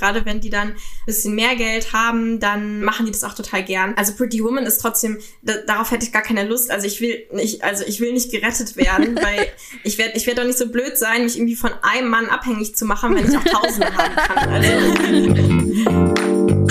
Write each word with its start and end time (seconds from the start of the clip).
Gerade 0.00 0.24
wenn 0.24 0.40
die 0.40 0.50
dann 0.50 0.68
ein 0.68 0.76
bisschen 1.06 1.34
mehr 1.34 1.54
Geld 1.56 1.92
haben, 1.92 2.40
dann 2.40 2.82
machen 2.82 3.06
die 3.06 3.12
das 3.12 3.22
auch 3.22 3.34
total 3.34 3.62
gern. 3.62 3.94
Also 3.96 4.14
Pretty 4.14 4.42
Woman 4.42 4.64
ist 4.64 4.78
trotzdem, 4.78 5.18
da, 5.42 5.54
darauf 5.66 5.90
hätte 5.90 6.04
ich 6.04 6.12
gar 6.12 6.22
keine 6.22 6.44
Lust. 6.44 6.70
Also 6.70 6.86
ich 6.86 7.00
will 7.00 7.26
nicht, 7.32 7.62
also 7.62 7.84
ich 7.86 8.00
will 8.00 8.12
nicht 8.12 8.32
gerettet 8.32 8.76
werden, 8.76 9.16
weil 9.22 9.46
ich 9.84 9.98
werde 9.98 10.16
ich 10.16 10.26
werd 10.26 10.38
doch 10.38 10.44
nicht 10.44 10.58
so 10.58 10.68
blöd 10.68 10.96
sein, 10.96 11.24
mich 11.24 11.36
irgendwie 11.36 11.56
von 11.56 11.72
einem 11.82 12.08
Mann 12.08 12.26
abhängig 12.26 12.74
zu 12.74 12.84
machen, 12.86 13.14
wenn 13.14 13.28
ich 13.28 13.36
auch 13.36 13.44
Tausende 13.44 13.94
haben 13.94 14.16
kann. 14.16 14.48
Also. 14.48 16.04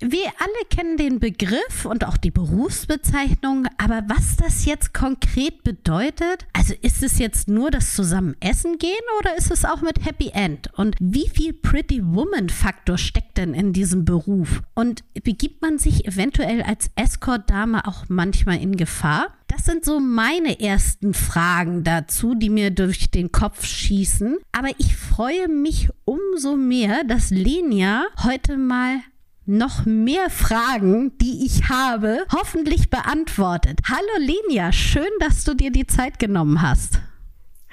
wir 0.00 0.26
alle 0.38 0.66
kennen 0.68 0.98
den 0.98 1.20
Begriff 1.20 1.86
und 1.86 2.04
auch 2.04 2.18
die 2.18 2.30
Berufsbezeichnung, 2.30 3.66
aber 3.78 4.02
was 4.08 4.36
das 4.36 4.66
jetzt 4.66 4.92
konkret 4.92 5.64
bedeutet, 5.64 6.46
also 6.52 6.74
ist 6.82 7.02
es 7.02 7.18
jetzt 7.18 7.48
nur 7.48 7.70
das 7.70 7.94
zusammen 7.94 8.36
essen 8.40 8.76
gehen 8.76 8.92
oder 9.20 9.36
ist 9.38 9.50
es 9.50 9.64
auch 9.64 9.80
mit 9.80 10.04
Happy 10.04 10.30
End? 10.34 10.68
Und 10.76 10.96
wie 11.00 11.30
viel 11.30 11.54
Pretty 11.54 12.02
Woman 12.04 12.50
Faktor 12.50 12.98
steckt 12.98 13.38
denn 13.38 13.54
in 13.54 13.72
diesem 13.72 14.04
Beruf? 14.04 14.62
Und 14.74 15.02
begibt 15.24 15.62
man 15.62 15.78
sich 15.78 16.06
eventuell 16.06 16.62
als 16.62 16.90
Escort-Dame 16.96 17.86
auch 17.88 18.04
manchmal 18.08 18.60
in 18.60 18.76
Gefahr? 18.76 19.28
Das 19.48 19.64
sind 19.64 19.84
so 19.84 20.00
meine 20.00 20.60
ersten 20.60 21.14
Fragen 21.14 21.84
dazu, 21.84 22.34
die 22.34 22.50
mir 22.50 22.70
durch 22.70 23.10
den 23.10 23.32
Kopf 23.32 23.64
schießen. 23.64 24.36
Aber 24.52 24.68
ich 24.76 24.94
freue 24.94 25.48
mich 25.48 25.88
umso 26.04 26.56
mehr, 26.56 27.04
dass 27.04 27.30
Lenia 27.30 28.04
heute 28.22 28.58
mal 28.58 28.98
noch 29.46 29.86
mehr 29.86 30.28
Fragen, 30.28 31.16
die 31.18 31.46
ich 31.46 31.68
habe, 31.68 32.26
hoffentlich 32.32 32.90
beantwortet. 32.90 33.78
Hallo 33.88 34.18
Lenia, 34.18 34.72
schön, 34.72 35.10
dass 35.20 35.44
du 35.44 35.54
dir 35.54 35.70
die 35.70 35.86
Zeit 35.86 36.18
genommen 36.18 36.62
hast. 36.62 37.00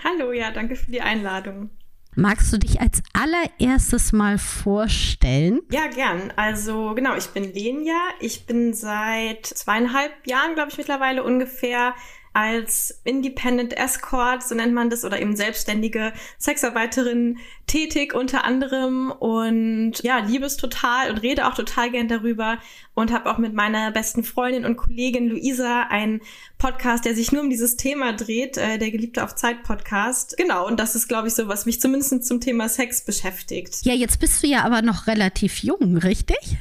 Hallo, 0.03 0.31
ja, 0.31 0.51
danke 0.51 0.75
für 0.75 0.91
die 0.91 1.01
Einladung. 1.01 1.71
Magst 2.15 2.53
du 2.53 2.57
dich 2.59 2.79
als 2.79 3.01
allererstes 3.13 4.11
mal 4.11 4.37
vorstellen? 4.37 5.61
Ja, 5.71 5.87
gern. 5.87 6.31
Also 6.35 6.93
genau, 6.93 7.15
ich 7.15 7.27
bin 7.29 7.51
Lenia. 7.51 7.97
Ich 8.19 8.45
bin 8.45 8.73
seit 8.73 9.47
zweieinhalb 9.47 10.27
Jahren, 10.27 10.53
glaube 10.53 10.69
ich, 10.69 10.77
mittlerweile 10.77 11.23
ungefähr 11.23 11.95
als 12.33 12.99
Independent 13.03 13.77
Escort, 13.77 14.43
so 14.43 14.55
nennt 14.55 14.73
man 14.73 14.89
das, 14.89 15.05
oder 15.05 15.21
eben 15.21 15.35
selbstständige 15.35 16.13
Sexarbeiterin 16.39 17.37
tätig 17.67 18.13
unter 18.13 18.43
anderem 18.43 19.11
und 19.11 19.93
ja, 20.01 20.17
liebe 20.19 20.45
es 20.45 20.57
total 20.57 21.11
und 21.11 21.19
rede 21.19 21.47
auch 21.47 21.53
total 21.53 21.91
gern 21.91 22.07
darüber 22.07 22.57
und 22.95 23.11
habe 23.11 23.31
auch 23.31 23.37
mit 23.37 23.53
meiner 23.53 23.91
besten 23.91 24.23
Freundin 24.23 24.65
und 24.65 24.75
Kollegin 24.75 25.29
Luisa 25.29 25.83
einen 25.83 26.21
Podcast, 26.57 27.05
der 27.05 27.15
sich 27.15 27.31
nur 27.31 27.43
um 27.43 27.49
dieses 27.49 27.77
Thema 27.77 28.13
dreht, 28.13 28.57
äh, 28.57 28.77
der 28.77 28.91
Geliebte 28.91 29.23
auf 29.23 29.35
Zeit 29.35 29.63
Podcast. 29.63 30.35
Genau, 30.37 30.67
und 30.67 30.79
das 30.79 30.95
ist, 30.95 31.07
glaube 31.07 31.27
ich, 31.27 31.35
so, 31.35 31.47
was 31.47 31.65
mich 31.65 31.79
zumindest 31.79 32.25
zum 32.25 32.41
Thema 32.41 32.67
Sex 32.67 33.05
beschäftigt. 33.05 33.85
Ja, 33.85 33.93
jetzt 33.93 34.19
bist 34.19 34.43
du 34.43 34.47
ja 34.47 34.63
aber 34.63 34.81
noch 34.81 35.07
relativ 35.07 35.63
jung, 35.63 35.97
richtig? 35.97 36.57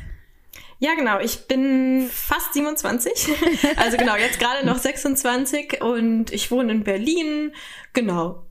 Ja, 0.82 0.96
genau. 0.96 1.20
Ich 1.20 1.46
bin 1.46 2.10
fast 2.12 2.54
27. 2.54 3.28
Also 3.76 3.96
genau, 3.96 4.16
jetzt 4.16 4.40
gerade 4.40 4.66
noch 4.66 4.78
26 4.78 5.80
und 5.80 6.32
ich 6.32 6.50
wohne 6.50 6.72
in 6.72 6.82
Berlin. 6.82 7.52
Genau. 7.92 8.42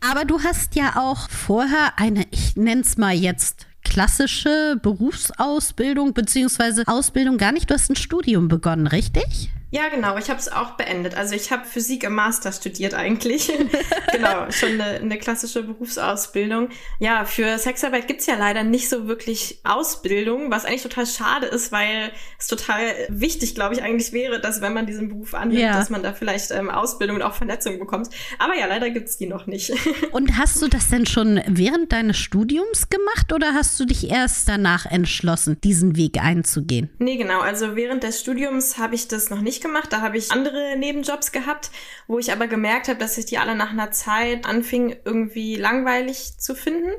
Aber 0.00 0.24
du 0.24 0.42
hast 0.42 0.74
ja 0.74 0.96
auch 0.96 1.30
vorher 1.30 1.92
eine, 1.96 2.26
ich 2.32 2.56
nenne 2.56 2.80
es 2.80 2.96
mal 2.96 3.14
jetzt 3.14 3.68
klassische 3.84 4.80
Berufsausbildung 4.82 6.12
beziehungsweise 6.12 6.82
Ausbildung 6.86 7.38
gar 7.38 7.52
nicht. 7.52 7.70
Du 7.70 7.74
hast 7.74 7.88
ein 7.88 7.94
Studium 7.94 8.48
begonnen, 8.48 8.88
richtig? 8.88 9.50
Ja, 9.70 9.88
genau. 9.88 10.16
Ich 10.16 10.30
habe 10.30 10.38
es 10.38 10.50
auch 10.50 10.72
beendet. 10.72 11.16
Also 11.16 11.34
ich 11.34 11.50
habe 11.50 11.64
Physik 11.64 12.04
im 12.04 12.14
Master 12.14 12.52
studiert 12.52 12.94
eigentlich. 12.94 13.52
genau, 14.12 14.50
schon 14.50 14.80
eine, 14.80 15.00
eine, 15.00 15.18
klassische 15.18 15.64
Berufsausbildung. 15.64 16.68
Ja, 17.00 17.24
für 17.24 17.58
Sexarbeit 17.58 18.06
gibt's 18.06 18.26
ja 18.26 18.36
leider 18.36 18.62
nicht 18.62 18.88
so 18.88 19.08
wirklich 19.08 19.58
Ausbildung, 19.64 20.52
was 20.52 20.64
eigentlich 20.64 20.82
total 20.82 21.06
schade 21.06 21.46
ist, 21.46 21.72
weil 21.72 22.12
es 22.38 22.46
total 22.46 22.94
wichtig, 23.08 23.56
glaube 23.56 23.74
ich, 23.74 23.82
eigentlich 23.82 24.12
wäre, 24.12 24.40
dass 24.40 24.60
wenn 24.60 24.72
man 24.72 24.86
diesen 24.86 25.08
Beruf 25.08 25.34
annimmt, 25.34 25.60
ja. 25.60 25.72
dass 25.72 25.90
man 25.90 26.02
da 26.02 26.12
vielleicht 26.12 26.52
ähm, 26.52 26.70
Ausbildung 26.70 27.16
und 27.16 27.22
auch 27.22 27.34
Vernetzung 27.34 27.80
bekommt. 27.80 28.10
Aber 28.38 28.56
ja, 28.56 28.66
leider 28.66 28.90
gibt's 28.90 29.16
die 29.16 29.26
noch 29.26 29.46
nicht. 29.48 29.72
und 30.12 30.38
hast 30.38 30.62
du 30.62 30.68
das 30.68 30.90
denn 30.90 31.06
schon 31.06 31.40
während 31.48 31.90
deines 31.90 32.18
Studiums 32.18 32.88
gemacht 32.88 33.32
oder 33.32 33.54
hast 33.54 33.80
du 33.80 33.84
dich 33.84 34.10
erst 34.10 34.48
danach 34.48 34.86
entschlossen, 34.86 35.60
diesen 35.64 35.96
Weg 35.96 36.22
einzugehen? 36.22 36.88
Nee, 36.98 37.16
genau. 37.16 37.40
Also 37.40 37.74
während 37.74 38.04
des 38.04 38.20
Studiums 38.20 38.78
habe 38.78 38.94
ich 38.94 39.08
das 39.08 39.28
noch 39.28 39.40
nicht 39.40 39.55
nicht 39.56 39.62
gemacht. 39.62 39.92
Da 39.92 40.02
habe 40.02 40.18
ich 40.18 40.32
andere 40.32 40.76
Nebenjobs 40.76 41.32
gehabt, 41.32 41.70
wo 42.06 42.18
ich 42.18 42.30
aber 42.32 42.46
gemerkt 42.46 42.88
habe, 42.88 42.98
dass 42.98 43.14
sich 43.14 43.24
die 43.24 43.38
alle 43.38 43.54
nach 43.54 43.70
einer 43.70 43.90
Zeit 43.90 44.44
anfingen, 44.44 44.96
irgendwie 45.04 45.56
langweilig 45.56 46.38
zu 46.38 46.54
finden. 46.54 46.92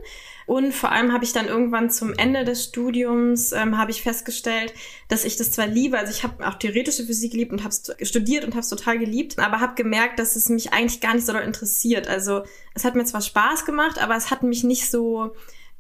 Und 0.48 0.74
vor 0.74 0.92
allem 0.92 1.14
habe 1.14 1.26
ich 1.26 1.34
dann 1.34 1.48
irgendwann 1.48 1.90
zum 1.90 2.14
Ende 2.14 2.46
des 2.46 2.64
Studiums 2.64 3.52
ähm, 3.52 3.78
habe 3.78 3.92
ich 3.92 4.02
festgestellt, 4.02 4.74
dass 5.10 5.26
ich 5.26 5.36
das 5.36 5.52
zwar 5.52 5.68
liebe, 5.68 6.00
also 6.00 6.12
ich 6.12 6.24
habe 6.24 6.48
auch 6.48 6.56
theoretische 6.56 7.04
Physik 7.04 7.32
geliebt 7.32 7.52
und 7.52 7.64
habe 7.64 7.76
es 7.76 8.08
studiert 8.08 8.46
und 8.46 8.52
habe 8.52 8.62
es 8.62 8.70
total 8.70 8.98
geliebt, 8.98 9.38
aber 9.40 9.60
habe 9.60 9.76
gemerkt, 9.76 10.20
dass 10.20 10.38
es 10.38 10.48
mich 10.48 10.72
eigentlich 10.72 11.02
gar 11.02 11.14
nicht 11.14 11.26
so 11.26 11.38
interessiert. 11.38 12.08
Also 12.08 12.44
es 12.74 12.86
hat 12.86 12.96
mir 12.96 13.04
zwar 13.04 13.22
Spaß 13.22 13.66
gemacht, 13.66 14.02
aber 14.02 14.16
es 14.16 14.32
hat 14.32 14.42
mich 14.42 14.64
nicht 14.64 14.90
so 14.90 15.36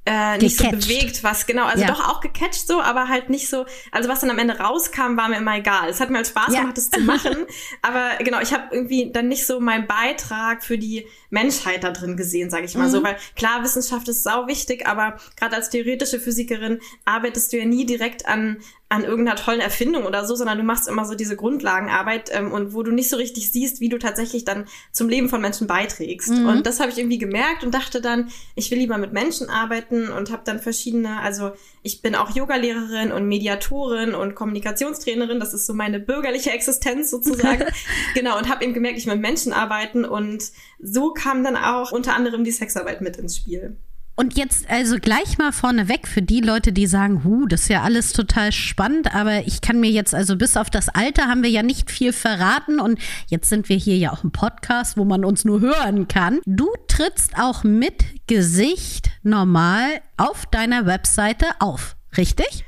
äh, 0.07 0.37
nicht 0.37 0.57
gecatcht. 0.57 0.81
so 0.83 0.87
bewegt, 0.87 1.23
was 1.23 1.45
genau, 1.45 1.65
also 1.65 1.83
ja. 1.83 1.87
doch 1.87 2.07
auch 2.07 2.21
gecatcht 2.21 2.65
so, 2.65 2.81
aber 2.81 3.09
halt 3.09 3.29
nicht 3.29 3.49
so, 3.49 3.65
also 3.91 4.07
was 4.07 4.21
dann 4.21 4.29
am 4.29 4.39
Ende 4.39 4.57
rauskam, 4.57 5.17
war 5.17 5.27
mir 5.27 5.37
immer 5.37 5.57
egal. 5.57 5.89
Es 5.89 5.99
hat 5.99 6.09
mir 6.09 6.17
halt 6.17 6.27
Spaß 6.27 6.53
ja. 6.53 6.61
gemacht, 6.61 6.77
das 6.77 6.89
zu 6.89 7.01
machen, 7.01 7.45
aber 7.81 8.23
genau, 8.23 8.39
ich 8.39 8.53
habe 8.53 8.63
irgendwie 8.71 9.11
dann 9.11 9.27
nicht 9.27 9.45
so 9.45 9.59
meinen 9.59 9.85
Beitrag 9.85 10.63
für 10.63 10.77
die 10.77 11.07
Menschheit 11.29 11.83
da 11.83 11.91
drin 11.91 12.15
gesehen, 12.15 12.49
sage 12.49 12.65
ich 12.65 12.75
mal 12.75 12.87
mhm. 12.87 12.91
so, 12.91 13.03
weil 13.03 13.17
klar, 13.35 13.63
Wissenschaft 13.63 14.07
ist 14.07 14.23
sau 14.23 14.47
wichtig, 14.47 14.87
aber 14.87 15.17
gerade 15.35 15.55
als 15.55 15.69
theoretische 15.69 16.19
Physikerin 16.19 16.79
arbeitest 17.03 17.51
du 17.51 17.57
ja 17.57 17.65
nie 17.65 17.85
direkt 17.85 18.25
an 18.27 18.57
an 18.89 19.03
irgendeiner 19.03 19.35
tollen 19.35 19.59
Erfindung 19.59 20.05
oder 20.05 20.25
so, 20.25 20.35
sondern 20.35 20.57
du 20.57 20.63
machst 20.63 20.87
immer 20.87 21.03
so 21.03 21.13
diese 21.13 21.35
Grundlagenarbeit 21.35 22.29
ähm, 22.33 22.53
und 22.53 22.73
wo 22.73 22.83
du 22.83 22.91
nicht 22.91 23.09
so 23.09 23.17
richtig 23.17 23.51
siehst, 23.51 23.81
wie 23.81 23.89
du 23.89 23.99
tatsächlich 23.99 24.45
dann 24.45 24.65
zum 24.93 25.09
Leben 25.09 25.27
von 25.27 25.41
Menschen 25.41 25.67
beiträgst. 25.67 26.29
Mhm. 26.29 26.47
Und 26.47 26.65
das 26.65 26.79
habe 26.79 26.91
ich 26.91 26.97
irgendwie 26.97 27.17
gemerkt 27.17 27.65
und 27.65 27.73
dachte 27.73 27.99
dann, 27.99 28.29
ich 28.55 28.71
will 28.71 28.77
lieber 28.77 28.97
mit 28.97 29.11
Menschen 29.11 29.49
arbeiten 29.49 30.09
und 30.09 30.31
habe 30.31 30.43
dann 30.45 30.59
verschiedene, 30.59 31.19
also 31.19 31.51
ich 31.83 32.01
bin 32.01 32.15
auch 32.15 32.33
Yogalehrerin 32.33 33.11
und 33.11 33.27
Mediatorin 33.27 34.15
und 34.15 34.35
Kommunikationstrainerin, 34.35 35.41
das 35.41 35.53
ist 35.53 35.65
so 35.65 35.73
meine 35.73 35.99
bürgerliche 35.99 36.51
Existenz 36.51 37.11
sozusagen. 37.11 37.65
genau, 38.13 38.37
und 38.37 38.49
habe 38.49 38.63
eben 38.63 38.73
gemerkt, 38.73 38.97
ich 38.97 39.05
will 39.05 39.15
mit 39.15 39.21
Menschen 39.21 39.51
arbeiten 39.51 40.05
und 40.05 40.51
so 40.79 41.11
kam 41.11 41.43
dann 41.43 41.57
auch 41.57 41.91
unter 41.91 42.15
anderem 42.15 42.45
die 42.45 42.51
Sexarbeit 42.51 43.01
mit 43.01 43.17
ins 43.17 43.35
Spiel. 43.35 43.75
Und 44.19 44.35
jetzt 44.35 44.67
also 44.67 44.97
gleich 44.99 45.37
mal 45.37 45.51
vorneweg 45.51 46.07
für 46.07 46.23
die 46.23 46.41
Leute, 46.41 46.73
die 46.73 46.87
sagen, 46.87 47.23
hu, 47.23 47.45
das 47.45 47.61
ist 47.61 47.69
ja 47.69 47.83
alles 47.83 48.13
total 48.13 48.51
spannend, 48.51 49.13
aber 49.13 49.45
ich 49.45 49.61
kann 49.61 49.79
mir 49.79 49.91
jetzt, 49.91 50.15
also 50.15 50.35
bis 50.35 50.57
auf 50.57 50.71
das 50.71 50.89
Alter 50.89 51.27
haben 51.27 51.43
wir 51.43 51.51
ja 51.51 51.61
nicht 51.61 51.91
viel 51.91 52.11
verraten 52.11 52.79
und 52.79 52.99
jetzt 53.27 53.47
sind 53.47 53.69
wir 53.69 53.77
hier 53.77 53.95
ja 53.95 54.11
auch 54.11 54.23
im 54.23 54.31
Podcast, 54.31 54.97
wo 54.97 55.05
man 55.05 55.23
uns 55.23 55.45
nur 55.45 55.61
hören 55.61 56.07
kann. 56.07 56.39
Du 56.47 56.67
trittst 56.87 57.37
auch 57.37 57.63
mit 57.63 58.05
Gesicht 58.25 59.11
normal 59.21 60.01
auf 60.17 60.47
deiner 60.47 60.87
Webseite 60.87 61.45
auf, 61.59 61.95
richtig? 62.17 62.65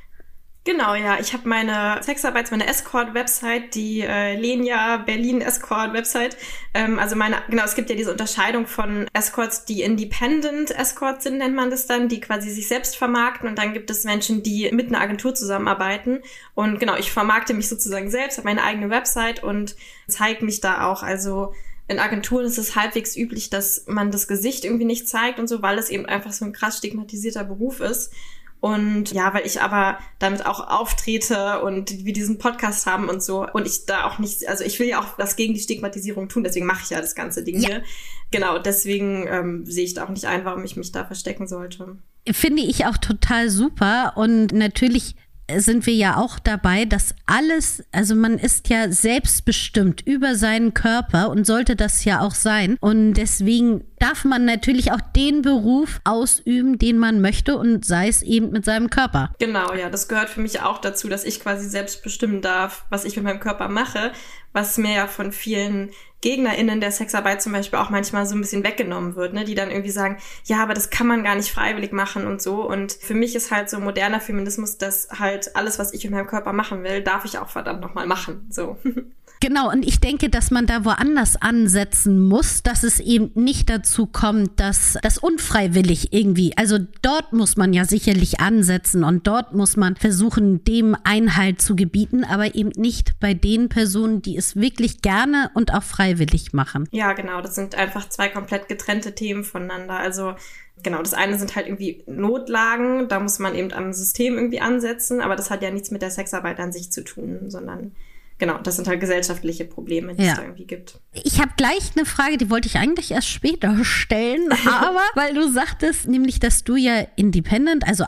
Genau, 0.69 0.93
ja. 0.93 1.19
Ich 1.19 1.33
habe 1.33 1.49
meine 1.49 1.99
Sexarbeit, 2.03 2.51
meine 2.51 2.67
Escort-Website, 2.67 3.73
die 3.73 4.01
äh, 4.01 4.35
Lenia 4.35 4.97
Berlin 4.97 5.41
Escort-Website. 5.41 6.37
Ähm, 6.75 6.99
also 6.99 7.15
meine, 7.15 7.37
genau, 7.49 7.63
es 7.63 7.73
gibt 7.73 7.89
ja 7.89 7.95
diese 7.95 8.11
Unterscheidung 8.11 8.67
von 8.67 9.07
Escorts, 9.13 9.65
die 9.65 9.81
Independent 9.81 10.69
Escorts 10.69 11.23
sind, 11.23 11.39
nennt 11.39 11.55
man 11.55 11.71
das 11.71 11.87
dann, 11.87 12.07
die 12.07 12.19
quasi 12.19 12.51
sich 12.51 12.67
selbst 12.67 12.97
vermarkten. 12.97 13.49
Und 13.49 13.57
dann 13.57 13.73
gibt 13.73 13.89
es 13.89 14.03
Menschen, 14.03 14.43
die 14.43 14.69
mit 14.71 14.89
einer 14.89 15.01
Agentur 15.01 15.33
zusammenarbeiten. 15.33 16.19
Und 16.53 16.79
genau, 16.79 16.95
ich 16.97 17.11
vermarkte 17.11 17.55
mich 17.55 17.67
sozusagen 17.67 18.11
selbst, 18.11 18.37
habe 18.37 18.49
meine 18.49 18.61
eigene 18.61 18.91
Website 18.91 19.41
und 19.43 19.75
zeige 20.07 20.45
mich 20.45 20.61
da 20.61 20.85
auch. 20.85 21.01
Also 21.01 21.55
in 21.87 21.97
Agenturen 21.97 22.45
ist 22.45 22.59
es 22.59 22.75
halbwegs 22.75 23.17
üblich, 23.17 23.49
dass 23.49 23.85
man 23.87 24.11
das 24.11 24.27
Gesicht 24.27 24.65
irgendwie 24.65 24.85
nicht 24.85 25.09
zeigt 25.09 25.39
und 25.39 25.47
so, 25.47 25.63
weil 25.63 25.79
es 25.79 25.89
eben 25.89 26.05
einfach 26.05 26.31
so 26.31 26.45
ein 26.45 26.53
krass 26.53 26.77
stigmatisierter 26.77 27.43
Beruf 27.43 27.79
ist. 27.79 28.13
Und 28.61 29.13
ja, 29.13 29.33
weil 29.33 29.45
ich 29.45 29.61
aber 29.61 29.99
damit 30.19 30.45
auch 30.45 30.59
auftrete 30.59 31.61
und 31.61 32.03
wir 32.03 32.11
diesen 32.11 32.37
Podcast 32.37 32.85
haben 32.85 33.07
und 33.07 33.23
so. 33.23 33.47
Und 33.47 33.65
ich 33.65 33.85
da 33.85 34.05
auch 34.05 34.19
nicht, 34.19 34.47
also 34.49 34.65
ich 34.65 34.79
will 34.79 34.87
ja 34.87 34.99
auch 34.99 35.17
was 35.17 35.37
gegen 35.37 35.53
die 35.53 35.61
Stigmatisierung 35.61 36.27
tun, 36.27 36.43
deswegen 36.43 36.65
mache 36.65 36.81
ich 36.83 36.89
ja 36.89 36.99
das 36.99 37.15
ganze 37.15 37.43
Ding 37.43 37.61
ja. 37.61 37.69
hier. 37.69 37.83
Genau, 38.31 38.59
deswegen 38.59 39.27
ähm, 39.27 39.65
sehe 39.65 39.85
ich 39.85 39.93
da 39.93 40.03
auch 40.03 40.09
nicht 40.09 40.25
ein, 40.25 40.43
warum 40.43 40.63
ich 40.65 40.75
mich 40.75 40.91
da 40.91 41.05
verstecken 41.05 41.47
sollte. 41.47 41.97
Finde 42.29 42.61
ich 42.61 42.85
auch 42.85 42.97
total 42.97 43.49
super. 43.49 44.13
Und 44.17 44.51
natürlich 44.51 45.15
sind 45.57 45.85
wir 45.85 45.93
ja 45.93 46.17
auch 46.17 46.39
dabei, 46.39 46.85
dass 46.85 47.15
alles, 47.25 47.83
also 47.91 48.15
man 48.15 48.37
ist 48.37 48.69
ja 48.69 48.91
selbstbestimmt 48.91 50.01
über 50.05 50.35
seinen 50.35 50.73
Körper 50.73 51.29
und 51.29 51.45
sollte 51.45 51.75
das 51.75 52.05
ja 52.05 52.21
auch 52.21 52.35
sein. 52.35 52.77
Und 52.79 53.13
deswegen 53.13 53.83
darf 53.99 54.25
man 54.25 54.45
natürlich 54.45 54.91
auch 54.91 55.01
den 55.01 55.41
Beruf 55.41 55.99
ausüben, 56.03 56.79
den 56.79 56.97
man 56.97 57.21
möchte 57.21 57.57
und 57.57 57.85
sei 57.85 58.07
es 58.07 58.21
eben 58.21 58.51
mit 58.51 58.65
seinem 58.65 58.89
Körper. 58.89 59.33
Genau, 59.39 59.73
ja, 59.73 59.89
das 59.89 60.07
gehört 60.07 60.29
für 60.29 60.41
mich 60.41 60.61
auch 60.61 60.79
dazu, 60.79 61.09
dass 61.09 61.25
ich 61.25 61.39
quasi 61.39 61.69
selbst 61.69 62.03
bestimmen 62.03 62.41
darf, 62.41 62.85
was 62.89 63.05
ich 63.05 63.15
mit 63.15 63.25
meinem 63.25 63.39
Körper 63.39 63.67
mache, 63.67 64.11
was 64.53 64.77
mir 64.77 64.95
ja 64.95 65.07
von 65.07 65.31
vielen 65.31 65.91
GegnerInnen 66.21 66.81
der 66.81 66.91
Sexarbeit 66.91 67.41
zum 67.41 67.53
Beispiel 67.53 67.79
auch 67.79 67.89
manchmal 67.89 68.25
so 68.25 68.35
ein 68.35 68.41
bisschen 68.41 68.63
weggenommen 68.63 69.15
wird, 69.15 69.33
ne? 69.33 69.45
die 69.45 69.55
dann 69.55 69.71
irgendwie 69.71 69.91
sagen, 69.91 70.17
ja, 70.45 70.61
aber 70.61 70.73
das 70.73 70.89
kann 70.89 71.07
man 71.07 71.23
gar 71.23 71.35
nicht 71.35 71.51
freiwillig 71.51 71.91
machen 71.91 72.27
und 72.27 72.41
so. 72.41 72.67
Und 72.67 72.91
für 72.91 73.13
mich 73.13 73.35
ist 73.35 73.51
halt 73.51 73.69
so 73.69 73.79
moderner 73.79 74.19
Feminismus, 74.19 74.77
dass 74.77 75.09
halt 75.17 75.55
alles, 75.55 75.79
was 75.79 75.93
ich 75.93 76.03
mit 76.03 76.13
meinem 76.13 76.27
Körper 76.27 76.53
machen 76.53 76.83
will, 76.83 77.01
darf 77.01 77.25
ich 77.25 77.37
auch 77.37 77.49
verdammt 77.49 77.81
nochmal 77.81 78.07
machen. 78.07 78.47
So. 78.49 78.77
Genau, 79.41 79.71
und 79.71 79.87
ich 79.87 80.01
denke, 80.01 80.29
dass 80.29 80.51
man 80.51 80.65
da 80.65 80.83
woanders 80.83 81.41
ansetzen 81.41 82.19
muss, 82.19 82.61
dass 82.61 82.83
es 82.83 82.99
eben 82.99 83.31
nicht 83.35 83.69
dazu 83.69 84.05
kommt, 84.05 84.59
dass 84.59 84.97
das 85.01 85.17
unfreiwillig 85.17 86.11
irgendwie, 86.11 86.57
also 86.57 86.77
dort 87.01 87.31
muss 87.31 87.55
man 87.55 87.71
ja 87.71 87.85
sicherlich 87.85 88.41
ansetzen 88.41 89.05
und 89.05 89.27
dort 89.27 89.53
muss 89.53 89.77
man 89.77 89.95
versuchen, 89.95 90.63
dem 90.65 90.95
Einhalt 91.05 91.61
zu 91.61 91.77
gebieten, 91.77 92.25
aber 92.25 92.53
eben 92.53 92.71
nicht 92.75 93.17
bei 93.21 93.33
den 93.33 93.69
Personen, 93.69 94.21
die 94.21 94.35
es 94.35 94.57
wirklich 94.57 95.01
gerne 95.01 95.51
und 95.53 95.73
auch 95.73 95.83
freiwillig 95.83 96.51
machen. 96.51 96.89
Ja, 96.91 97.13
genau, 97.13 97.41
das 97.41 97.55
sind 97.55 97.75
einfach 97.75 98.09
zwei 98.09 98.27
komplett 98.27 98.67
getrennte 98.67 99.15
Themen 99.15 99.45
voneinander. 99.45 99.97
Also 99.97 100.35
genau, 100.83 101.01
das 101.01 101.13
eine 101.13 101.39
sind 101.39 101.55
halt 101.55 101.67
irgendwie 101.67 102.03
Notlagen, 102.07 103.07
da 103.07 103.21
muss 103.21 103.39
man 103.39 103.55
eben 103.55 103.71
am 103.71 103.93
System 103.93 104.35
irgendwie 104.35 104.59
ansetzen, 104.59 105.21
aber 105.21 105.37
das 105.37 105.49
hat 105.49 105.63
ja 105.63 105.71
nichts 105.71 105.91
mit 105.91 106.01
der 106.01 106.11
Sexarbeit 106.11 106.59
an 106.59 106.73
sich 106.73 106.91
zu 106.91 107.05
tun, 107.05 107.49
sondern 107.49 107.93
genau, 108.39 108.57
das 108.57 108.77
sind 108.77 108.87
halt 108.87 108.99
gesellschaftliche 108.99 109.65
Probleme, 109.65 110.15
die 110.15 110.23
ja. 110.23 110.31
es 110.31 110.37
da 110.37 110.43
irgendwie 110.43 110.65
gibt. 110.65 110.99
Ich 111.13 111.39
habe 111.39 111.51
gleich 111.55 111.91
eine 111.95 112.05
Frage, 112.05 112.37
die 112.37 112.49
wollte 112.49 112.67
ich 112.67 112.77
eigentlich 112.77 113.11
erst 113.11 113.27
später 113.27 113.77
stellen, 113.83 114.51
aber 114.67 115.03
weil 115.15 115.35
du 115.35 115.51
sagtest, 115.51 116.07
nämlich, 116.07 116.39
dass 116.39 116.63
du 116.63 116.75
ja 116.75 117.05
independent, 117.15 117.87
also 117.87 118.05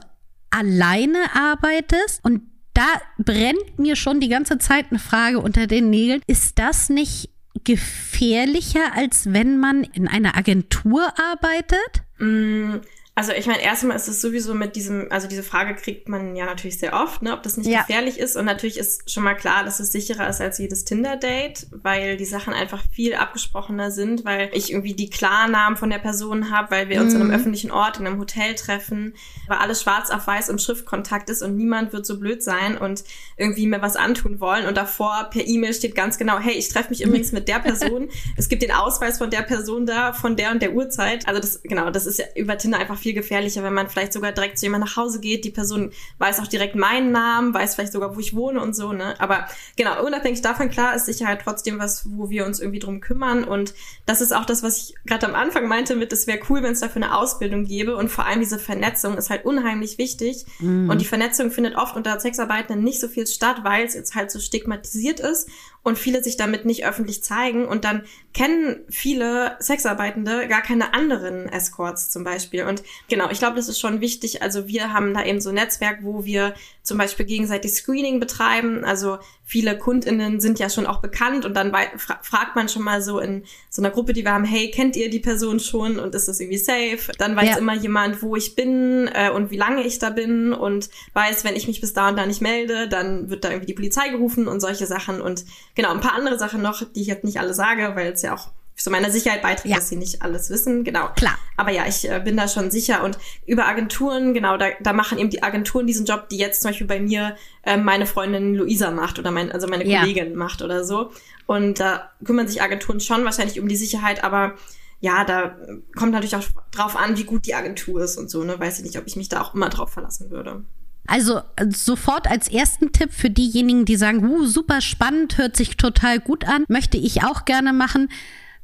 alleine 0.50 1.20
arbeitest 1.36 2.24
und 2.24 2.42
da 2.74 2.88
brennt 3.18 3.78
mir 3.78 3.96
schon 3.96 4.20
die 4.20 4.30
ganze 4.30 4.58
Zeit 4.58 4.86
eine 4.90 5.00
Frage 5.00 5.40
unter 5.40 5.68
den 5.68 5.90
Nägeln. 5.90 6.22
Ist 6.26 6.58
das 6.58 6.90
nicht 6.90 7.30
gefährlicher, 7.64 8.96
als 8.96 9.34
wenn 9.34 9.58
man 9.58 9.84
in 9.84 10.08
einer 10.08 10.38
Agentur 10.38 11.14
arbeitet? 11.20 12.04
Mm, 12.18 12.78
also 13.22 13.34
ich 13.34 13.46
meine, 13.46 13.62
erstmal 13.62 13.96
ist 13.96 14.08
es 14.08 14.20
sowieso 14.20 14.56
mit 14.56 14.76
diesem, 14.76 15.06
also 15.12 15.28
diese 15.28 15.44
Frage 15.44 15.76
kriegt 15.76 16.10
man 16.10 16.36
ja 16.36 16.46
natürlich 16.46 16.80
sehr 16.80 16.94
oft, 16.94 17.22
ne, 17.22 17.34
ob 17.34 17.44
das 17.44 17.56
nicht 17.56 17.70
ja. 17.70 17.82
gefährlich 17.82 18.18
ist. 18.18 18.36
Und 18.36 18.46
natürlich 18.46 18.80
ist 18.80 19.12
schon 19.12 19.24
mal 19.24 19.36
klar, 19.36 19.64
dass 19.64 19.80
es 19.80 19.92
sicherer 19.92 20.28
ist 20.28 20.42
als 20.42 20.58
jedes 20.58 20.86
Tinder-Date, 20.86 21.68
weil 21.70 22.18
die 22.18 22.26
Sachen 22.26 22.52
einfach 22.52 22.82
viel 22.92 23.14
abgesprochener 23.14 23.92
sind, 23.92 24.26
weil 24.26 24.50
ich 24.54 24.72
irgendwie 24.72 24.96
die 24.96 25.12
Klarnamen 25.12 25.78
von 25.78 25.92
der 25.92 26.00
Person 26.00 26.50
habe, 26.50 26.72
weil 26.72 26.90
wir 26.90 26.98
mhm. 26.98 27.04
uns 27.04 27.14
in 27.14 27.22
einem 27.22 27.30
mhm. 27.30 27.36
öffentlichen 27.36 27.70
Ort, 27.70 28.00
in 28.00 28.08
einem 28.08 28.18
Hotel 28.18 28.56
treffen, 28.56 29.14
weil 29.48 29.60
alles 29.60 29.84
schwarz 29.84 30.10
auf 30.10 30.26
weiß 30.26 30.50
im 30.50 30.58
Schriftkontakt 30.58 31.30
ist 31.30 31.44
und 31.44 31.56
niemand 31.56 31.94
wird 31.94 32.08
so 32.08 32.20
blöd 32.20 32.42
sein 32.42 32.76
und 32.76 33.04
irgendwie 33.38 33.68
mir 33.68 33.84
was 33.84 33.98
antun 33.98 34.40
wollen. 34.40 34.66
Und 34.66 34.78
davor 34.78 35.30
per 35.32 35.46
E-Mail 35.46 35.76
steht 35.76 35.94
ganz 35.94 36.18
genau, 36.18 36.40
hey, 36.40 36.54
ich 36.54 36.70
treffe 36.70 36.90
mich 36.90 37.04
übrigens 37.04 37.34
mit 37.34 37.48
der 37.48 37.60
Person. 37.60 38.10
es 38.36 38.50
gibt 38.50 38.64
den 38.64 38.72
Ausweis 38.72 39.20
von 39.20 39.30
der 39.30 39.44
Person 39.44 39.86
da, 39.86 40.12
von 40.12 40.36
der 40.36 40.50
und 40.50 40.64
der 40.64 40.74
Uhrzeit. 40.74 41.28
Also 41.28 41.40
das, 41.40 41.62
genau, 41.62 41.92
das 41.92 42.08
ist 42.08 42.18
ja 42.18 42.26
über 42.36 42.58
Tinder 42.58 42.80
einfach 42.80 42.98
viel 42.98 43.11
gefährlicher, 43.14 43.64
wenn 43.64 43.74
man 43.74 43.90
vielleicht 43.90 44.14
sogar 44.14 44.32
direkt 44.32 44.60
zu 44.60 44.66
jemandem 44.66 44.90
nach 44.90 44.98
Hause 44.98 45.20
geht. 45.20 45.46
Die 45.46 45.52
Person 45.52 45.92
weiß 46.20 46.40
auch 46.40 46.48
direkt 46.48 46.76
meinen 46.76 47.12
Namen, 47.12 47.54
weiß 47.54 47.76
vielleicht 47.76 47.94
sogar, 47.94 48.16
wo 48.16 48.20
ich 48.20 48.36
wohne 48.36 48.62
und 48.62 48.76
so, 48.76 48.94
ne? 48.94 49.20
Aber 49.20 49.48
genau, 49.76 50.06
unabhängig 50.06 50.42
davon, 50.42 50.70
klar, 50.70 50.96
ist 50.96 51.06
Sicherheit 51.06 51.42
trotzdem 51.44 51.80
was, 51.80 52.06
wo 52.10 52.30
wir 52.30 52.46
uns 52.46 52.60
irgendwie 52.60 52.80
drum 52.80 53.02
kümmern. 53.02 53.44
Und 53.44 53.74
das 54.06 54.22
ist 54.22 54.34
auch 54.34 54.46
das, 54.46 54.64
was 54.64 54.78
ich 54.78 54.96
gerade 55.06 55.28
am 55.28 55.36
Anfang 55.36 55.68
meinte 55.68 55.96
mit, 55.96 56.14
es 56.14 56.28
wäre 56.28 56.40
cool, 56.50 56.64
wenn 56.64 56.74
es 56.74 56.80
dafür 56.80 57.04
eine 57.04 57.16
Ausbildung 57.16 57.66
gäbe. 57.66 57.96
Und 57.96 58.10
vor 58.10 58.26
allem 58.26 58.40
diese 58.40 58.60
Vernetzung 58.60 59.18
ist 59.18 59.30
halt 59.30 59.46
unheimlich 59.46 59.98
wichtig. 59.98 60.46
Mhm. 60.60 60.90
Und 60.90 61.02
die 61.02 61.06
Vernetzung 61.06 61.52
findet 61.52 61.76
oft 61.76 61.96
unter 61.96 62.20
Sexarbeitenden 62.20 62.84
nicht 62.84 63.00
so 63.00 63.08
viel 63.08 63.28
statt, 63.28 63.58
weil 63.64 63.86
es 63.86 63.94
jetzt 63.94 64.16
halt 64.16 64.32
so 64.32 64.40
stigmatisiert 64.40 65.20
ist 65.20 65.50
und 65.84 65.98
viele 65.98 66.24
sich 66.24 66.38
damit 66.38 66.66
nicht 66.66 66.86
öffentlich 66.86 67.24
zeigen 67.24 67.66
und 67.66 67.84
dann 67.84 68.04
kennen 68.34 68.82
viele 68.90 69.58
Sexarbeitende 69.60 70.48
gar 70.48 70.62
keine 70.62 70.94
anderen 70.94 71.50
Escorts 71.50 72.10
zum 72.10 72.24
Beispiel. 72.24 72.64
Und 72.64 72.84
genau, 73.10 73.30
ich 73.30 73.40
glaube, 73.40 73.56
das 73.56 73.68
ist 73.68 73.80
schon 73.80 74.00
wichtig. 74.00 74.42
Also 74.42 74.68
wir 74.68 74.94
haben 74.94 75.14
da 75.14 75.24
eben 75.26 75.42
so 75.42 75.50
ein 75.50 75.56
Netzwerk, 75.56 76.00
wo 76.04 76.24
wir 76.24 76.54
zum 76.84 76.98
Beispiel 76.98 77.26
gegenseitig 77.26 77.74
Screening 77.74 78.20
betreiben. 78.20 78.86
Also 78.86 79.18
viele 79.44 79.78
KundInnen 79.78 80.40
sind 80.40 80.60
ja 80.60 80.70
schon 80.70 80.88
auch 80.88 81.02
bekannt 81.02 81.46
und 81.46 81.56
dann 81.56 81.74
fra 81.98 82.20
fragt 82.22 82.56
man 82.56 82.70
schon 82.70 82.84
mal 82.84 83.02
so 83.02 83.20
in 83.20 83.44
so 83.70 83.82
einer 83.82 83.92
Gruppe, 83.92 84.14
die 84.14 84.24
wir 84.24 84.32
haben, 84.32 84.46
hey, 84.46 84.72
kennt 84.72 84.96
ihr 84.96 85.10
die 85.10 85.20
Person 85.20 85.60
schon 85.60 86.00
und 86.00 86.16
ist 86.16 86.30
das 86.30 86.40
irgendwie 86.40 86.58
safe? 86.58 87.12
Dann 87.18 87.36
weiß 87.36 87.50
ja. 87.50 87.58
immer 87.58 87.76
jemand, 87.76 88.22
wo 88.22 88.38
ich 88.38 88.56
bin 88.56 89.10
äh, 89.14 89.30
und 89.30 89.52
wie 89.52 89.58
lange 89.58 89.84
ich 89.84 90.00
da 90.00 90.10
bin 90.10 90.54
und 90.54 90.90
weiß, 91.14 91.44
wenn 91.44 91.58
ich 91.58 91.68
mich 91.68 91.82
bis 91.82 91.92
da 91.92 92.10
und 92.10 92.18
da 92.18 92.26
nicht 92.26 92.42
melde, 92.42 92.88
dann 92.88 93.30
wird 93.30 93.44
da 93.44 93.50
irgendwie 93.50 93.68
die 93.68 93.74
Polizei 93.74 94.08
gerufen 94.10 94.48
und 94.48 94.62
solche 94.62 94.88
Sachen 94.88 95.20
und 95.20 95.44
genau, 95.76 95.92
ein 95.92 96.02
paar 96.02 96.14
andere 96.14 96.38
Sachen 96.38 96.62
noch, 96.62 96.84
die 96.84 97.02
ich 97.02 97.08
jetzt 97.08 97.24
nicht 97.24 97.40
alle 97.40 97.54
sage, 97.54 97.92
weil 97.96 98.12
es 98.12 98.22
ja 98.22 98.34
auch 98.34 98.52
zu 98.76 98.90
meiner 98.90 99.12
Sicherheit 99.12 99.42
beiträgt, 99.42 99.72
ja. 99.72 99.76
dass 99.76 99.90
sie 99.90 99.96
nicht 99.96 100.22
alles 100.22 100.50
wissen. 100.50 100.84
Genau. 100.84 101.10
Klar. 101.16 101.38
Aber 101.56 101.72
ja, 101.72 101.86
ich 101.88 102.10
äh, 102.10 102.20
bin 102.24 102.36
da 102.38 102.48
schon 102.48 102.72
sicher. 102.72 103.04
Und 103.04 103.18
über 103.46 103.68
Agenturen, 103.68 104.34
genau, 104.34 104.58
da, 104.58 104.70
da 104.82 104.94
machen 104.94 105.20
eben 105.20 105.30
die 105.30 105.44
Agenturen 105.44 105.88
diesen 105.88 106.06
Job, 106.06 106.30
die 106.30 106.38
jetzt 106.38 106.62
zum 106.62 106.72
Beispiel 106.72 106.88
bei 106.88 107.00
mir 107.00 107.36
äh, 107.64 107.78
meine 107.78 108.06
Freundin 108.06 108.56
Luisa 108.56 108.92
macht 108.92 109.20
oder 109.20 109.32
mein, 109.32 109.52
also 109.52 109.68
meine 109.68 109.86
ja. 109.86 110.00
Kollegin 110.00 110.36
macht 110.36 110.62
oder 110.62 110.84
so. 110.84 111.12
Und 111.46 111.80
da 111.80 112.12
kümmern 112.24 112.48
sich 112.48 112.62
Agenturen 112.62 113.00
schon 113.00 113.24
wahrscheinlich 113.24 113.60
um 113.60 113.68
die 113.68 113.76
Sicherheit, 113.76 114.24
aber 114.24 114.56
ja, 115.00 115.26
da 115.26 115.58
kommt 115.96 116.12
natürlich 116.12 116.36
auch 116.36 116.44
drauf 116.72 116.96
an, 116.96 117.18
wie 117.18 117.24
gut 117.24 117.48
die 117.48 117.56
Agentur 117.56 118.04
ist 118.04 118.18
und 118.18 118.30
so, 118.30 118.44
ne? 118.44 118.60
Weiß 118.60 118.78
ich 118.78 118.86
nicht, 118.86 119.00
ob 119.00 119.08
ich 119.08 119.16
mich 119.16 119.30
da 119.30 119.42
auch 119.42 119.56
immer 119.56 119.70
drauf 119.70 119.92
verlassen 119.92 120.30
würde. 120.30 120.64
Also 121.12 121.42
sofort 121.70 122.30
als 122.30 122.48
ersten 122.48 122.92
Tipp 122.94 123.12
für 123.12 123.30
diejenigen, 123.30 123.86
die 123.86 123.98
sagen, 123.98 124.26
uh, 124.26 124.46
super 124.46 124.82
spannend, 124.82 125.38
hört 125.38 125.58
sich 125.58 125.78
total 125.78 126.20
gut 126.20 126.48
an, 126.48 126.64
möchte 126.68 126.98
ich 126.98 127.24
auch 127.24 127.46
gerne 127.46 127.74
machen 127.74 128.10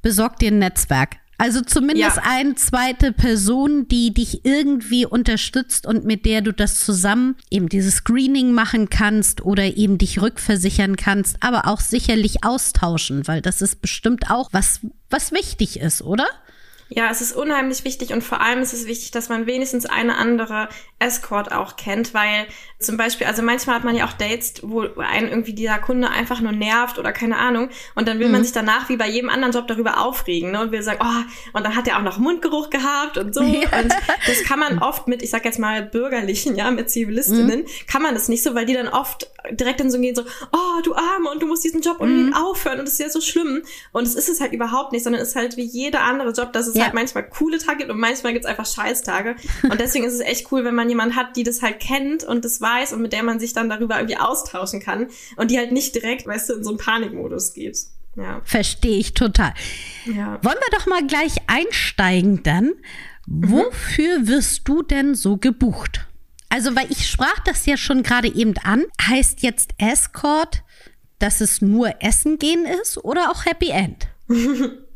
besorg 0.01 0.39
dir 0.39 0.51
ein 0.51 0.59
Netzwerk. 0.59 1.17
Also 1.37 1.61
zumindest 1.61 2.15
ja. 2.15 2.23
eine 2.25 2.55
zweite 2.55 3.11
Person, 3.11 3.87
die 3.87 4.11
dich 4.11 4.43
irgendwie 4.43 5.05
unterstützt 5.05 5.85
und 5.85 6.03
mit 6.03 6.25
der 6.25 6.41
du 6.41 6.51
das 6.51 6.79
zusammen 6.79 7.35
eben 7.51 7.69
dieses 7.69 7.95
Screening 7.97 8.53
machen 8.53 8.89
kannst 8.89 9.41
oder 9.41 9.63
eben 9.63 9.99
dich 9.99 10.19
rückversichern 10.19 10.95
kannst, 10.95 11.37
aber 11.41 11.67
auch 11.67 11.79
sicherlich 11.79 12.43
austauschen, 12.43 13.27
weil 13.27 13.41
das 13.41 13.61
ist 13.61 13.81
bestimmt 13.81 14.31
auch 14.31 14.49
was, 14.51 14.79
was 15.09 15.31
wichtig 15.31 15.79
ist, 15.79 16.01
oder? 16.01 16.25
Ja, 16.89 17.11
es 17.11 17.19
ist 17.21 17.35
unheimlich 17.35 17.83
wichtig 17.83 18.13
und 18.13 18.23
vor 18.23 18.41
allem 18.41 18.61
ist 18.61 18.73
es 18.73 18.87
wichtig, 18.87 19.11
dass 19.11 19.27
man 19.27 19.45
wenigstens 19.45 19.85
eine 19.85 20.15
andere 20.15 20.69
Escort 20.99 21.51
auch 21.51 21.75
kennt, 21.75 22.13
weil 22.13 22.47
zum 22.79 22.97
Beispiel, 22.97 23.27
also 23.27 23.41
manchmal 23.41 23.75
hat 23.75 23.83
man 23.83 23.95
ja 23.95 24.05
auch 24.05 24.13
Dates, 24.13 24.55
wo 24.63 24.81
einen 24.97 25.29
irgendwie 25.29 25.53
dieser 25.53 25.77
Kunde 25.79 26.09
einfach 26.09 26.41
nur 26.41 26.51
nervt 26.51 26.99
oder 26.99 27.11
keine 27.11 27.37
Ahnung 27.37 27.69
und 27.95 28.07
dann 28.07 28.19
will 28.19 28.27
mhm. 28.27 28.33
man 28.33 28.43
sich 28.43 28.53
danach 28.53 28.89
wie 28.89 28.97
bei 28.97 29.07
jedem 29.07 29.29
anderen 29.29 29.53
Job 29.53 29.67
darüber 29.67 29.99
aufregen 29.99 30.51
ne? 30.51 30.61
und 30.61 30.71
will 30.71 30.83
sagen, 30.83 30.99
oh, 31.03 31.55
und 31.57 31.63
dann 31.63 31.75
hat 31.75 31.87
er 31.87 31.97
auch 31.97 32.03
noch 32.03 32.17
Mundgeruch 32.17 32.69
gehabt 32.69 33.17
und 33.17 33.33
so 33.33 33.41
ja. 33.43 33.79
und 33.79 33.93
das 34.27 34.43
kann 34.43 34.59
man 34.59 34.79
oft 34.79 35.07
mit, 35.07 35.21
ich 35.21 35.29
sag 35.29 35.45
jetzt 35.45 35.59
mal 35.59 35.83
bürgerlichen, 35.83 36.55
ja, 36.55 36.69
mit 36.71 36.89
Zivilistinnen, 36.89 37.61
mhm. 37.61 37.87
kann 37.87 38.01
man 38.01 38.13
das 38.13 38.27
nicht 38.27 38.43
so, 38.43 38.55
weil 38.55 38.65
die 38.65 38.73
dann 38.73 38.87
oft 38.87 39.29
direkt 39.51 39.81
in 39.81 39.91
so 39.91 39.99
gehen 39.99 40.15
so, 40.15 40.23
oh, 40.51 40.81
du 40.83 40.95
Arme 40.95 41.29
und 41.31 41.41
du 41.41 41.47
musst 41.47 41.63
diesen 41.63 41.81
Job 41.81 41.99
unbedingt 41.99 42.29
mhm. 42.29 42.35
aufhören 42.35 42.79
und 42.79 42.85
das 42.85 42.93
ist 42.93 42.99
ja 42.99 43.09
so 43.09 43.21
schlimm 43.21 43.61
und 43.91 44.03
es 44.03 44.15
ist 44.15 44.29
es 44.29 44.41
halt 44.41 44.53
überhaupt 44.53 44.91
nicht, 44.91 45.03
sondern 45.03 45.21
es 45.21 45.29
ist 45.29 45.35
halt 45.35 45.57
wie 45.57 45.63
jeder 45.63 46.01
andere 46.01 46.31
Job, 46.31 46.53
dass 46.53 46.67
es 46.67 46.75
ja. 46.75 46.85
halt 46.85 46.93
manchmal 46.93 47.27
coole 47.27 47.57
Tage 47.59 47.79
gibt 47.79 47.91
und 47.91 47.99
manchmal 47.99 48.33
gibt's 48.33 48.47
einfach 48.47 48.65
Scheißtage. 48.65 49.35
Und 49.63 49.79
deswegen 49.79 50.05
ist 50.05 50.13
es 50.13 50.19
echt 50.19 50.51
cool, 50.51 50.63
wenn 50.63 50.75
man 50.75 50.86
jemanden 50.89 51.15
hat, 51.15 51.35
die 51.35 51.43
das 51.43 51.61
halt 51.61 51.79
kennt 51.79 52.23
und 52.23 52.45
das 52.45 52.61
weiß 52.61 52.93
und 52.93 53.01
mit 53.01 53.13
der 53.13 53.23
man 53.23 53.39
sich 53.39 53.53
dann 53.53 53.69
darüber 53.69 53.97
irgendwie 53.97 54.17
austauschen 54.17 54.79
kann 54.79 55.07
und 55.35 55.51
die 55.51 55.57
halt 55.57 55.71
nicht 55.71 55.95
direkt, 55.95 56.27
weißt 56.27 56.49
du, 56.49 56.53
in 56.53 56.63
so 56.63 56.69
einen 56.71 56.77
Panikmodus 56.79 57.53
geht. 57.53 57.77
Ja. 58.15 58.41
Verstehe 58.43 58.97
ich 58.97 59.13
total. 59.13 59.53
Ja. 60.05 60.39
Wollen 60.43 60.57
wir 60.57 60.77
doch 60.77 60.87
mal 60.87 61.05
gleich 61.05 61.35
einsteigen 61.47 62.41
dann. 62.43 62.73
Mhm. 63.27 63.51
Wofür 63.51 64.27
wirst 64.27 64.67
du 64.67 64.81
denn 64.81 65.13
so 65.13 65.37
gebucht? 65.37 66.07
Also, 66.49 66.75
weil 66.75 66.89
ich 66.89 67.07
sprach 67.07 67.39
das 67.39 67.65
ja 67.65 67.77
schon 67.77 68.03
gerade 68.03 68.33
eben 68.33 68.57
an. 68.63 68.85
Heißt 69.01 69.43
jetzt 69.43 69.71
Escort, 69.77 70.63
dass 71.19 71.41
es 71.41 71.61
nur 71.61 72.01
Essen 72.01 72.39
gehen 72.39 72.65
ist 72.81 72.97
oder 72.97 73.29
auch 73.31 73.45
Happy 73.45 73.69
End? 73.69 74.07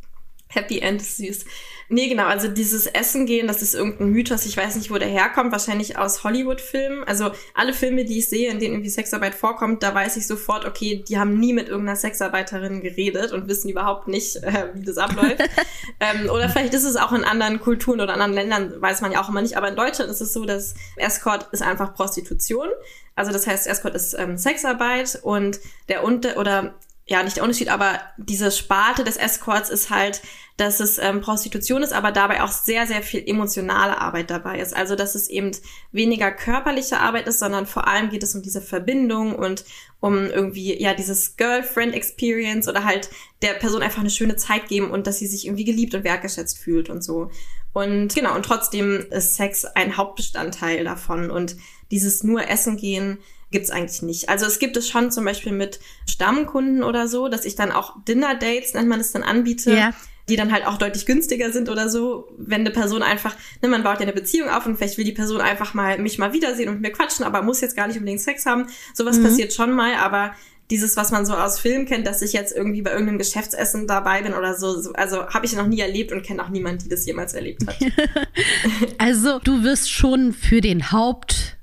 Happy 0.48 0.80
End 0.80 1.02
ist 1.02 1.18
süß. 1.18 1.46
Nee, 1.94 2.08
genau, 2.08 2.24
also 2.24 2.48
dieses 2.48 2.88
Essen 2.88 3.26
gehen, 3.26 3.48
das 3.48 3.62
ist 3.62 3.76
irgendein 3.76 4.12
Mythos, 4.12 4.46
ich 4.46 4.56
weiß 4.56 4.78
nicht, 4.78 4.92
wo 4.92 4.98
der 4.98 5.10
herkommt, 5.10 5.52
wahrscheinlich 5.52 5.98
aus 5.98 6.24
Hollywood-Filmen. 6.24 7.04
Also 7.04 7.32
alle 7.54 7.74
Filme, 7.74 8.06
die 8.06 8.20
ich 8.20 8.30
sehe, 8.30 8.50
in 8.50 8.60
denen 8.60 8.76
irgendwie 8.76 8.90
Sexarbeit 8.90 9.36
vorkommt, 9.36 9.84
da 9.84 9.94
weiß 9.94 10.16
ich 10.16 10.26
sofort, 10.26 10.64
okay, 10.64 11.04
die 11.06 11.20
haben 11.20 11.38
nie 11.38 11.52
mit 11.52 11.68
irgendeiner 11.68 11.98
Sexarbeiterin 11.98 12.80
geredet 12.80 13.34
und 13.34 13.50
wissen 13.50 13.68
überhaupt 13.68 14.08
nicht, 14.08 14.38
äh, 14.38 14.70
wie 14.74 14.86
das 14.86 14.98
abläuft. 14.98 15.44
ähm, 16.00 16.30
oder 16.30 16.48
vielleicht 16.48 16.74
ist 16.74 16.86
es 16.86 16.96
auch 16.96 17.12
in 17.12 17.26
anderen 17.26 17.60
Kulturen 17.60 18.00
oder 18.00 18.14
anderen 18.14 18.36
Ländern, 18.36 18.82
weiß 18.82 19.02
man 19.02 19.12
ja 19.12 19.22
auch 19.22 19.28
immer 19.28 19.42
nicht, 19.42 19.58
aber 19.58 19.68
in 19.68 19.76
Deutschland 19.76 20.10
ist 20.10 20.22
es 20.22 20.32
so, 20.32 20.46
dass 20.46 20.76
Escort 20.96 21.50
ist 21.52 21.62
einfach 21.62 21.94
Prostitution. 21.94 22.70
Also 23.16 23.34
das 23.34 23.48
heißt, 23.48 23.68
Escort 23.68 23.96
ist 23.96 24.14
ähm, 24.18 24.38
Sexarbeit 24.38 25.20
und 25.24 25.60
der 25.90 26.06
Unter 26.06 26.38
oder 26.38 26.74
ja, 27.12 27.24
nicht 27.24 27.36
der 27.36 27.44
Unterschied, 27.44 27.68
aber 27.68 28.00
diese 28.16 28.52
Sparte 28.52 29.04
des 29.04 29.18
Escorts 29.18 29.70
ist 29.70 29.90
halt, 29.90 30.22
dass 30.56 30.80
es 30.80 30.98
ähm, 30.98 31.20
Prostitution 31.20 31.84
ist, 31.84 31.92
aber 31.92 32.14
dabei 32.14 32.42
auch 32.42 32.52
sehr, 32.54 32.88
sehr 32.88 33.02
viel 33.02 33.22
emotionale 33.28 34.00
Arbeit 34.00 34.30
dabei 34.30 34.62
ist. 34.62 34.74
Also, 34.74 34.96
dass 34.96 35.14
es 35.14 35.28
eben 35.28 35.52
weniger 35.92 36.32
körperliche 36.32 37.02
Arbeit 37.02 37.28
ist, 37.28 37.40
sondern 37.40 37.66
vor 37.66 37.86
allem 37.86 38.12
geht 38.12 38.24
es 38.24 38.34
um 38.34 38.42
diese 38.42 38.62
Verbindung 38.62 39.36
und 39.36 39.66
um 40.00 40.28
irgendwie, 40.28 40.82
ja, 40.82 40.94
dieses 40.94 41.36
Girlfriend-Experience 41.36 42.70
oder 42.70 42.86
halt 42.86 43.10
der 43.42 43.56
Person 43.56 43.84
einfach 43.84 44.00
eine 44.00 44.10
schöne 44.10 44.38
Zeit 44.38 44.70
geben 44.70 44.90
und 44.90 45.06
dass 45.06 45.20
sie 45.20 45.28
sich 45.28 45.46
irgendwie 45.46 45.66
geliebt 45.66 45.94
und 45.94 46.06
wertgeschätzt 46.06 46.60
fühlt 46.60 46.90
und 46.90 47.04
so. 47.04 47.30
Und 47.74 48.16
genau, 48.16 48.36
und 48.36 48.46
trotzdem 48.46 49.06
ist 49.10 49.36
Sex 49.36 49.66
ein 49.66 49.98
Hauptbestandteil 49.98 50.86
davon 50.86 51.30
und 51.30 51.58
dieses 51.92 52.24
nur 52.24 52.48
Essen 52.48 52.78
gehen 52.78 53.18
gibt's 53.52 53.70
eigentlich 53.70 54.02
nicht. 54.02 54.30
Also 54.30 54.46
es 54.46 54.60
gibt 54.60 54.78
es 54.78 54.90
schon 54.90 55.12
zum 55.12 55.26
Beispiel 55.26 55.52
mit 55.52 55.80
Stammkunden 56.10 56.84
oder 56.84 57.08
so, 57.08 57.28
dass 57.28 57.46
ich 57.46 57.56
dann 57.56 57.72
auch 57.72 58.04
Dinner-Dates, 58.06 58.74
nennt 58.74 58.88
man 58.88 59.00
es 59.00 59.12
dann, 59.12 59.24
anbiete. 59.24 59.74
Ja 59.74 59.94
die 60.30 60.36
dann 60.36 60.52
halt 60.52 60.66
auch 60.66 60.78
deutlich 60.78 61.06
günstiger 61.06 61.52
sind 61.52 61.68
oder 61.68 61.90
so, 61.90 62.30
wenn 62.38 62.62
eine 62.62 62.72
Person 62.72 63.04
einfach, 63.04 63.36
ne, 63.62 63.68
man 63.68 63.84
baut 63.84 63.96
ja 63.96 64.04
eine 64.04 64.14
Beziehung 64.14 64.50
auf 64.50 64.66
und 64.66 64.78
vielleicht 64.78 64.98
will 64.98 65.04
die 65.04 65.12
Person 65.12 65.42
einfach 65.42 65.74
mal 65.74 65.98
mich 65.98 66.20
mal 66.20 66.32
wiedersehen 66.32 66.70
und 66.70 66.76
mit 66.76 66.84
mir 66.84 66.92
quatschen, 66.92 67.26
aber 67.26 67.42
muss 67.42 67.60
jetzt 67.60 67.76
gar 67.76 67.88
nicht 67.88 67.98
unbedingt 67.98 68.22
Sex 68.22 68.46
haben. 68.46 68.68
Sowas 68.94 69.18
mhm. 69.18 69.24
passiert 69.24 69.52
schon 69.52 69.74
mal, 69.74 69.96
aber 69.96 70.34
dieses, 70.70 70.96
was 70.96 71.12
man 71.12 71.26
so 71.26 71.34
aus 71.34 71.60
Filmen 71.60 71.86
kennt, 71.86 72.08
dass 72.08 72.22
ich 72.22 72.32
jetzt 72.32 72.56
irgendwie 72.56 72.82
bei 72.82 72.92
irgendeinem 72.92 73.18
Geschäftsessen 73.18 73.88
dabei 73.88 74.22
bin 74.22 74.34
oder 74.34 74.56
so, 74.56 74.80
so 74.80 74.94
also 74.94 75.28
habe 75.28 75.46
ich 75.46 75.54
noch 75.54 75.68
nie 75.68 75.82
erlebt 75.82 76.14
und 76.14 76.24
kenne 76.24 76.44
auch 76.44 76.50
niemand, 76.50 76.86
die 76.86 76.90
das 76.90 77.06
jemals 77.06 77.34
erlebt 77.34 77.68
hat. 77.68 77.76
also 78.98 79.40
du 79.40 79.64
wirst 79.64 79.92
schon 79.92 80.32
für 80.32 80.62
den 80.62 80.92
Hauptakt 80.92 81.58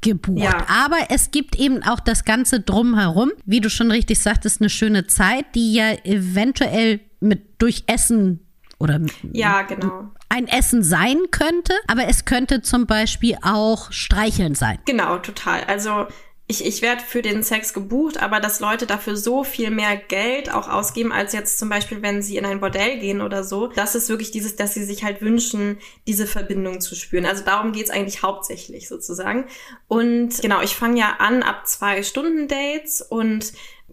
gebucht. 0.00 0.42
Ja. 0.42 0.66
Aber 0.68 0.96
es 1.10 1.30
gibt 1.30 1.56
eben 1.56 1.82
auch 1.82 2.00
das 2.00 2.24
Ganze 2.24 2.60
drumherum, 2.60 3.32
wie 3.44 3.60
du 3.60 3.70
schon 3.70 3.90
richtig 3.90 4.20
sagtest, 4.20 4.60
eine 4.60 4.70
schöne 4.70 5.06
Zeit, 5.06 5.46
die 5.54 5.74
ja 5.74 5.92
eventuell 6.04 7.00
mit 7.20 7.60
durch 7.60 7.84
Essen 7.86 8.40
oder 8.78 9.00
ja, 9.32 9.62
genau. 9.62 10.10
ein 10.30 10.48
Essen 10.48 10.82
sein 10.82 11.18
könnte, 11.30 11.74
aber 11.86 12.06
es 12.08 12.24
könnte 12.24 12.62
zum 12.62 12.86
Beispiel 12.86 13.36
auch 13.42 13.92
Streicheln 13.92 14.54
sein. 14.54 14.78
Genau, 14.86 15.18
total. 15.18 15.64
Also 15.64 16.06
ich, 16.50 16.66
ich 16.66 16.82
werde 16.82 17.02
für 17.02 17.22
den 17.22 17.44
Sex 17.44 17.72
gebucht, 17.72 18.20
aber 18.20 18.40
dass 18.40 18.58
Leute 18.58 18.84
dafür 18.84 19.16
so 19.16 19.44
viel 19.44 19.70
mehr 19.70 19.96
Geld 19.96 20.52
auch 20.52 20.68
ausgeben, 20.68 21.12
als 21.12 21.32
jetzt 21.32 21.60
zum 21.60 21.68
Beispiel, 21.68 22.02
wenn 22.02 22.22
sie 22.22 22.36
in 22.36 22.44
ein 22.44 22.58
Bordell 22.58 22.98
gehen 22.98 23.20
oder 23.20 23.44
so, 23.44 23.68
das 23.68 23.94
ist 23.94 24.08
wirklich 24.08 24.32
dieses, 24.32 24.56
dass 24.56 24.74
sie 24.74 24.84
sich 24.84 25.04
halt 25.04 25.22
wünschen, 25.22 25.78
diese 26.08 26.26
Verbindung 26.26 26.80
zu 26.80 26.96
spüren. 26.96 27.24
Also 27.24 27.44
darum 27.44 27.70
geht's 27.70 27.90
eigentlich 27.90 28.24
hauptsächlich 28.24 28.88
sozusagen. 28.88 29.46
Und 29.86 30.42
genau, 30.42 30.60
ich 30.60 30.74
fange 30.74 30.98
ja 30.98 31.16
an 31.20 31.44
ab 31.44 31.68
zwei 31.68 32.02
Stunden 32.02 32.48
Dates 32.48 33.00
und 33.00 33.52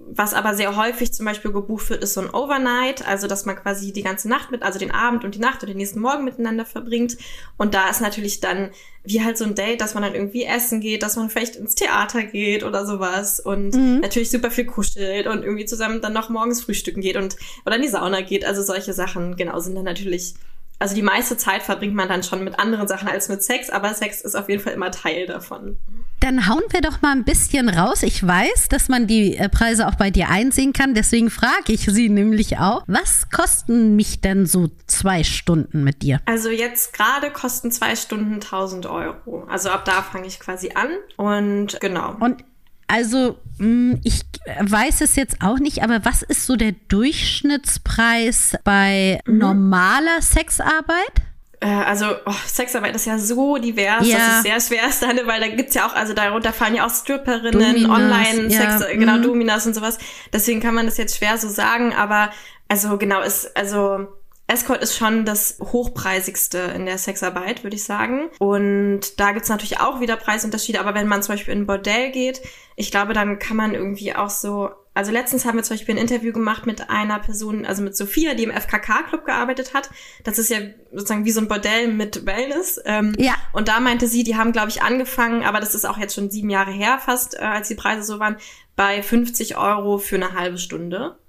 was 0.10 0.34
aber 0.34 0.56
sehr 0.56 0.76
häufig 0.76 1.14
zum 1.14 1.26
Beispiel 1.26 1.52
gebucht 1.52 1.90
wird, 1.90 2.04
ist 2.04 2.14
so 2.14 2.22
ein 2.22 2.30
Overnight, 2.30 3.06
also 3.08 3.28
dass 3.28 3.46
man 3.46 3.56
quasi 3.56 3.92
die 3.92 4.04
ganze 4.04 4.30
Nacht 4.30 4.52
mit, 4.52 4.64
also 4.64 4.80
den 4.80 4.92
Abend 4.92 5.26
und 5.26 5.36
die 5.36 5.40
Nacht 5.40 5.62
und 5.62 5.70
den 5.70 5.78
nächsten 5.78 6.00
Morgen 6.00 6.24
miteinander 6.24 6.66
verbringt. 6.66 7.18
Und 7.58 7.74
da 7.74 7.90
ist 7.90 8.02
natürlich 8.02 8.40
dann 8.40 8.72
wie 9.04 9.24
halt 9.24 9.38
so 9.38 9.46
ein 9.46 9.56
Date, 9.56 9.82
dass 9.82 9.94
man 9.94 10.04
dann 10.04 10.16
irgendwie 10.16 10.44
essen 10.44 10.82
geht, 10.82 11.04
dass 11.04 11.16
man 11.16 11.30
vielleicht 11.30 11.56
ins 11.56 11.76
Theater 11.76 12.24
geht 12.24 12.64
oder 12.64 12.86
sowas 12.86 13.40
und 13.40 13.74
mhm. 13.74 14.00
natürlich 14.00 14.32
super 14.32 14.52
viel 14.52 14.66
kuschelt 14.66 15.28
und 15.28 15.44
irgendwie 15.44 15.66
zusammen 15.66 16.02
dann 16.02 16.14
noch 16.14 16.30
morgens 16.30 16.62
frühstücken 16.62 17.02
geht 17.02 17.18
und 17.18 17.36
oder 17.66 17.76
in 17.76 17.82
die 17.82 17.88
Sauna 17.88 18.22
geht. 18.22 18.46
Also 18.46 18.64
solche 18.64 18.94
Sachen, 18.94 19.36
genau, 19.36 19.60
sind 19.60 19.76
dann 19.76 19.86
natürlich 19.86 20.36
also 20.80 20.94
die 20.94 21.02
meiste 21.02 21.38
Zeit 21.38 21.64
verbringt 21.64 21.96
man 21.96 22.08
dann 22.08 22.22
schon 22.22 22.44
mit 22.44 22.60
anderen 22.60 22.88
Sachen 22.88 23.08
als 23.08 23.30
mit 23.30 23.44
Sex, 23.44 23.72
aber 23.72 23.94
Sex 23.94 24.22
ist 24.22 24.36
auf 24.36 24.48
jeden 24.48 24.62
Fall 24.62 24.74
immer 24.74 24.92
Teil 24.92 25.26
davon. 25.26 25.80
Dann 26.28 26.46
hauen 26.46 26.64
wir 26.72 26.82
doch 26.82 27.02
mal 27.02 27.14
ein 27.14 27.24
bisschen 27.24 27.70
raus. 27.70 28.04
Ich 28.04 28.22
weiß, 28.22 28.68
dass 28.68 28.90
man 28.90 29.08
die 29.08 29.38
äh, 29.38 29.48
Preise 29.48 29.88
auch 29.88 29.96
bei 29.96 30.12
dir 30.12 30.28
einsehen 30.28 30.74
kann. 30.74 30.94
Deswegen 30.94 31.30
frage 31.30 31.72
ich 31.72 31.86
sie 31.86 32.10
nämlich 32.10 32.58
auch. 32.58 32.84
Was 32.86 33.30
kosten 33.30 33.96
mich 33.96 34.20
denn 34.20 34.46
so 34.46 34.70
zwei 34.88 35.24
Stunden 35.24 35.86
mit 35.86 36.02
dir? 36.02 36.20
Also 36.26 36.50
jetzt 36.50 36.92
gerade 36.92 37.32
kosten 37.32 37.72
zwei 37.72 37.96
Stunden 37.96 38.34
1000 38.34 38.88
Euro. 38.88 39.46
Also 39.50 39.70
ab 39.70 39.86
da 39.86 40.02
fange 40.02 40.28
ich 40.28 40.42
quasi 40.42 40.72
an. 40.76 40.90
Und 41.16 41.80
genau. 41.80 42.18
Und 42.20 42.44
also, 42.88 43.38
hm, 43.58 44.02
ich 44.04 44.24
weiß 44.60 45.00
es 45.00 45.16
jetzt 45.16 45.42
auch 45.42 45.60
nicht, 45.60 45.82
aber 45.82 46.04
was 46.04 46.24
ist 46.24 46.46
so 46.46 46.58
der 46.58 46.74
Durchschnittspreis 46.90 48.58
bei 48.66 49.22
mhm. 49.26 49.38
normaler 49.38 50.22
Sexarbeit? 50.22 51.14
Äh, 51.60 51.68
also 51.68 52.06
oh, 52.26 52.34
Sexarbeit 52.46 52.96
ist 52.96 53.06
ja 53.06 53.18
so 53.18 53.58
divers, 53.58 54.08
ja. 54.08 54.18
dass 54.18 54.38
es 54.38 54.44
sehr 54.44 54.62
schwer 54.62 54.90
ist, 54.90 55.02
dann, 55.02 55.18
weil 55.26 55.40
da 55.40 55.48
gibt's 55.48 55.74
ja 55.74 55.88
auch, 55.88 55.96
also 55.96 56.14
darunter 56.14 56.54
fallen 56.54 56.76
ja 56.76 56.86
auch 56.86 56.94
Stripperinnen, 56.94 57.90
Online-Sex, 57.90 58.82
ja. 58.82 58.94
genau, 58.94 59.18
mhm. 59.18 59.24
Dominas 59.24 59.66
und 59.66 59.74
sowas. 59.74 59.98
Deswegen 60.32 60.60
kann 60.60 60.76
man 60.76 60.86
das 60.86 60.98
jetzt 60.98 61.18
schwer 61.18 61.38
so 61.38 61.50
sagen, 61.50 61.94
aber 61.94 62.32
also 62.68 62.98
genau, 62.98 63.22
ist, 63.22 63.56
also 63.58 64.08
Escort 64.48 64.82
ist 64.82 64.98
schon 64.98 65.26
das 65.26 65.58
hochpreisigste 65.62 66.58
in 66.76 66.86
der 66.86 66.98
Sexarbeit, 66.98 67.64
würde 67.64 67.76
ich 67.76 67.84
sagen. 67.84 68.30
Und 68.40 69.20
da 69.20 69.34
gibt's 69.34 69.50
natürlich 69.50 69.80
auch 69.80 70.00
wieder 70.00 70.16
Preisunterschiede, 70.16 70.80
aber 70.80 70.94
wenn 70.96 71.08
man 71.08 71.22
zum 71.22 71.34
Beispiel 71.34 71.54
in 71.54 71.62
ein 71.62 71.68
Bordell 71.68 72.12
geht, 72.12 72.42
ich 72.76 72.92
glaube, 72.92 73.14
dann 73.14 73.40
kann 73.40 73.58
man 73.58 73.74
irgendwie 73.74 74.16
auch 74.16 74.30
so 74.30 74.70
also 74.98 75.12
letztens 75.12 75.46
haben 75.46 75.58
wir 75.58 75.64
zum 75.64 75.76
Beispiel 75.76 75.94
ein 75.94 76.02
Interview 76.02 76.34
gemacht 76.34 76.66
mit 76.66 76.90
einer 76.90 77.20
Person, 77.20 77.68
also 77.68 77.84
mit 77.84 77.96
Sophia, 77.96 78.34
die 78.34 78.46
im 78.46 78.52
FKK-Club 78.52 79.26
gearbeitet 79.26 79.76
hat. 79.76 79.92
Das 80.24 80.40
ist 80.40 80.50
ja 80.50 80.58
sozusagen 80.92 81.24
wie 81.24 81.32
so 81.32 81.40
ein 81.40 81.48
Bordell 81.48 81.90
mit 81.90 82.26
Wellness. 82.26 82.82
Ähm, 82.84 83.14
ja. 83.20 83.36
Und 83.54 83.68
da 83.68 83.80
meinte 83.80 84.08
sie, 84.08 84.24
die 84.24 84.38
haben, 84.38 84.54
glaube 84.54 84.70
ich, 84.70 84.82
angefangen, 84.82 85.44
aber 85.44 85.60
das 85.60 85.76
ist 85.76 85.86
auch 85.86 86.00
jetzt 86.00 86.16
schon 86.16 86.32
sieben 86.32 86.50
Jahre 86.50 86.72
her 86.72 86.98
fast, 86.98 87.36
äh, 87.36 87.44
als 87.44 87.68
die 87.68 87.76
Preise 87.76 88.02
so 88.02 88.18
waren, 88.18 88.38
bei 88.76 89.04
50 89.04 89.56
Euro 89.56 90.00
für 90.00 90.16
eine 90.16 90.34
halbe 90.34 90.58
Stunde. 90.58 91.20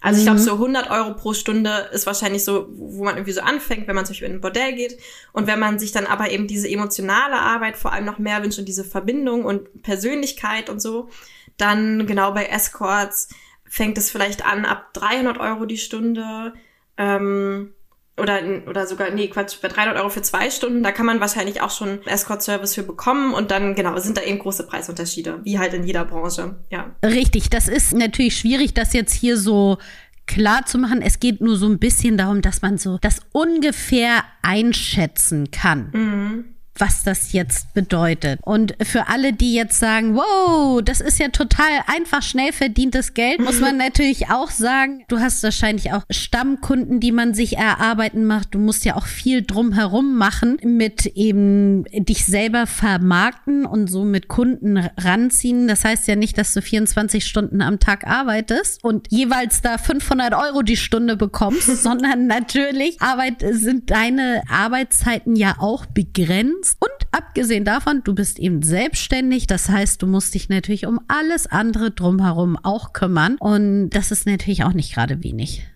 Also 0.00 0.20
ich 0.20 0.24
glaube, 0.24 0.38
mhm. 0.38 0.44
so 0.44 0.52
100 0.52 0.90
Euro 0.92 1.14
pro 1.14 1.32
Stunde 1.32 1.88
ist 1.90 2.06
wahrscheinlich 2.06 2.44
so, 2.44 2.68
wo 2.76 3.02
man 3.02 3.16
irgendwie 3.16 3.32
so 3.32 3.40
anfängt, 3.40 3.88
wenn 3.88 3.96
man 3.96 4.06
zum 4.06 4.12
Beispiel 4.12 4.28
in 4.28 4.34
ein 4.34 4.40
Bordell 4.40 4.72
geht. 4.76 4.98
Und 5.32 5.48
wenn 5.48 5.58
man 5.58 5.80
sich 5.80 5.90
dann 5.90 6.06
aber 6.06 6.30
eben 6.30 6.46
diese 6.46 6.68
emotionale 6.68 7.40
Arbeit 7.40 7.76
vor 7.76 7.92
allem 7.92 8.04
noch 8.04 8.20
mehr 8.20 8.40
wünscht 8.44 8.60
und 8.60 8.68
diese 8.68 8.84
Verbindung 8.84 9.44
und 9.44 9.82
Persönlichkeit 9.82 10.70
und 10.70 10.80
so, 10.80 11.08
dann 11.56 12.06
genau 12.06 12.32
bei 12.32 12.46
Escorts 12.46 13.28
fängt 13.64 13.98
es 13.98 14.10
vielleicht 14.10 14.44
an 14.44 14.64
ab 14.64 14.92
300 14.94 15.38
Euro 15.38 15.66
die 15.66 15.78
Stunde. 15.78 16.54
Ähm, 16.96 17.72
oder, 18.18 18.40
oder 18.66 18.86
sogar, 18.86 19.10
nee, 19.10 19.28
Quatsch, 19.28 19.60
bei 19.60 19.68
300 19.68 19.98
Euro 19.98 20.08
für 20.08 20.22
zwei 20.22 20.50
Stunden, 20.50 20.82
da 20.82 20.90
kann 20.90 21.04
man 21.04 21.20
wahrscheinlich 21.20 21.60
auch 21.60 21.70
schon 21.70 22.00
Escort-Service 22.06 22.74
für 22.74 22.82
bekommen 22.82 23.34
und 23.34 23.50
dann, 23.50 23.74
genau, 23.74 23.98
sind 23.98 24.16
da 24.16 24.22
eben 24.22 24.38
große 24.38 24.66
Preisunterschiede, 24.66 25.40
wie 25.44 25.58
halt 25.58 25.74
in 25.74 25.84
jeder 25.84 26.06
Branche, 26.06 26.56
ja. 26.70 26.96
Richtig, 27.04 27.50
das 27.50 27.68
ist 27.68 27.92
natürlich 27.92 28.38
schwierig, 28.38 28.72
das 28.72 28.94
jetzt 28.94 29.12
hier 29.12 29.36
so 29.36 29.76
klar 30.24 30.64
zu 30.64 30.78
machen. 30.78 31.02
Es 31.02 31.20
geht 31.20 31.42
nur 31.42 31.56
so 31.56 31.66
ein 31.66 31.78
bisschen 31.78 32.16
darum, 32.16 32.40
dass 32.40 32.62
man 32.62 32.78
so 32.78 32.96
das 32.98 33.20
ungefähr 33.32 34.24
einschätzen 34.40 35.50
kann. 35.50 35.90
Mhm 35.92 36.55
was 36.80 37.02
das 37.02 37.32
jetzt 37.32 37.72
bedeutet. 37.74 38.40
Und 38.42 38.74
für 38.82 39.08
alle, 39.08 39.32
die 39.32 39.54
jetzt 39.54 39.78
sagen, 39.78 40.14
wow, 40.14 40.82
das 40.82 41.00
ist 41.00 41.18
ja 41.18 41.28
total 41.28 41.66
einfach 41.86 42.22
schnell 42.22 42.52
verdientes 42.52 43.14
Geld, 43.14 43.40
muss 43.40 43.60
man 43.60 43.76
natürlich 43.86 44.28
auch 44.30 44.50
sagen, 44.50 45.04
du 45.08 45.18
hast 45.18 45.42
wahrscheinlich 45.42 45.92
auch 45.92 46.02
Stammkunden, 46.10 47.00
die 47.00 47.12
man 47.12 47.34
sich 47.34 47.56
erarbeiten 47.56 48.24
macht. 48.24 48.54
Du 48.54 48.58
musst 48.58 48.84
ja 48.84 48.96
auch 48.96 49.06
viel 49.06 49.42
drumherum 49.42 50.16
machen 50.16 50.58
mit 50.62 51.06
eben 51.06 51.84
dich 51.92 52.24
selber 52.24 52.66
vermarkten 52.66 53.66
und 53.66 53.88
so 53.88 54.04
mit 54.04 54.28
Kunden 54.28 54.78
ranziehen. 54.96 55.68
Das 55.68 55.84
heißt 55.84 56.08
ja 56.08 56.16
nicht, 56.16 56.38
dass 56.38 56.52
du 56.52 56.62
24 56.62 57.24
Stunden 57.26 57.60
am 57.62 57.80
Tag 57.80 58.06
arbeitest 58.06 58.82
und 58.84 59.08
jeweils 59.10 59.60
da 59.60 59.78
500 59.78 60.34
Euro 60.34 60.62
die 60.62 60.76
Stunde 60.76 61.16
bekommst, 61.16 61.66
sondern 61.82 62.26
natürlich 62.26 63.00
Arbeit 63.00 63.44
sind 63.50 63.90
deine 63.90 64.42
Arbeitszeiten 64.48 65.36
ja 65.36 65.56
auch 65.58 65.86
begrenzt 65.86 66.65
kannst. 66.66 66.82
Und 66.82 66.90
abgesehen 67.12 67.64
davon, 67.64 68.02
du 68.04 68.14
bist 68.14 68.38
eben 68.38 68.62
selbstständig. 68.62 69.46
Das 69.46 69.68
heißt, 69.68 70.02
du 70.02 70.06
musst 70.06 70.34
dich 70.34 70.48
natürlich 70.48 70.86
um 70.86 71.00
alles 71.08 71.46
andere 71.46 71.90
drumherum 71.90 72.56
auch 72.62 72.92
kümmern. 72.92 73.36
Und 73.38 73.90
das 73.90 74.10
ist 74.10 74.26
natürlich 74.26 74.64
auch 74.64 74.72
nicht 74.72 74.94
gerade 74.94 75.22
wenig. 75.22 75.66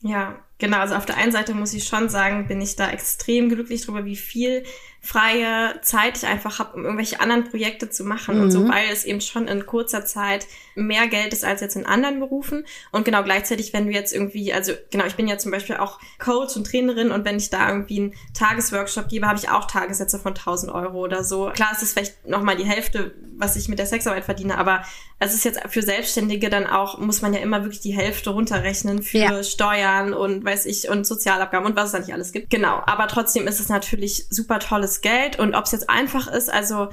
Ja, 0.00 0.36
Genau, 0.58 0.78
also 0.78 0.96
auf 0.96 1.06
der 1.06 1.16
einen 1.16 1.32
Seite 1.32 1.54
muss 1.54 1.72
ich 1.72 1.84
schon 1.84 2.08
sagen, 2.08 2.48
bin 2.48 2.60
ich 2.60 2.74
da 2.74 2.90
extrem 2.90 3.48
glücklich 3.48 3.84
drüber, 3.84 4.04
wie 4.04 4.16
viel 4.16 4.64
freie 5.00 5.80
Zeit 5.82 6.18
ich 6.18 6.26
einfach 6.26 6.58
habe, 6.58 6.74
um 6.74 6.84
irgendwelche 6.84 7.20
anderen 7.20 7.44
Projekte 7.44 7.88
zu 7.88 8.04
machen 8.04 8.36
mhm. 8.36 8.42
und 8.42 8.50
so, 8.50 8.60
mhm. 8.60 8.70
weil 8.70 8.88
es 8.92 9.04
eben 9.04 9.20
schon 9.20 9.46
in 9.46 9.64
kurzer 9.64 10.04
Zeit 10.04 10.46
mehr 10.74 11.06
Geld 11.06 11.32
ist 11.32 11.44
als 11.44 11.60
jetzt 11.60 11.76
in 11.76 11.86
anderen 11.86 12.18
Berufen. 12.18 12.66
Und 12.90 13.04
genau 13.04 13.22
gleichzeitig, 13.22 13.72
wenn 13.72 13.86
du 13.86 13.92
jetzt 13.92 14.12
irgendwie, 14.12 14.52
also 14.52 14.72
genau, 14.90 15.06
ich 15.06 15.14
bin 15.14 15.28
ja 15.28 15.38
zum 15.38 15.52
Beispiel 15.52 15.76
auch 15.76 16.00
Coach 16.18 16.56
und 16.56 16.66
Trainerin 16.66 17.12
und 17.12 17.24
wenn 17.24 17.36
ich 17.36 17.48
da 17.48 17.68
irgendwie 17.68 18.00
einen 18.00 18.14
Tagesworkshop 18.34 19.08
gebe, 19.08 19.26
habe 19.26 19.38
ich 19.38 19.48
auch 19.48 19.66
Tagessätze 19.66 20.18
von 20.18 20.34
1000 20.34 20.72
Euro 20.72 20.98
oder 20.98 21.22
so. 21.22 21.50
Klar, 21.54 21.70
es 21.72 21.82
ist 21.82 21.92
vielleicht 21.92 22.26
nochmal 22.26 22.56
die 22.56 22.66
Hälfte, 22.66 23.14
was 23.36 23.54
ich 23.54 23.68
mit 23.68 23.78
der 23.78 23.86
Sexarbeit 23.86 24.24
verdiene, 24.24 24.58
aber 24.58 24.82
es 25.20 25.34
ist 25.34 25.44
jetzt 25.44 25.60
für 25.68 25.82
Selbstständige 25.82 26.50
dann 26.50 26.66
auch, 26.66 26.98
muss 26.98 27.22
man 27.22 27.34
ja 27.34 27.40
immer 27.40 27.62
wirklich 27.62 27.80
die 27.80 27.96
Hälfte 27.96 28.30
runterrechnen 28.30 29.02
für 29.02 29.18
ja. 29.18 29.42
Steuern 29.42 30.12
und 30.12 30.44
weiß 30.48 30.66
ich 30.66 30.88
und 30.88 31.06
Sozialabgaben 31.06 31.66
und 31.66 31.76
was 31.76 31.86
es 31.86 31.92
da 31.92 31.98
nicht 31.98 32.12
alles 32.12 32.32
gibt. 32.32 32.50
Genau, 32.50 32.82
aber 32.86 33.06
trotzdem 33.06 33.46
ist 33.46 33.60
es 33.60 33.68
natürlich 33.68 34.26
super 34.30 34.58
tolles 34.58 35.00
Geld 35.02 35.38
und 35.38 35.54
ob 35.54 35.64
es 35.66 35.72
jetzt 35.72 35.90
einfach 35.90 36.26
ist, 36.26 36.50
also 36.52 36.88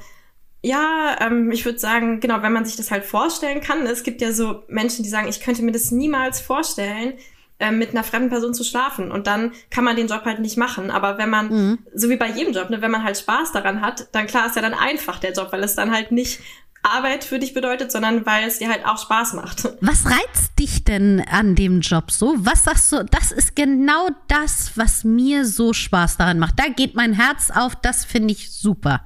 ja, 0.62 1.16
ähm, 1.20 1.50
ich 1.52 1.64
würde 1.64 1.78
sagen, 1.78 2.20
genau, 2.20 2.42
wenn 2.42 2.52
man 2.52 2.64
sich 2.64 2.76
das 2.76 2.90
halt 2.90 3.04
vorstellen 3.04 3.60
kann. 3.60 3.86
Es 3.86 4.02
gibt 4.02 4.20
ja 4.20 4.32
so 4.32 4.64
Menschen, 4.68 5.04
die 5.04 5.08
sagen, 5.08 5.28
ich 5.28 5.40
könnte 5.40 5.62
mir 5.62 5.70
das 5.70 5.92
niemals 5.92 6.40
vorstellen, 6.40 7.14
äh, 7.58 7.70
mit 7.70 7.90
einer 7.90 8.02
fremden 8.02 8.30
Person 8.30 8.52
zu 8.52 8.64
schlafen. 8.64 9.12
Und 9.12 9.26
dann 9.26 9.52
kann 9.70 9.84
man 9.84 9.96
den 9.96 10.08
Job 10.08 10.24
halt 10.24 10.40
nicht 10.40 10.56
machen. 10.56 10.90
Aber 10.90 11.18
wenn 11.18 11.30
man, 11.30 11.48
mhm. 11.48 11.78
so 11.94 12.10
wie 12.10 12.16
bei 12.16 12.28
jedem 12.30 12.52
Job, 12.52 12.68
ne, 12.68 12.82
wenn 12.82 12.90
man 12.90 13.04
halt 13.04 13.16
Spaß 13.16 13.52
daran 13.52 13.80
hat, 13.80 14.08
dann 14.12 14.26
klar 14.26 14.46
ist 14.46 14.56
ja 14.56 14.62
dann 14.62 14.74
einfach 14.74 15.20
der 15.20 15.32
Job, 15.32 15.52
weil 15.52 15.62
es 15.62 15.76
dann 15.76 15.92
halt 15.92 16.10
nicht 16.10 16.40
Arbeit 16.90 17.24
für 17.24 17.38
dich 17.38 17.54
bedeutet, 17.54 17.92
sondern 17.92 18.26
weil 18.26 18.46
es 18.46 18.58
dir 18.58 18.68
halt 18.68 18.86
auch 18.86 18.98
Spaß 18.98 19.34
macht. 19.34 19.68
Was 19.80 20.06
reizt 20.06 20.58
dich 20.58 20.84
denn 20.84 21.20
an 21.30 21.54
dem 21.54 21.80
Job 21.80 22.10
so? 22.10 22.34
Was 22.38 22.64
sagst 22.64 22.92
du, 22.92 23.04
das 23.04 23.32
ist 23.32 23.56
genau 23.56 24.08
das, 24.28 24.72
was 24.76 25.04
mir 25.04 25.44
so 25.44 25.72
Spaß 25.72 26.16
daran 26.16 26.38
macht. 26.38 26.58
Da 26.58 26.68
geht 26.68 26.94
mein 26.94 27.12
Herz 27.12 27.50
auf, 27.50 27.76
das 27.76 28.04
finde 28.04 28.32
ich 28.32 28.52
super. 28.52 29.02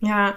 Ja, 0.00 0.34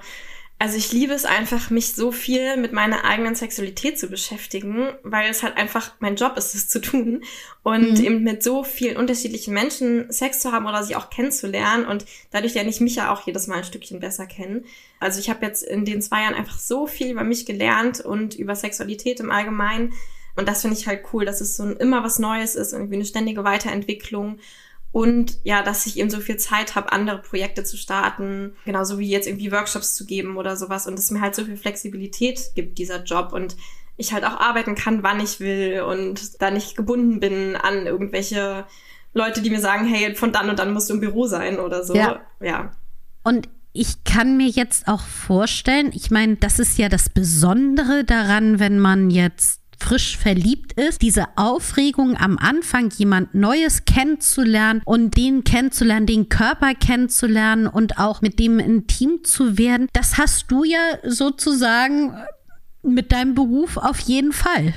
also 0.59 0.75
ich 0.75 0.91
liebe 0.91 1.13
es 1.13 1.25
einfach, 1.25 1.69
mich 1.69 1.93
so 1.93 2.11
viel 2.11 2.57
mit 2.57 2.73
meiner 2.73 3.05
eigenen 3.05 3.35
Sexualität 3.35 3.99
zu 3.99 4.07
beschäftigen, 4.07 4.87
weil 5.03 5.29
es 5.29 5.43
halt 5.43 5.55
einfach 5.55 5.91
mein 5.99 6.15
Job 6.15 6.35
ist, 6.35 6.55
es 6.55 6.67
zu 6.67 6.81
tun. 6.81 7.23
Und 7.61 7.99
mhm. 7.99 8.03
eben 8.03 8.23
mit 8.23 8.41
so 8.41 8.63
vielen 8.63 8.97
unterschiedlichen 8.97 9.53
Menschen 9.53 10.11
Sex 10.11 10.39
zu 10.39 10.51
haben 10.51 10.65
oder 10.65 10.83
sie 10.83 10.95
auch 10.95 11.11
kennenzulernen. 11.11 11.85
Und 11.85 12.05
dadurch 12.31 12.55
lerne 12.55 12.71
ich 12.71 12.81
mich 12.81 12.95
ja 12.95 13.13
auch 13.13 13.27
jedes 13.27 13.45
Mal 13.45 13.59
ein 13.59 13.63
Stückchen 13.65 13.99
besser 13.99 14.25
kennen. 14.25 14.65
Also 14.99 15.19
ich 15.19 15.29
habe 15.29 15.45
jetzt 15.45 15.61
in 15.61 15.85
den 15.85 16.01
zwei 16.01 16.23
Jahren 16.23 16.33
einfach 16.33 16.57
so 16.57 16.87
viel 16.87 17.11
über 17.11 17.23
mich 17.23 17.45
gelernt 17.45 17.99
und 17.99 18.33
über 18.33 18.55
Sexualität 18.55 19.19
im 19.19 19.29
Allgemeinen. 19.29 19.93
Und 20.35 20.47
das 20.47 20.61
finde 20.61 20.77
ich 20.77 20.87
halt 20.87 21.03
cool, 21.13 21.25
dass 21.25 21.39
es 21.39 21.55
so 21.55 21.65
immer 21.65 22.03
was 22.03 22.17
Neues 22.17 22.55
ist, 22.55 22.73
irgendwie 22.73 22.95
eine 22.95 23.05
ständige 23.05 23.43
Weiterentwicklung. 23.43 24.39
Und 24.91 25.37
ja, 25.43 25.61
dass 25.61 25.85
ich 25.85 25.97
eben 25.99 26.09
so 26.09 26.19
viel 26.19 26.37
Zeit 26.37 26.75
habe, 26.75 26.91
andere 26.91 27.21
Projekte 27.21 27.63
zu 27.63 27.77
starten, 27.77 28.55
genauso 28.65 28.97
wie 28.97 29.09
jetzt 29.09 29.27
irgendwie 29.27 29.51
Workshops 29.51 29.95
zu 29.95 30.05
geben 30.05 30.37
oder 30.37 30.55
sowas. 30.55 30.87
Und 30.87 30.97
es 30.97 31.11
mir 31.11 31.21
halt 31.21 31.35
so 31.35 31.45
viel 31.45 31.57
Flexibilität 31.57 32.39
gibt, 32.55 32.77
dieser 32.77 33.03
Job. 33.03 33.33
Und 33.33 33.57
ich 33.97 34.13
halt 34.13 34.23
auch 34.23 34.39
arbeiten 34.39 34.75
kann, 34.75 35.03
wann 35.03 35.19
ich 35.19 35.39
will 35.39 35.81
und 35.81 36.41
da 36.41 36.51
nicht 36.51 36.77
gebunden 36.77 37.19
bin 37.19 37.55
an 37.55 37.85
irgendwelche 37.85 38.65
Leute, 39.13 39.41
die 39.41 39.49
mir 39.49 39.59
sagen, 39.59 39.85
hey, 39.85 40.15
von 40.15 40.31
dann 40.31 40.49
und 40.49 40.59
dann 40.59 40.73
musst 40.73 40.89
du 40.89 40.93
im 40.93 40.99
Büro 40.99 41.25
sein 41.25 41.59
oder 41.59 41.83
so. 41.83 41.95
Ja. 41.95 42.21
ja. 42.39 42.71
Und 43.23 43.49
ich 43.73 44.03
kann 44.03 44.37
mir 44.37 44.47
jetzt 44.47 44.87
auch 44.87 45.01
vorstellen, 45.01 45.91
ich 45.93 46.11
meine, 46.11 46.37
das 46.37 46.59
ist 46.59 46.77
ja 46.77 46.89
das 46.89 47.09
Besondere 47.09 48.03
daran, 48.03 48.59
wenn 48.59 48.79
man 48.79 49.09
jetzt 49.09 49.61
frisch 49.77 50.17
verliebt 50.17 50.73
ist, 50.73 51.01
diese 51.01 51.25
Aufregung 51.35 52.17
am 52.17 52.37
Anfang, 52.37 52.89
jemand 52.97 53.35
Neues 53.35 53.85
kennenzulernen 53.85 54.81
und 54.85 55.17
den 55.17 55.43
kennenzulernen, 55.43 56.05
den 56.05 56.29
Körper 56.29 56.73
kennenzulernen 56.73 57.67
und 57.67 57.97
auch 57.99 58.21
mit 58.21 58.39
dem 58.39 58.59
intim 58.59 59.23
zu 59.23 59.57
werden, 59.57 59.87
das 59.93 60.17
hast 60.17 60.51
du 60.51 60.63
ja 60.63 60.97
sozusagen 61.03 62.13
mit 62.83 63.11
deinem 63.11 63.35
Beruf 63.35 63.77
auf 63.77 63.99
jeden 63.99 64.31
Fall. 64.31 64.73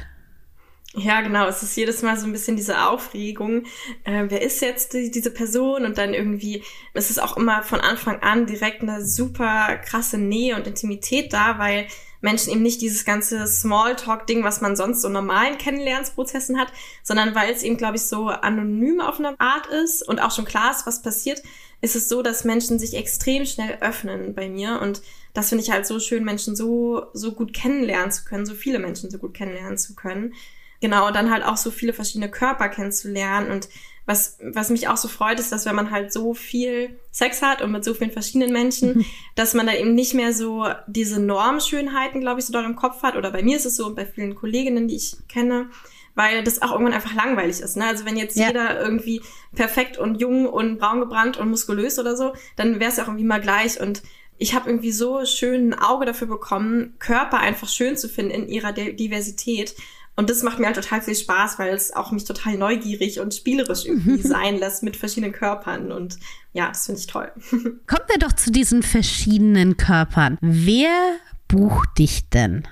Ja, 0.95 1.21
genau. 1.21 1.47
Es 1.47 1.63
ist 1.63 1.77
jedes 1.77 2.03
Mal 2.03 2.19
so 2.19 2.27
ein 2.27 2.33
bisschen 2.33 2.57
diese 2.57 2.89
Aufregung. 2.89 3.65
Äh, 4.03 4.25
wer 4.29 4.43
ist 4.43 4.61
jetzt 4.61 4.93
die, 4.93 5.11
diese 5.11 5.31
Person? 5.31 5.85
Und 5.85 5.99
dann 5.99 6.15
irgendwie 6.15 6.65
ist 6.95 7.11
es 7.11 7.21
auch 7.21 7.37
immer 7.37 7.63
von 7.63 7.81
Anfang 7.81 8.21
an 8.23 8.47
direkt 8.47 8.83
eine 8.83 9.07
super 9.07 9.77
krasse 9.77 10.19
Nähe 10.19 10.57
und 10.57 10.67
Intimität 10.67 11.33
da, 11.33 11.59
weil 11.59 11.87
Menschen 12.21 12.53
eben 12.53 12.63
nicht 12.63 12.81
dieses 12.83 13.05
ganze 13.05 13.47
Smalltalk-Ding, 13.47 14.45
was 14.45 14.61
man 14.61 14.77
sonst 14.77 15.03
so 15.03 15.09
normalen 15.09 15.59
Kennenlernsprozessen 15.59 16.59
hat, 16.59 16.73
sondern 17.03 17.35
weil 17.35 17.53
es 17.53 17.63
eben, 17.63 17.77
glaube 17.77 17.97
ich, 17.97 18.03
so 18.03 18.29
anonym 18.29 19.01
auf 19.01 19.19
eine 19.19 19.39
Art 19.39 19.67
ist 19.67 20.07
und 20.07 20.21
auch 20.21 20.31
schon 20.31 20.45
klar 20.45 20.71
ist, 20.71 20.87
was 20.87 21.03
passiert, 21.03 21.43
ist 21.81 21.97
es 21.97 22.09
so, 22.09 22.23
dass 22.23 22.45
Menschen 22.45 22.79
sich 22.79 22.95
extrem 22.95 23.47
schnell 23.47 23.79
öffnen 23.81 24.35
bei 24.35 24.49
mir 24.49 24.81
und 24.83 25.03
das 25.33 25.49
finde 25.49 25.65
ich 25.65 25.71
halt 25.71 25.87
so 25.87 26.01
schön, 26.01 26.25
Menschen 26.25 26.57
so, 26.57 27.07
so 27.13 27.33
gut 27.33 27.55
kennenlernen 27.55 28.11
zu 28.11 28.25
können, 28.25 28.47
so 28.47 28.55
viele 28.55 28.79
Menschen 28.79 29.11
so 29.11 29.19
gut 29.19 29.33
kennenlernen 29.35 29.79
zu 29.79 29.95
können. 29.95 30.35
Genau, 30.81 31.07
und 31.07 31.15
dann 31.15 31.31
halt 31.31 31.45
auch 31.45 31.57
so 31.57 31.71
viele 31.71 31.93
verschiedene 31.93 32.31
Körper 32.31 32.69
kennenzulernen 32.69 33.51
und 33.51 33.69
was, 34.11 34.39
was 34.43 34.71
mich 34.71 34.89
auch 34.89 34.97
so 34.97 35.07
freut, 35.07 35.39
ist, 35.39 35.53
dass 35.53 35.67
wenn 35.67 35.77
man 35.77 35.93
halt 35.93 36.13
so 36.13 36.35
viel 36.35 36.99
Sex 37.13 37.43
hat 37.43 37.63
und 37.63 37.71
mit 37.71 37.85
so 37.85 37.95
vielen 37.95 38.11
verschiedenen 38.11 38.53
Menschen, 38.53 38.99
mhm. 38.99 39.05
dass 39.37 39.55
man 39.55 39.69
da 39.69 39.73
eben 39.73 39.95
nicht 39.95 40.15
mehr 40.15 40.33
so 40.33 40.67
diese 40.89 41.21
Normschönheiten, 41.21 42.21
glaube 42.21 42.41
ich, 42.41 42.47
so 42.47 42.53
dort 42.53 42.67
im 42.67 42.75
Kopf 42.75 43.05
hat. 43.05 43.15
Oder 43.15 43.31
bei 43.31 43.45
mir 43.45 43.57
ist 43.57 43.67
es 43.67 43.77
so 43.77 43.87
und 43.87 43.95
bei 43.95 44.05
vielen 44.05 44.35
Kolleginnen, 44.35 44.89
die 44.89 44.97
ich 44.97 45.17
kenne, 45.29 45.71
weil 46.17 46.43
das 46.43 46.61
auch 46.61 46.73
irgendwann 46.73 46.93
einfach 46.93 47.15
langweilig 47.15 47.61
ist. 47.61 47.77
Ne? 47.77 47.87
Also 47.87 48.05
wenn 48.05 48.17
jetzt 48.17 48.37
ja. 48.37 48.49
jeder 48.49 48.81
irgendwie 48.81 49.23
perfekt 49.55 49.97
und 49.97 50.21
jung 50.21 50.47
und 50.47 50.79
braun 50.79 50.99
gebrannt 50.99 51.37
und 51.37 51.49
muskulös 51.49 52.01
oder 52.01 52.17
so, 52.17 52.33
dann 52.57 52.81
wäre 52.81 52.91
es 52.91 52.97
ja 52.97 53.05
auch 53.05 53.09
irgendwie 53.09 53.25
mal 53.25 53.41
gleich. 53.41 53.81
Und 53.81 54.03
ich 54.39 54.55
habe 54.55 54.69
irgendwie 54.69 54.91
so 54.91 55.25
schön 55.25 55.69
ein 55.69 55.79
Auge 55.79 56.05
dafür 56.05 56.27
bekommen, 56.27 56.95
Körper 56.99 57.39
einfach 57.39 57.69
schön 57.69 57.97
zu 57.97 58.09
finden 58.09 58.33
in 58.33 58.49
ihrer 58.49 58.73
Diversität. 58.73 59.77
Und 60.17 60.29
das 60.29 60.43
macht 60.43 60.59
mir 60.59 60.67
halt 60.67 60.77
total 60.77 61.01
viel 61.01 61.15
Spaß, 61.15 61.59
weil 61.59 61.73
es 61.73 61.95
auch 61.95 62.13
mich 62.13 62.25
total 62.25 62.57
neugierig 62.57 63.21
und 63.21 63.35
spielerisch 63.35 63.87
irgendwie 63.87 64.21
sein 64.27 64.59
lässt 64.59 64.83
mit 64.83 64.97
verschiedenen 64.97 65.33
Körpern. 65.33 65.93
Und 65.93 66.19
ja, 66.53 66.69
das 66.69 66.87
finde 66.87 67.01
ich 67.01 67.07
toll. 67.07 67.33
Kommen 67.51 68.09
wir 68.09 68.19
doch 68.19 68.33
zu 68.33 68.51
diesen 68.51 68.83
verschiedenen 68.83 69.77
Körpern. 69.77 70.37
Wer 70.41 71.17
bucht 71.49 71.99
dich 71.99 72.29
denn? 72.29 72.67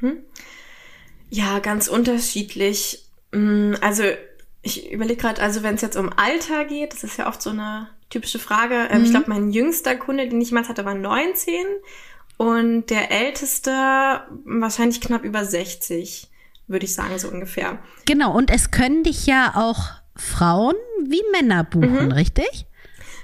Mhm. 0.00 0.18
Ja, 1.30 1.58
ganz 1.58 1.88
unterschiedlich. 1.88 3.04
Mm, 3.32 3.74
also 3.80 4.04
ich 4.62 4.92
überlege 4.92 5.20
gerade, 5.20 5.42
also 5.42 5.62
wenn 5.62 5.74
es 5.74 5.80
jetzt 5.80 5.96
um 5.96 6.10
Alter 6.16 6.64
geht, 6.64 6.92
das 6.92 7.04
ist 7.04 7.16
ja 7.16 7.28
oft 7.28 7.40
so 7.40 7.50
eine 7.50 7.88
typische 8.10 8.38
Frage. 8.38 8.88
Ähm, 8.90 8.98
mhm. 8.98 9.04
Ich 9.04 9.10
glaube, 9.10 9.28
mein 9.28 9.50
jüngster 9.52 9.96
Kunde, 9.96 10.28
den 10.28 10.40
ich 10.40 10.52
mal 10.52 10.68
hatte, 10.68 10.84
war 10.84 10.94
19 10.94 11.64
und 12.36 12.86
der 12.90 13.10
älteste 13.10 13.70
wahrscheinlich 14.44 15.00
knapp 15.00 15.24
über 15.24 15.44
60 15.44 16.29
würde 16.70 16.86
ich 16.86 16.94
sagen, 16.94 17.18
so 17.18 17.28
ungefähr. 17.28 17.78
Genau, 18.06 18.34
und 18.34 18.50
es 18.50 18.70
können 18.70 19.02
dich 19.02 19.26
ja 19.26 19.52
auch 19.54 19.90
Frauen 20.16 20.76
wie 21.04 21.22
Männer 21.32 21.64
buchen, 21.64 22.06
mhm. 22.06 22.12
richtig? 22.12 22.66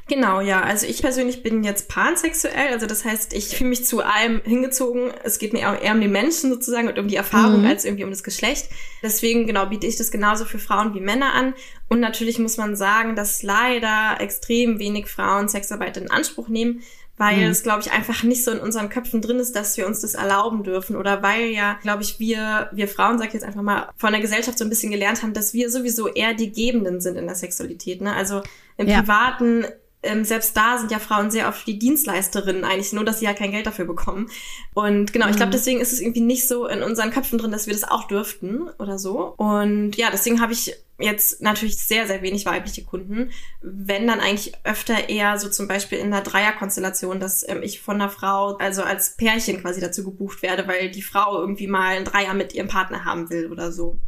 Genau, 0.08 0.40
ja. 0.40 0.62
Also 0.62 0.86
ich 0.86 1.02
persönlich 1.02 1.42
bin 1.42 1.64
jetzt 1.64 1.88
pansexuell, 1.88 2.68
also 2.72 2.86
das 2.86 3.04
heißt, 3.04 3.32
ich 3.32 3.48
fühle 3.48 3.70
mich 3.70 3.84
zu 3.84 4.04
allem 4.04 4.40
hingezogen. 4.44 5.10
Es 5.24 5.38
geht 5.38 5.52
mir 5.52 5.60
eher 5.60 5.94
um 5.94 6.00
die 6.00 6.06
Menschen 6.06 6.50
sozusagen 6.50 6.86
und 6.86 6.98
um 6.98 7.08
die 7.08 7.16
Erfahrung 7.16 7.62
mhm. 7.62 7.66
als 7.66 7.84
irgendwie 7.84 8.04
um 8.04 8.10
das 8.10 8.22
Geschlecht. 8.22 8.68
Deswegen, 9.02 9.46
genau, 9.46 9.66
biete 9.66 9.86
ich 9.86 9.96
das 9.96 10.12
genauso 10.12 10.44
für 10.44 10.60
Frauen 10.60 10.94
wie 10.94 11.00
Männer 11.00 11.34
an. 11.34 11.54
Und 11.88 11.98
natürlich 11.98 12.38
muss 12.38 12.56
man 12.56 12.76
sagen, 12.76 13.16
dass 13.16 13.42
leider 13.42 14.20
extrem 14.20 14.78
wenig 14.78 15.08
Frauen 15.08 15.48
Sexarbeit 15.48 15.96
in 15.96 16.08
Anspruch 16.08 16.48
nehmen, 16.48 16.82
weil 17.18 17.38
mhm. 17.38 17.50
es, 17.50 17.62
glaube 17.62 17.80
ich, 17.80 17.92
einfach 17.92 18.22
nicht 18.22 18.44
so 18.44 18.50
in 18.50 18.58
unseren 18.58 18.88
Köpfen 18.88 19.22
drin 19.22 19.38
ist, 19.38 19.56
dass 19.56 19.76
wir 19.76 19.86
uns 19.86 20.00
das 20.00 20.14
erlauben 20.14 20.62
dürfen 20.62 20.96
oder 20.96 21.22
weil 21.22 21.46
ja, 21.46 21.78
glaube 21.82 22.02
ich, 22.02 22.18
wir, 22.18 22.68
wir 22.72 22.88
Frauen, 22.88 23.18
sag 23.18 23.28
ich 23.28 23.34
jetzt 23.34 23.44
einfach 23.44 23.62
mal, 23.62 23.88
von 23.96 24.12
der 24.12 24.20
Gesellschaft 24.20 24.58
so 24.58 24.64
ein 24.64 24.70
bisschen 24.70 24.92
gelernt 24.92 25.22
haben, 25.22 25.32
dass 25.32 25.54
wir 25.54 25.70
sowieso 25.70 26.08
eher 26.08 26.34
die 26.34 26.52
Gebenden 26.52 27.00
sind 27.00 27.16
in 27.16 27.26
der 27.26 27.34
Sexualität. 27.36 28.00
Ne? 28.02 28.14
Also 28.14 28.42
im 28.76 28.88
ja. 28.88 29.00
Privaten 29.00 29.64
ähm, 30.06 30.24
selbst 30.24 30.56
da 30.56 30.78
sind 30.78 30.90
ja 30.90 30.98
Frauen 30.98 31.30
sehr 31.30 31.48
oft 31.48 31.66
die 31.66 31.78
Dienstleisterinnen 31.78 32.64
eigentlich, 32.64 32.92
nur 32.92 33.04
dass 33.04 33.18
sie 33.18 33.26
ja 33.26 33.34
kein 33.34 33.50
Geld 33.50 33.66
dafür 33.66 33.84
bekommen. 33.84 34.30
Und 34.74 35.12
genau, 35.12 35.26
mhm. 35.26 35.32
ich 35.32 35.36
glaube, 35.36 35.52
deswegen 35.52 35.80
ist 35.80 35.92
es 35.92 36.00
irgendwie 36.00 36.20
nicht 36.20 36.48
so 36.48 36.66
in 36.66 36.82
unseren 36.82 37.10
Köpfen 37.10 37.38
drin, 37.38 37.50
dass 37.50 37.66
wir 37.66 37.74
das 37.74 37.84
auch 37.84 38.06
dürften 38.06 38.68
oder 38.78 38.98
so. 38.98 39.34
Und 39.36 39.96
ja, 39.96 40.08
deswegen 40.10 40.40
habe 40.40 40.52
ich 40.52 40.74
jetzt 40.98 41.42
natürlich 41.42 41.78
sehr, 41.78 42.06
sehr 42.06 42.22
wenig 42.22 42.46
weibliche 42.46 42.84
Kunden. 42.84 43.30
Wenn 43.60 44.06
dann 44.06 44.20
eigentlich 44.20 44.54
öfter 44.64 45.08
eher 45.08 45.38
so 45.38 45.48
zum 45.48 45.68
Beispiel 45.68 45.98
in 45.98 46.06
einer 46.06 46.22
Dreierkonstellation, 46.22 47.20
dass 47.20 47.46
ähm, 47.48 47.62
ich 47.62 47.80
von 47.80 47.96
einer 47.96 48.08
Frau, 48.08 48.56
also 48.56 48.82
als 48.82 49.16
Pärchen 49.16 49.60
quasi 49.60 49.80
dazu 49.80 50.04
gebucht 50.04 50.42
werde, 50.42 50.66
weil 50.66 50.90
die 50.90 51.02
Frau 51.02 51.40
irgendwie 51.40 51.66
mal 51.66 51.96
ein 51.96 52.04
Dreier 52.04 52.34
mit 52.34 52.54
ihrem 52.54 52.68
Partner 52.68 53.04
haben 53.04 53.28
will 53.30 53.50
oder 53.52 53.72
so 53.72 53.98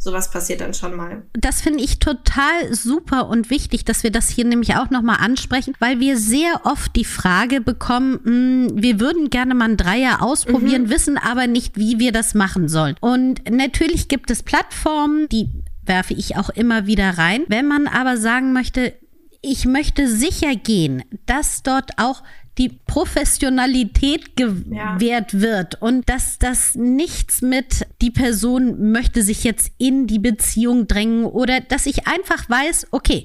sowas 0.00 0.30
passiert 0.30 0.62
dann 0.62 0.72
schon 0.72 0.96
mal. 0.96 1.22
Das 1.34 1.60
finde 1.60 1.84
ich 1.84 1.98
total 1.98 2.74
super 2.74 3.28
und 3.28 3.50
wichtig, 3.50 3.84
dass 3.84 4.02
wir 4.02 4.10
das 4.10 4.30
hier 4.30 4.46
nämlich 4.46 4.74
auch 4.76 4.88
nochmal 4.88 5.18
ansprechen, 5.20 5.74
weil 5.78 6.00
wir 6.00 6.16
sehr 6.16 6.62
oft 6.64 6.96
die 6.96 7.04
Frage 7.04 7.60
bekommen, 7.60 8.18
mh, 8.24 8.30
hm, 8.70 8.82
wir 8.82 8.98
würden 8.98 9.28
gerne 9.28 9.54
mal 9.54 9.68
ein 9.68 9.76
Dreier 9.76 10.22
ausprobieren, 10.22 10.84
mhm. 10.84 10.90
wissen 10.90 11.18
aber 11.18 11.46
nicht, 11.46 11.76
wie 11.76 11.98
wir 11.98 12.12
das 12.12 12.34
machen 12.34 12.68
sollen. 12.68 12.96
Und 13.00 13.48
natürlich 13.50 14.08
gibt 14.08 14.30
es 14.30 14.42
Plattformen, 14.42 15.28
die 15.28 15.50
werfe 15.84 16.14
ich 16.14 16.36
auch 16.36 16.48
immer 16.48 16.86
wieder 16.86 17.18
rein. 17.18 17.44
Wenn 17.48 17.68
man 17.68 17.86
aber 17.86 18.16
sagen 18.16 18.54
möchte, 18.54 18.94
ich 19.42 19.66
möchte 19.66 20.08
sicher 20.08 20.54
gehen, 20.54 21.02
dass 21.26 21.62
dort 21.62 21.92
auch 21.98 22.22
die 22.60 22.68
Professionalität 22.68 24.36
gewährt 24.36 25.32
ja. 25.32 25.40
wird 25.40 25.80
und 25.80 26.06
dass 26.10 26.38
das 26.38 26.74
nichts 26.74 27.40
mit 27.40 27.86
die 28.02 28.10
Person 28.10 28.92
möchte 28.92 29.22
sich 29.22 29.44
jetzt 29.44 29.72
in 29.78 30.06
die 30.06 30.18
Beziehung 30.18 30.86
drängen 30.86 31.24
oder 31.24 31.60
dass 31.60 31.86
ich 31.86 32.06
einfach 32.06 32.50
weiß, 32.50 32.88
okay, 32.90 33.24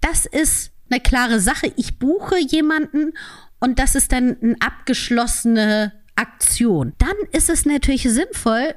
das 0.00 0.24
ist 0.24 0.70
eine 0.88 1.00
klare 1.00 1.40
Sache. 1.40 1.72
Ich 1.74 1.98
buche 1.98 2.38
jemanden 2.38 3.12
und 3.58 3.80
das 3.80 3.96
ist 3.96 4.12
dann 4.12 4.36
eine 4.40 4.56
abgeschlossene 4.60 5.92
Aktion. 6.14 6.92
Dann 6.98 7.16
ist 7.32 7.50
es 7.50 7.66
natürlich 7.66 8.04
sinnvoll, 8.04 8.72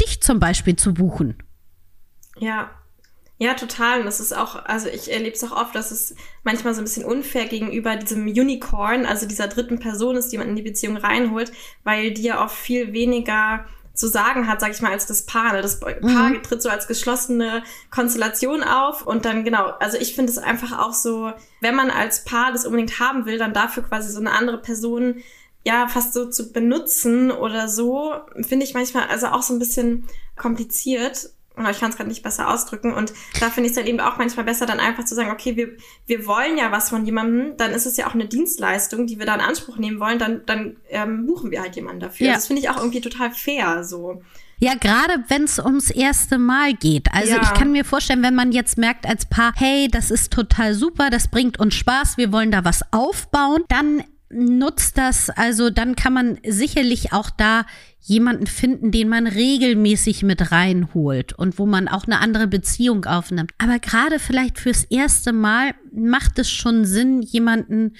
dich 0.00 0.22
zum 0.22 0.40
Beispiel 0.40 0.76
zu 0.76 0.94
buchen. 0.94 1.36
Ja, 2.38 2.70
ja, 3.42 3.54
total. 3.54 4.00
Und 4.00 4.04
das 4.04 4.20
ist 4.20 4.36
auch, 4.36 4.66
also 4.66 4.88
ich 4.88 5.10
erlebe 5.10 5.34
es 5.34 5.42
auch 5.42 5.52
oft, 5.52 5.74
dass 5.74 5.90
es 5.90 6.14
manchmal 6.44 6.74
so 6.74 6.82
ein 6.82 6.84
bisschen 6.84 7.06
unfair 7.06 7.46
gegenüber 7.46 7.96
diesem 7.96 8.26
Unicorn, 8.26 9.06
also 9.06 9.26
dieser 9.26 9.48
dritten 9.48 9.78
Person 9.78 10.16
ist, 10.16 10.28
die 10.28 10.36
man 10.36 10.50
in 10.50 10.56
die 10.56 10.62
Beziehung 10.62 10.98
reinholt, 10.98 11.50
weil 11.82 12.10
die 12.10 12.22
ja 12.22 12.44
oft 12.44 12.54
viel 12.54 12.92
weniger 12.92 13.64
zu 13.94 14.08
sagen 14.08 14.46
hat, 14.46 14.60
sag 14.60 14.72
ich 14.72 14.82
mal, 14.82 14.92
als 14.92 15.06
das 15.06 15.24
Paar. 15.24 15.54
Ne? 15.54 15.62
Das 15.62 15.80
Paar 15.80 15.94
mhm. 16.28 16.42
tritt 16.42 16.60
so 16.60 16.68
als 16.68 16.86
geschlossene 16.86 17.62
Konstellation 17.90 18.62
auf 18.62 19.06
und 19.06 19.24
dann 19.24 19.42
genau, 19.42 19.70
also 19.80 19.96
ich 19.96 20.14
finde 20.14 20.30
es 20.30 20.38
einfach 20.38 20.78
auch 20.78 20.92
so, 20.92 21.32
wenn 21.62 21.74
man 21.74 21.90
als 21.90 22.24
Paar 22.24 22.52
das 22.52 22.66
unbedingt 22.66 23.00
haben 23.00 23.24
will, 23.24 23.38
dann 23.38 23.54
dafür 23.54 23.84
quasi 23.84 24.12
so 24.12 24.20
eine 24.20 24.32
andere 24.32 24.58
Person 24.58 25.22
ja 25.64 25.88
fast 25.88 26.12
so 26.12 26.28
zu 26.28 26.52
benutzen 26.52 27.30
oder 27.30 27.68
so, 27.68 28.14
finde 28.46 28.66
ich 28.66 28.74
manchmal 28.74 29.08
also 29.08 29.28
auch 29.28 29.42
so 29.42 29.54
ein 29.54 29.58
bisschen 29.58 30.06
kompliziert 30.36 31.30
ich 31.68 31.80
kann 31.80 31.90
es 31.90 31.96
gerade 31.96 32.08
nicht 32.08 32.22
besser 32.22 32.48
ausdrücken. 32.48 32.94
Und 32.94 33.12
da 33.40 33.50
finde 33.50 33.68
ich 33.68 33.76
es 33.76 33.76
dann 33.76 33.86
eben 33.86 34.00
auch 34.00 34.16
manchmal 34.16 34.44
besser, 34.44 34.66
dann 34.66 34.80
einfach 34.80 35.04
zu 35.04 35.14
sagen, 35.14 35.30
okay, 35.30 35.56
wir, 35.56 35.76
wir 36.06 36.26
wollen 36.26 36.56
ja 36.56 36.72
was 36.72 36.88
von 36.88 37.04
jemandem, 37.04 37.56
dann 37.56 37.72
ist 37.72 37.86
es 37.86 37.96
ja 37.96 38.06
auch 38.06 38.14
eine 38.14 38.26
Dienstleistung, 38.26 39.06
die 39.06 39.18
wir 39.18 39.26
da 39.26 39.34
in 39.34 39.40
Anspruch 39.40 39.76
nehmen 39.76 40.00
wollen, 40.00 40.18
dann, 40.18 40.42
dann 40.46 40.76
ähm, 40.88 41.26
buchen 41.26 41.50
wir 41.50 41.60
halt 41.60 41.76
jemanden 41.76 42.00
dafür. 42.00 42.28
Ja. 42.28 42.34
Das 42.34 42.46
finde 42.46 42.62
ich 42.62 42.70
auch 42.70 42.78
irgendwie 42.78 43.00
total 43.00 43.32
fair 43.32 43.84
so. 43.84 44.22
Ja, 44.62 44.74
gerade 44.74 45.24
wenn 45.28 45.44
es 45.44 45.58
ums 45.58 45.90
erste 45.90 46.36
Mal 46.36 46.74
geht. 46.74 47.08
Also 47.12 47.32
ja. 47.32 47.42
ich 47.42 47.54
kann 47.54 47.72
mir 47.72 47.84
vorstellen, 47.84 48.22
wenn 48.22 48.34
man 48.34 48.52
jetzt 48.52 48.76
merkt 48.76 49.06
als 49.06 49.24
Paar, 49.24 49.54
hey, 49.56 49.88
das 49.90 50.10
ist 50.10 50.32
total 50.32 50.74
super, 50.74 51.08
das 51.08 51.28
bringt 51.28 51.58
uns 51.58 51.74
Spaß, 51.74 52.18
wir 52.18 52.30
wollen 52.30 52.50
da 52.50 52.62
was 52.62 52.82
aufbauen, 52.92 53.64
dann 53.68 54.04
nutzt 54.32 54.96
das, 54.96 55.28
also 55.28 55.70
dann 55.70 55.96
kann 55.96 56.12
man 56.12 56.38
sicherlich 56.46 57.12
auch 57.12 57.30
da 57.30 57.66
jemanden 58.00 58.46
finden, 58.46 58.90
den 58.90 59.08
man 59.08 59.26
regelmäßig 59.26 60.22
mit 60.22 60.52
reinholt 60.52 61.32
und 61.32 61.58
wo 61.58 61.66
man 61.66 61.88
auch 61.88 62.04
eine 62.04 62.20
andere 62.20 62.46
Beziehung 62.46 63.04
aufnimmt. 63.04 63.52
Aber 63.58 63.78
gerade 63.78 64.18
vielleicht 64.18 64.58
fürs 64.58 64.84
erste 64.84 65.32
Mal 65.32 65.74
macht 65.92 66.38
es 66.38 66.50
schon 66.50 66.84
Sinn, 66.84 67.22
jemanden 67.22 67.94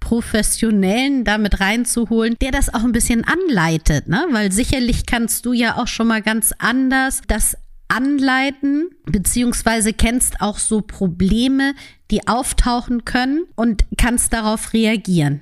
Professionellen 0.00 1.24
damit 1.24 1.60
reinzuholen, 1.60 2.36
der 2.42 2.50
das 2.50 2.72
auch 2.72 2.84
ein 2.84 2.92
bisschen 2.92 3.24
anleitet, 3.24 4.06
ne? 4.06 4.26
Weil 4.30 4.52
sicherlich 4.52 5.06
kannst 5.06 5.46
du 5.46 5.54
ja 5.54 5.78
auch 5.78 5.88
schon 5.88 6.06
mal 6.06 6.20
ganz 6.20 6.52
anders 6.58 7.22
das 7.26 7.56
anleiten, 7.88 8.90
beziehungsweise 9.06 9.94
kennst 9.94 10.40
auch 10.40 10.58
so 10.58 10.82
Probleme, 10.82 11.74
die 12.10 12.28
auftauchen 12.28 13.06
können 13.06 13.44
und 13.56 13.84
kannst 13.96 14.32
darauf 14.34 14.74
reagieren. 14.74 15.40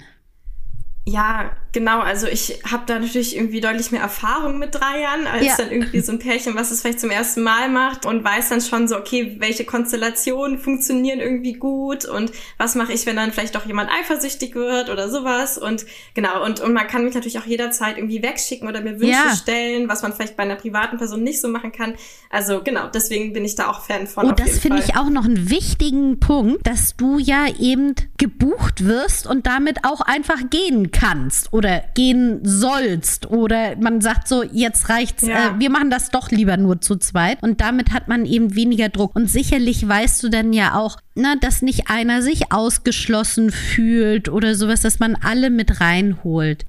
Ja, 1.04 1.56
genau. 1.72 2.00
Also 2.00 2.26
ich 2.26 2.60
habe 2.70 2.84
da 2.86 2.98
natürlich 2.98 3.36
irgendwie 3.36 3.60
deutlich 3.60 3.90
mehr 3.90 4.02
Erfahrung 4.02 4.58
mit 4.58 4.74
drei 4.74 5.00
Jahren 5.00 5.26
als 5.26 5.44
ja. 5.44 5.56
dann 5.56 5.70
irgendwie 5.70 6.00
so 6.00 6.12
ein 6.12 6.18
Pärchen, 6.18 6.54
was 6.54 6.70
es 6.70 6.82
vielleicht 6.82 7.00
zum 7.00 7.10
ersten 7.10 7.42
Mal 7.42 7.68
macht 7.68 8.06
und 8.06 8.22
weiß 8.22 8.50
dann 8.50 8.60
schon 8.60 8.88
so, 8.88 8.96
okay, 8.96 9.36
welche 9.38 9.64
Konstellationen 9.64 10.58
funktionieren 10.58 11.20
irgendwie 11.20 11.54
gut 11.54 12.04
und 12.04 12.32
was 12.58 12.74
mache 12.74 12.92
ich, 12.92 13.06
wenn 13.06 13.16
dann 13.16 13.32
vielleicht 13.32 13.54
doch 13.54 13.66
jemand 13.66 13.90
eifersüchtig 13.90 14.54
wird 14.54 14.90
oder 14.90 15.08
sowas. 15.08 15.58
Und 15.58 15.86
genau, 16.14 16.44
und, 16.44 16.60
und 16.60 16.72
man 16.72 16.86
kann 16.86 17.04
mich 17.04 17.14
natürlich 17.14 17.38
auch 17.38 17.46
jederzeit 17.46 17.96
irgendwie 17.96 18.22
wegschicken 18.22 18.68
oder 18.68 18.80
mir 18.80 19.00
Wünsche 19.00 19.12
ja. 19.12 19.34
stellen, 19.34 19.88
was 19.88 20.02
man 20.02 20.12
vielleicht 20.12 20.36
bei 20.36 20.42
einer 20.42 20.56
privaten 20.56 20.98
Person 20.98 21.22
nicht 21.22 21.40
so 21.40 21.48
machen 21.48 21.72
kann. 21.72 21.94
Also 22.30 22.62
genau, 22.62 22.88
deswegen 22.88 23.32
bin 23.32 23.44
ich 23.44 23.54
da 23.54 23.70
auch 23.70 23.82
Fan 23.82 24.06
von. 24.06 24.26
Und 24.26 24.40
das 24.40 24.58
finde 24.58 24.82
ich 24.84 24.96
auch 24.96 25.08
noch 25.08 25.24
einen 25.24 25.50
wichtigen 25.50 26.20
Punkt, 26.20 26.66
dass 26.66 26.96
du 26.96 27.18
ja 27.18 27.46
eben 27.58 27.94
gebucht 28.18 28.84
wirst 28.84 29.26
und 29.26 29.46
damit 29.46 29.84
auch 29.84 30.00
einfach 30.00 30.38
gehen 30.50 30.90
kannst 30.90 31.52
oder 31.52 31.61
gehen 31.94 32.40
sollst 32.42 33.30
oder 33.30 33.76
man 33.76 34.00
sagt 34.00 34.28
so, 34.28 34.42
jetzt 34.42 34.88
reicht's, 34.88 35.26
ja. 35.26 35.50
äh, 35.56 35.60
wir 35.60 35.70
machen 35.70 35.90
das 35.90 36.10
doch 36.10 36.30
lieber 36.30 36.56
nur 36.56 36.80
zu 36.80 36.96
zweit. 36.96 37.42
Und 37.42 37.60
damit 37.60 37.92
hat 37.92 38.08
man 38.08 38.26
eben 38.26 38.54
weniger 38.54 38.88
Druck. 38.88 39.14
Und 39.16 39.30
sicherlich 39.30 39.86
weißt 39.86 40.22
du 40.22 40.28
dann 40.28 40.52
ja 40.52 40.74
auch, 40.74 40.98
na, 41.14 41.34
dass 41.36 41.62
nicht 41.62 41.88
einer 41.90 42.22
sich 42.22 42.52
ausgeschlossen 42.52 43.50
fühlt 43.50 44.28
oder 44.28 44.54
sowas, 44.54 44.80
dass 44.80 44.98
man 44.98 45.16
alle 45.16 45.50
mit 45.50 45.80
reinholt 45.80 46.64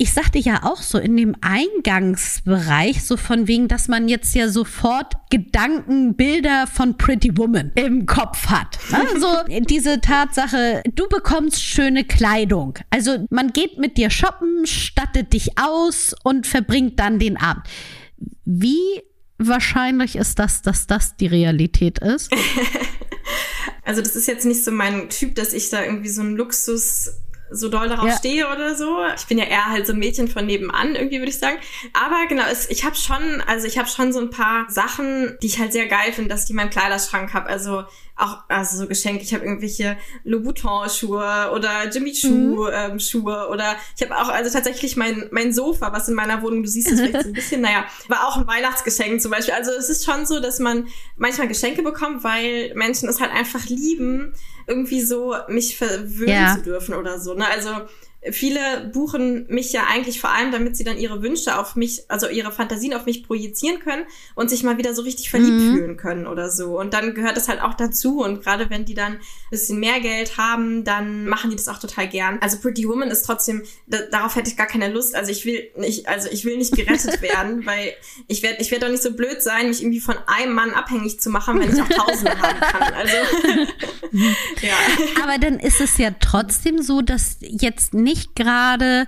ich 0.00 0.12
sagte 0.12 0.38
ja 0.38 0.62
auch 0.62 0.80
so 0.80 0.96
in 0.98 1.16
dem 1.16 1.34
Eingangsbereich, 1.40 3.04
so 3.04 3.16
von 3.16 3.48
wegen, 3.48 3.66
dass 3.66 3.88
man 3.88 4.08
jetzt 4.08 4.32
ja 4.36 4.48
sofort 4.48 5.14
Gedankenbilder 5.30 6.68
von 6.68 6.96
Pretty 6.96 7.36
Woman 7.36 7.72
im 7.74 8.06
Kopf 8.06 8.46
hat. 8.46 8.78
Also 8.98 9.26
diese 9.68 10.00
Tatsache, 10.00 10.82
du 10.94 11.08
bekommst 11.08 11.62
schöne 11.62 12.04
Kleidung. 12.04 12.78
Also 12.90 13.26
man 13.30 13.52
geht 13.52 13.78
mit 13.78 13.96
dir 13.96 14.10
shoppen, 14.10 14.66
stattet 14.66 15.32
dich 15.32 15.58
aus 15.58 16.14
und 16.24 16.46
verbringt 16.46 16.98
dann 17.00 17.18
den 17.18 17.36
Abend. 17.36 17.64
Wie 18.44 19.02
wahrscheinlich 19.38 20.16
ist 20.16 20.38
das, 20.38 20.62
dass 20.62 20.86
das 20.86 21.16
die 21.16 21.26
Realität 21.26 21.98
ist? 21.98 22.30
Also 23.84 24.02
das 24.02 24.16
ist 24.16 24.28
jetzt 24.28 24.44
nicht 24.44 24.64
so 24.64 24.70
mein 24.70 25.08
Typ, 25.08 25.34
dass 25.34 25.54
ich 25.54 25.70
da 25.70 25.82
irgendwie 25.82 26.10
so 26.10 26.20
einen 26.20 26.36
Luxus 26.36 27.10
so 27.50 27.68
doll 27.68 27.88
darauf 27.88 28.08
ja. 28.08 28.16
stehe 28.16 28.46
oder 28.46 28.74
so. 28.74 28.98
Ich 29.16 29.26
bin 29.26 29.38
ja 29.38 29.44
eher 29.44 29.66
halt 29.66 29.86
so 29.86 29.92
ein 29.92 29.98
Mädchen 29.98 30.28
von 30.28 30.46
nebenan, 30.46 30.94
irgendwie 30.94 31.18
würde 31.18 31.30
ich 31.30 31.38
sagen. 31.38 31.58
Aber 31.92 32.26
genau, 32.28 32.44
es, 32.50 32.68
ich 32.70 32.84
habe 32.84 32.96
schon, 32.96 33.42
also 33.46 33.66
ich 33.66 33.78
habe 33.78 33.88
schon 33.88 34.12
so 34.12 34.20
ein 34.20 34.30
paar 34.30 34.70
Sachen, 34.70 35.36
die 35.42 35.46
ich 35.46 35.58
halt 35.58 35.72
sehr 35.72 35.86
geil 35.86 36.12
finde, 36.12 36.30
dass 36.30 36.42
ich 36.42 36.46
die 36.46 36.52
in 36.52 36.56
meinem 36.56 36.70
Kleiderschrank 36.70 37.34
habe. 37.34 37.46
Also 37.46 37.84
auch 38.18 38.38
also 38.48 38.76
so 38.76 38.86
Geschenke. 38.86 39.22
Ich 39.22 39.32
habe 39.32 39.44
irgendwelche 39.44 39.96
Louboutin-Schuhe 40.24 41.50
oder 41.54 41.88
Jimmy 41.90 42.12
Choo 42.12 42.66
mhm. 42.66 42.70
ähm, 42.72 43.00
Schuhe 43.00 43.48
oder 43.48 43.76
ich 43.96 44.02
habe 44.04 44.20
auch 44.20 44.28
also 44.28 44.50
tatsächlich 44.50 44.96
mein 44.96 45.28
mein 45.30 45.52
Sofa, 45.52 45.92
was 45.92 46.08
in 46.08 46.14
meiner 46.14 46.42
Wohnung, 46.42 46.62
du 46.62 46.68
siehst 46.68 46.90
es 46.90 47.00
vielleicht 47.00 47.22
so 47.22 47.28
ein 47.28 47.32
bisschen, 47.32 47.60
naja, 47.60 47.84
war 48.08 48.26
auch 48.26 48.36
ein 48.36 48.46
Weihnachtsgeschenk 48.46 49.22
zum 49.22 49.30
Beispiel. 49.30 49.54
Also 49.54 49.70
es 49.70 49.88
ist 49.88 50.04
schon 50.04 50.26
so, 50.26 50.40
dass 50.40 50.58
man 50.58 50.88
manchmal 51.16 51.48
Geschenke 51.48 51.82
bekommt, 51.82 52.24
weil 52.24 52.72
Menschen 52.74 53.08
es 53.08 53.20
halt 53.20 53.30
einfach 53.30 53.66
lieben, 53.66 54.34
irgendwie 54.66 55.00
so 55.00 55.34
mich 55.48 55.76
verwöhnen 55.76 56.28
ja. 56.28 56.54
zu 56.56 56.62
dürfen 56.62 56.94
oder 56.94 57.20
so. 57.20 57.34
Ne? 57.34 57.46
Also 57.48 57.70
viele 58.32 58.90
buchen 58.92 59.46
mich 59.48 59.72
ja 59.72 59.84
eigentlich 59.90 60.20
vor 60.20 60.30
allem, 60.30 60.52
damit 60.52 60.76
sie 60.76 60.84
dann 60.84 60.98
ihre 60.98 61.22
Wünsche 61.22 61.58
auf 61.58 61.76
mich, 61.76 62.02
also 62.08 62.28
ihre 62.28 62.52
Fantasien 62.52 62.94
auf 62.94 63.06
mich 63.06 63.24
projizieren 63.24 63.80
können 63.80 64.04
und 64.34 64.50
sich 64.50 64.62
mal 64.62 64.78
wieder 64.78 64.94
so 64.94 65.02
richtig 65.02 65.30
verliebt 65.30 65.52
mhm. 65.52 65.76
fühlen 65.76 65.96
können 65.96 66.26
oder 66.26 66.50
so. 66.50 66.78
Und 66.78 66.94
dann 66.94 67.14
gehört 67.14 67.36
das 67.36 67.48
halt 67.48 67.60
auch 67.60 67.74
dazu. 67.74 68.22
Und 68.22 68.42
gerade 68.42 68.70
wenn 68.70 68.84
die 68.84 68.94
dann 68.94 69.14
ein 69.14 69.20
bisschen 69.50 69.80
mehr 69.80 70.00
Geld 70.00 70.36
haben, 70.36 70.84
dann 70.84 71.26
machen 71.26 71.50
die 71.50 71.56
das 71.56 71.68
auch 71.68 71.78
total 71.78 72.08
gern. 72.08 72.38
Also 72.40 72.58
Pretty 72.58 72.88
Woman 72.88 73.10
ist 73.10 73.22
trotzdem, 73.22 73.62
da, 73.86 73.98
darauf 74.10 74.36
hätte 74.36 74.50
ich 74.50 74.56
gar 74.56 74.66
keine 74.66 74.90
Lust. 74.92 75.14
Also 75.14 75.30
ich 75.30 75.44
will 75.44 75.70
nicht, 75.76 76.08
also 76.08 76.28
ich 76.30 76.44
will 76.44 76.56
nicht 76.56 76.74
gerettet 76.74 77.22
werden, 77.22 77.66
weil 77.66 77.92
ich 78.26 78.42
werde, 78.42 78.60
ich 78.60 78.70
werde 78.70 78.86
doch 78.86 78.92
nicht 78.92 79.02
so 79.02 79.12
blöd 79.12 79.42
sein, 79.42 79.68
mich 79.68 79.82
irgendwie 79.82 80.00
von 80.00 80.16
einem 80.26 80.54
Mann 80.54 80.70
abhängig 80.70 81.20
zu 81.20 81.30
machen, 81.30 81.60
wenn 81.60 81.72
ich 81.72 81.82
auch 81.82 81.88
Tausende 81.88 82.38
haben 82.42 82.60
kann. 82.60 82.94
Also 82.94 83.14
ja. 84.62 85.22
Aber 85.22 85.38
dann 85.38 85.58
ist 85.58 85.80
es 85.80 85.98
ja 85.98 86.10
trotzdem 86.18 86.82
so, 86.82 87.02
dass 87.02 87.38
jetzt 87.40 87.94
nicht 87.94 88.17
nicht 88.18 88.34
gerade 88.34 89.06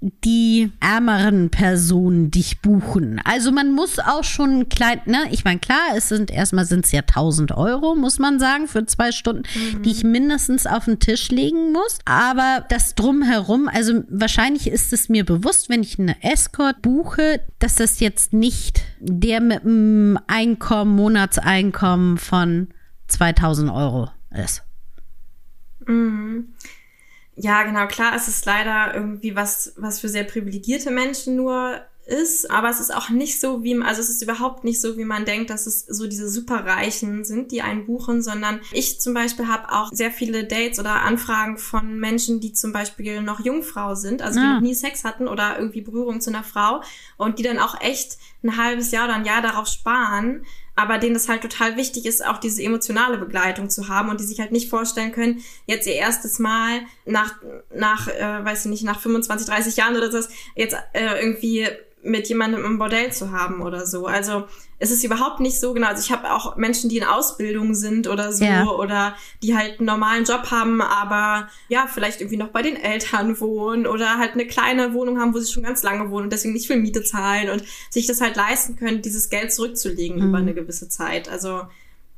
die 0.00 0.70
ärmeren 0.78 1.50
Personen 1.50 2.30
dich 2.30 2.62
buchen. 2.62 3.20
Also 3.24 3.50
man 3.50 3.72
muss 3.72 3.98
auch 3.98 4.22
schon 4.22 4.68
klein, 4.68 5.00
ne? 5.06 5.24
Ich 5.32 5.44
meine, 5.44 5.58
klar, 5.58 5.96
es 5.96 6.08
sind 6.08 6.30
erstmal 6.30 6.66
sind 6.66 6.84
es 6.84 6.92
ja 6.92 7.00
1000 7.00 7.50
Euro, 7.56 7.96
muss 7.96 8.20
man 8.20 8.38
sagen, 8.38 8.68
für 8.68 8.86
zwei 8.86 9.10
Stunden, 9.10 9.42
mhm. 9.42 9.82
die 9.82 9.90
ich 9.90 10.04
mindestens 10.04 10.66
auf 10.66 10.84
den 10.84 11.00
Tisch 11.00 11.30
legen 11.30 11.72
muss. 11.72 11.98
Aber 12.04 12.64
das 12.68 12.94
drumherum, 12.94 13.68
also 13.68 14.04
wahrscheinlich 14.08 14.68
ist 14.68 14.92
es 14.92 15.08
mir 15.08 15.24
bewusst, 15.24 15.68
wenn 15.68 15.82
ich 15.82 15.98
eine 15.98 16.22
Escort 16.22 16.80
buche, 16.80 17.40
dass 17.58 17.74
das 17.74 17.98
jetzt 17.98 18.32
nicht 18.32 18.82
der 19.00 19.40
mit 19.40 19.64
einem 19.64 20.16
Einkommen, 20.28 20.94
Monatseinkommen 20.94 22.18
von 22.18 22.68
2000 23.08 23.68
Euro 23.68 24.10
ist. 24.30 24.62
Mhm. 25.88 26.54
Ja, 27.40 27.62
genau, 27.62 27.86
klar, 27.86 28.14
es 28.16 28.26
ist 28.26 28.44
leider 28.46 28.94
irgendwie 28.94 29.36
was, 29.36 29.72
was 29.76 30.00
für 30.00 30.08
sehr 30.08 30.24
privilegierte 30.24 30.90
Menschen 30.90 31.36
nur 31.36 31.80
ist, 32.08 32.50
aber 32.50 32.70
es 32.70 32.80
ist 32.80 32.92
auch 32.92 33.10
nicht 33.10 33.38
so, 33.38 33.62
wie, 33.62 33.80
also 33.80 34.00
es 34.00 34.08
ist 34.08 34.22
überhaupt 34.22 34.64
nicht 34.64 34.80
so, 34.80 34.96
wie 34.96 35.04
man 35.04 35.24
denkt, 35.24 35.50
dass 35.50 35.66
es 35.66 35.84
so 35.86 36.08
diese 36.08 36.28
Superreichen 36.28 37.24
sind, 37.24 37.52
die 37.52 37.62
einen 37.62 37.86
buchen, 37.86 38.22
sondern 38.22 38.60
ich 38.72 39.00
zum 39.00 39.14
Beispiel 39.14 39.46
habe 39.46 39.70
auch 39.70 39.90
sehr 39.92 40.10
viele 40.10 40.44
Dates 40.44 40.80
oder 40.80 41.02
Anfragen 41.02 41.58
von 41.58 41.98
Menschen, 42.00 42.40
die 42.40 42.54
zum 42.54 42.72
Beispiel 42.72 43.20
noch 43.20 43.40
Jungfrau 43.40 43.94
sind, 43.94 44.22
also 44.22 44.40
die 44.40 44.46
ah. 44.46 44.54
noch 44.54 44.60
nie 44.60 44.74
Sex 44.74 45.04
hatten 45.04 45.28
oder 45.28 45.58
irgendwie 45.58 45.82
Berührung 45.82 46.20
zu 46.20 46.30
einer 46.30 46.44
Frau 46.44 46.82
und 47.18 47.38
die 47.38 47.42
dann 47.42 47.58
auch 47.58 47.80
echt 47.80 48.18
ein 48.42 48.56
halbes 48.56 48.90
Jahr 48.90 49.04
oder 49.04 49.14
ein 49.14 49.26
Jahr 49.26 49.42
darauf 49.42 49.66
sparen, 49.66 50.44
aber 50.78 50.98
denen 50.98 51.16
es 51.16 51.28
halt 51.28 51.42
total 51.42 51.76
wichtig 51.76 52.06
ist, 52.06 52.24
auch 52.24 52.38
diese 52.38 52.62
emotionale 52.62 53.18
Begleitung 53.18 53.68
zu 53.68 53.88
haben 53.88 54.10
und 54.10 54.20
die 54.20 54.24
sich 54.24 54.38
halt 54.38 54.52
nicht 54.52 54.70
vorstellen 54.70 55.10
können, 55.10 55.42
jetzt 55.66 55.88
ihr 55.88 55.94
erstes 55.94 56.38
Mal 56.38 56.82
nach, 57.04 57.34
nach 57.74 58.06
äh, 58.06 58.44
weiß 58.44 58.64
ich 58.64 58.70
nicht, 58.70 58.84
nach 58.84 59.00
25, 59.00 59.48
30 59.48 59.76
Jahren 59.76 59.96
oder 59.96 60.12
so, 60.12 60.28
jetzt 60.54 60.76
äh, 60.92 61.20
irgendwie 61.20 61.66
mit 62.08 62.28
jemandem 62.28 62.64
im 62.64 62.78
Bordell 62.78 63.12
zu 63.12 63.32
haben 63.32 63.62
oder 63.62 63.86
so. 63.86 64.06
Also 64.06 64.44
es 64.78 64.90
ist 64.90 65.04
überhaupt 65.04 65.40
nicht 65.40 65.60
so 65.60 65.74
genau. 65.74 65.88
Also 65.88 66.02
ich 66.02 66.10
habe 66.10 66.32
auch 66.32 66.56
Menschen, 66.56 66.88
die 66.88 66.98
in 66.98 67.04
Ausbildung 67.04 67.74
sind 67.74 68.06
oder 68.06 68.32
so 68.32 68.44
ja. 68.44 68.66
oder 68.66 69.14
die 69.42 69.56
halt 69.56 69.78
einen 69.78 69.86
normalen 69.86 70.24
Job 70.24 70.50
haben, 70.50 70.80
aber 70.80 71.48
ja, 71.68 71.88
vielleicht 71.92 72.20
irgendwie 72.20 72.36
noch 72.36 72.48
bei 72.48 72.62
den 72.62 72.76
Eltern 72.76 73.40
wohnen 73.40 73.86
oder 73.86 74.18
halt 74.18 74.32
eine 74.32 74.46
kleine 74.46 74.94
Wohnung 74.94 75.20
haben, 75.20 75.34
wo 75.34 75.38
sie 75.38 75.52
schon 75.52 75.64
ganz 75.64 75.82
lange 75.82 76.10
wohnen 76.10 76.24
und 76.24 76.32
deswegen 76.32 76.54
nicht 76.54 76.66
viel 76.66 76.76
Miete 76.76 77.02
zahlen 77.02 77.50
und 77.50 77.62
sich 77.90 78.06
das 78.06 78.20
halt 78.20 78.36
leisten 78.36 78.76
können, 78.76 79.02
dieses 79.02 79.30
Geld 79.30 79.52
zurückzulegen 79.52 80.18
mhm. 80.18 80.28
über 80.28 80.38
eine 80.38 80.54
gewisse 80.54 80.88
Zeit. 80.88 81.28
Also 81.28 81.62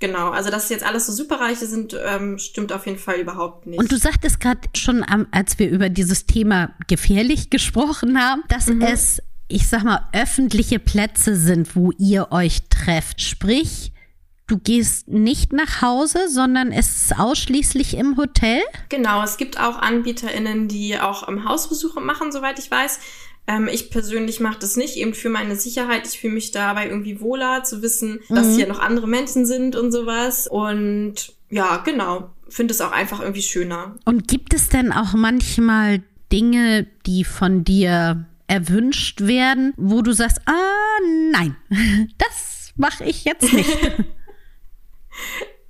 Genau, 0.01 0.31
also 0.31 0.51
dass 0.51 0.71
jetzt 0.71 0.85
alles 0.85 1.07
so 1.07 1.13
superreiche 1.13 1.67
sind, 1.67 1.95
ähm, 2.03 2.39
stimmt 2.39 2.73
auf 2.73 2.87
jeden 2.87 2.99
Fall 2.99 3.21
überhaupt 3.21 3.67
nicht. 3.67 3.79
Und 3.79 3.93
du 3.93 3.99
sagtest 3.99 4.41
gerade 4.41 4.61
schon, 4.75 5.05
als 5.31 5.59
wir 5.59 5.69
über 5.69 5.91
dieses 5.91 6.25
Thema 6.25 6.75
gefährlich 6.89 7.51
gesprochen 7.51 8.19
haben, 8.19 8.43
dass 8.49 8.67
mhm. 8.69 8.81
es 8.81 9.23
ich 9.51 9.69
sag 9.69 9.85
mal, 9.85 10.09
öffentliche 10.13 10.79
Plätze 10.79 11.37
sind, 11.37 11.77
wo 11.77 11.93
ihr 11.99 12.33
euch 12.33 12.69
trefft. 12.69 13.21
Sprich, 13.21 13.93
du 14.47 14.59
gehst 14.59 15.09
nicht 15.09 15.53
nach 15.53 15.83
Hause, 15.83 16.29
sondern 16.29 16.73
es 16.73 17.03
ist 17.03 17.19
ausschließlich 17.19 17.97
im 17.97 18.17
Hotel? 18.17 18.61
Genau, 18.89 19.23
es 19.23 19.37
gibt 19.37 19.61
auch 19.61 19.79
AnbieterInnen, 19.79 20.69
die 20.69 20.99
auch 20.99 21.29
im 21.29 21.49
Hausbesuche 21.49 22.01
machen, 22.01 22.33
soweit 22.33 22.59
ich 22.59 22.71
weiß. 22.71 23.01
Ähm, 23.47 23.69
ich 23.73 23.91
persönlich 23.91 24.41
mache 24.41 24.59
das 24.59 24.77
nicht, 24.77 24.97
eben 24.97 25.15
für 25.15 25.29
meine 25.29 25.57
Sicherheit. 25.57 26.07
Ich 26.07 26.21
fühle 26.21 26.35
mich 26.35 26.51
dabei 26.51 26.89
irgendwie 26.89 27.21
wohler, 27.21 27.65
zu 27.65 27.83
wissen, 27.83 28.21
mhm. 28.29 28.35
dass 28.35 28.57
hier 28.57 28.69
noch 28.69 28.81
andere 28.81 29.09
Menschen 29.09 29.47
sind 29.47 29.77
und 29.77 29.93
sowas. 29.93 30.47
Und 30.47 31.33
ja, 31.49 31.79
genau, 31.79 32.31
finde 32.49 32.75
es 32.75 32.81
auch 32.81 32.93
einfach 32.93 33.21
irgendwie 33.21 33.43
schöner. 33.43 33.97
Und 34.05 34.29
gibt 34.29 34.55
es 34.55 34.69
denn 34.69 34.93
auch 34.93 35.15
manchmal 35.15 36.03
Dinge, 36.33 36.87
die 37.07 37.25
von 37.25 37.65
dir 37.65 38.27
erwünscht 38.51 39.21
werden, 39.21 39.73
wo 39.77 40.03
du 40.03 40.13
sagst, 40.13 40.41
ah 40.47 40.99
nein, 41.31 41.57
das 42.19 42.73
mache 42.77 43.05
ich 43.05 43.25
jetzt 43.25 43.53
nicht. 43.53 43.71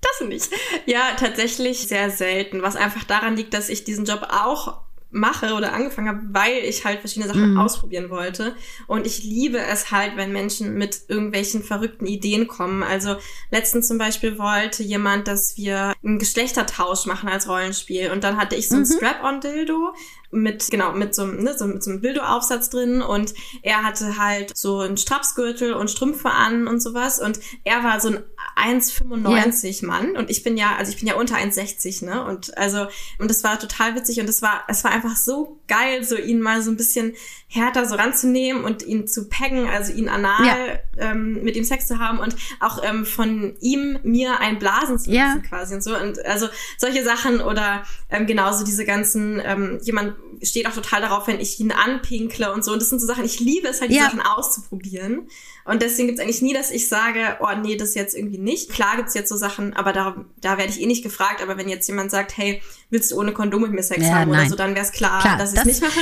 das 0.01 0.27
nicht. 0.27 0.49
Ja, 0.87 1.13
tatsächlich 1.17 1.87
sehr 1.87 2.11
selten, 2.11 2.63
was 2.63 2.77
einfach 2.77 3.05
daran 3.05 3.37
liegt, 3.37 3.53
dass 3.53 3.69
ich 3.69 3.85
diesen 3.85 4.07
Job 4.07 4.29
auch 4.31 4.81
mache 5.13 5.55
oder 5.55 5.73
angefangen 5.73 6.09
habe, 6.09 6.21
weil 6.31 6.65
ich 6.65 6.85
halt 6.85 7.01
verschiedene 7.01 7.27
Sachen 7.27 7.53
mhm. 7.53 7.59
ausprobieren 7.59 8.11
wollte. 8.11 8.55
Und 8.87 9.07
ich 9.07 9.25
liebe 9.25 9.59
es 9.59 9.91
halt, 9.91 10.17
wenn 10.17 10.33
Menschen 10.33 10.75
mit 10.75 11.01
irgendwelchen 11.09 11.65
verrückten 11.65 12.07
Ideen 12.07 12.47
kommen. 12.47 12.83
Also 12.83 13.17
letztens 13.51 13.89
zum 13.89 13.99
Beispiel 13.99 14.39
wollte 14.39 14.85
jemand, 14.85 15.27
dass 15.27 15.57
wir 15.57 15.95
einen 16.05 16.21
Geschlechtertausch 16.21 17.07
machen 17.07 17.29
als 17.29 17.49
Rollenspiel. 17.49 18.13
Und 18.13 18.23
dann 18.23 18.37
hatte 18.37 18.55
ich 18.55 18.69
so 18.69 18.77
ein 18.77 18.83
mhm. 18.83 18.87
Strap-on-Dildo 18.87 19.95
mit, 20.31 20.71
genau, 20.71 20.93
mit 20.93 21.15
so, 21.15 21.27
ne, 21.27 21.57
so, 21.57 21.67
mit 21.67 21.83
so 21.83 21.91
einem 21.91 22.01
Bildo-Aufsatz 22.01 22.71
drin 22.71 23.03
und 23.03 23.35
er 23.63 23.83
hatte 23.83 24.17
halt 24.19 24.57
so 24.57 24.81
einen 24.81 24.97
Strapsgürtel 24.97 25.73
und 25.73 25.91
Strümpfe 25.91 26.31
an 26.31 26.69
und 26.69 26.81
sowas 26.81 27.21
und 27.21 27.41
er 27.65 27.83
war 27.83 28.01
so 28.01 28.09
ein 28.09 28.81
1,95 28.81 29.83
ja. 29.83 29.89
Mann 29.89 30.17
und 30.17 30.31
ich 30.31 30.43
bin 30.43 30.57
ja, 30.57 30.77
also 30.77 30.93
ich 30.93 30.99
bin 30.99 31.09
ja 31.09 31.15
unter 31.15 31.37
1,60, 31.37 32.05
ne, 32.05 32.25
und 32.25 32.57
also, 32.57 32.87
und 33.19 33.29
das 33.29 33.43
war 33.43 33.59
total 33.59 33.97
witzig 33.97 34.21
und 34.21 34.29
es 34.29 34.41
war, 34.41 34.65
es 34.69 34.85
war 34.85 34.93
einfach 34.93 35.17
so 35.17 35.61
geil, 35.67 36.05
so 36.05 36.17
ihn 36.17 36.41
mal 36.41 36.63
so 36.63 36.71
ein 36.71 36.77
bisschen 36.77 37.15
härter 37.49 37.87
so 37.87 37.97
ranzunehmen 37.97 38.65
und 38.65 38.85
ihn 38.85 39.09
zu 39.09 39.29
peggen, 39.29 39.69
also 39.69 39.93
ihn 39.93 40.09
anal 40.09 40.47
ja. 40.47 41.11
ähm, 41.11 41.43
mit 41.43 41.57
ihm 41.57 41.65
Sex 41.65 41.89
zu 41.89 41.99
haben 41.99 42.19
und 42.21 42.37
auch 42.61 42.83
ähm, 42.85 43.05
von 43.05 43.57
ihm 43.61 43.99
mir 44.05 44.39
ein 44.39 44.59
Blasen 44.61 44.99
zu 44.99 45.11
lassen 45.11 45.43
ja. 45.43 45.49
quasi 45.49 45.75
und 45.75 45.83
so 45.83 45.97
und 45.97 46.25
also 46.25 46.49
solche 46.79 47.03
Sachen 47.03 47.41
oder 47.41 47.83
ähm, 48.11 48.27
genauso 48.27 48.65
diese 48.65 48.85
ganzen, 48.85 49.43
ähm, 49.45 49.81
jemand 49.83 50.15
steht 50.43 50.67
auch 50.67 50.75
total 50.75 51.01
darauf, 51.01 51.27
wenn 51.27 51.41
ich 51.41 51.61
ihn 51.61 51.73
anpinkle 51.73 52.53
und 52.53 52.65
so 52.65 52.73
und 52.73 52.81
das 52.81 52.89
sind 52.89 53.01
so 53.01 53.07
Sachen, 53.07 53.25
ich 53.25 53.41
liebe 53.41 53.69
es 53.69 53.81
halt, 53.81 53.91
die 53.91 53.97
ja. 53.97 54.05
Sachen 54.05 54.21
auszuprobieren 54.21 55.29
und 55.65 55.83
deswegen 55.83 56.09
gibt's 56.09 56.21
eigentlich 56.21 56.43
nie, 56.43 56.55
dass 56.55 56.71
ich 56.71 56.89
sage, 56.89 57.37
oh 57.41 57.49
nee, 57.61 57.77
das 57.77 57.95
jetzt 57.95 58.17
irgendwie 58.17 58.39
nicht. 58.39 58.71
Klar 58.71 58.97
gibt's 58.97 59.15
jetzt 59.15 59.29
so 59.29 59.37
Sachen, 59.37 59.75
aber 59.75 59.93
da, 59.93 60.25
da 60.41 60.59
werde 60.59 60.73
ich 60.73 60.81
eh 60.81 60.87
nicht 60.87 61.03
gefragt, 61.03 61.43
aber 61.43 61.57
wenn 61.57 61.69
jetzt 61.69 61.87
jemand 61.87 62.11
sagt, 62.11 62.37
hey, 62.37 62.63
willst 62.89 63.13
du 63.13 63.19
ohne 63.19 63.33
Kondom 63.33 63.63
mit 63.63 63.73
mir 63.73 63.83
Sex 63.83 64.03
ja, 64.03 64.15
haben 64.15 64.31
nein. 64.31 64.41
oder 64.41 64.51
so, 64.51 64.57
dann 64.57 64.75
wäre 64.75 64.85
es 64.85 64.93
klar, 64.93 65.21
klar, 65.21 65.39
dass 65.39 65.53
ich 65.53 65.59
es 65.59 65.65
nicht 65.65 65.83
mache. 65.83 66.01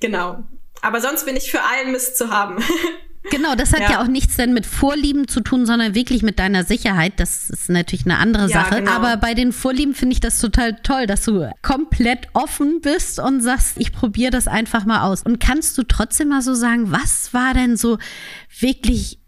Genau. 0.00 0.44
Aber 0.82 1.00
sonst 1.00 1.26
bin 1.26 1.36
ich 1.36 1.50
für 1.50 1.62
allen 1.62 1.92
Mist 1.92 2.16
zu 2.16 2.30
haben. 2.30 2.56
Genau, 3.24 3.54
das 3.54 3.72
hat 3.72 3.80
ja. 3.80 3.90
ja. 3.90 4.02
auch 4.02 4.06
nichts 4.06 4.36
denn 4.36 4.54
mit 4.54 4.64
Vorlieben 4.64 5.28
zu 5.28 5.40
tun, 5.40 5.66
sondern 5.66 5.94
wirklich 5.94 6.22
mit 6.22 6.38
deiner 6.38 6.64
Sicherheit. 6.64 7.14
Das 7.18 7.50
ist 7.50 7.68
natürlich 7.68 8.06
eine 8.06 8.18
andere 8.18 8.48
ja, 8.48 8.64
Sache. 8.64 8.76
Genau. 8.76 8.92
Aber 8.92 9.16
bei 9.18 9.34
den 9.34 9.52
Vorlieben 9.52 9.94
finde 9.94 10.14
ich 10.14 10.20
das 10.20 10.38
total 10.38 10.76
toll, 10.82 11.06
dass 11.06 11.24
du 11.24 11.50
komplett 11.60 12.28
offen 12.32 12.80
bist 12.80 13.18
und 13.18 13.42
sagst, 13.42 13.74
ich 13.76 13.92
probiere 13.92 14.30
das 14.30 14.48
einfach 14.48 14.86
mal 14.86 15.02
aus. 15.02 15.22
Und 15.22 15.38
kannst 15.38 15.76
du 15.76 15.82
trotzdem 15.82 16.28
mal 16.28 16.40
so 16.40 16.54
sagen, 16.54 16.90
was 16.90 17.34
war 17.34 17.52
denn 17.52 17.76
so 17.76 17.98
wirklich, 18.58 19.18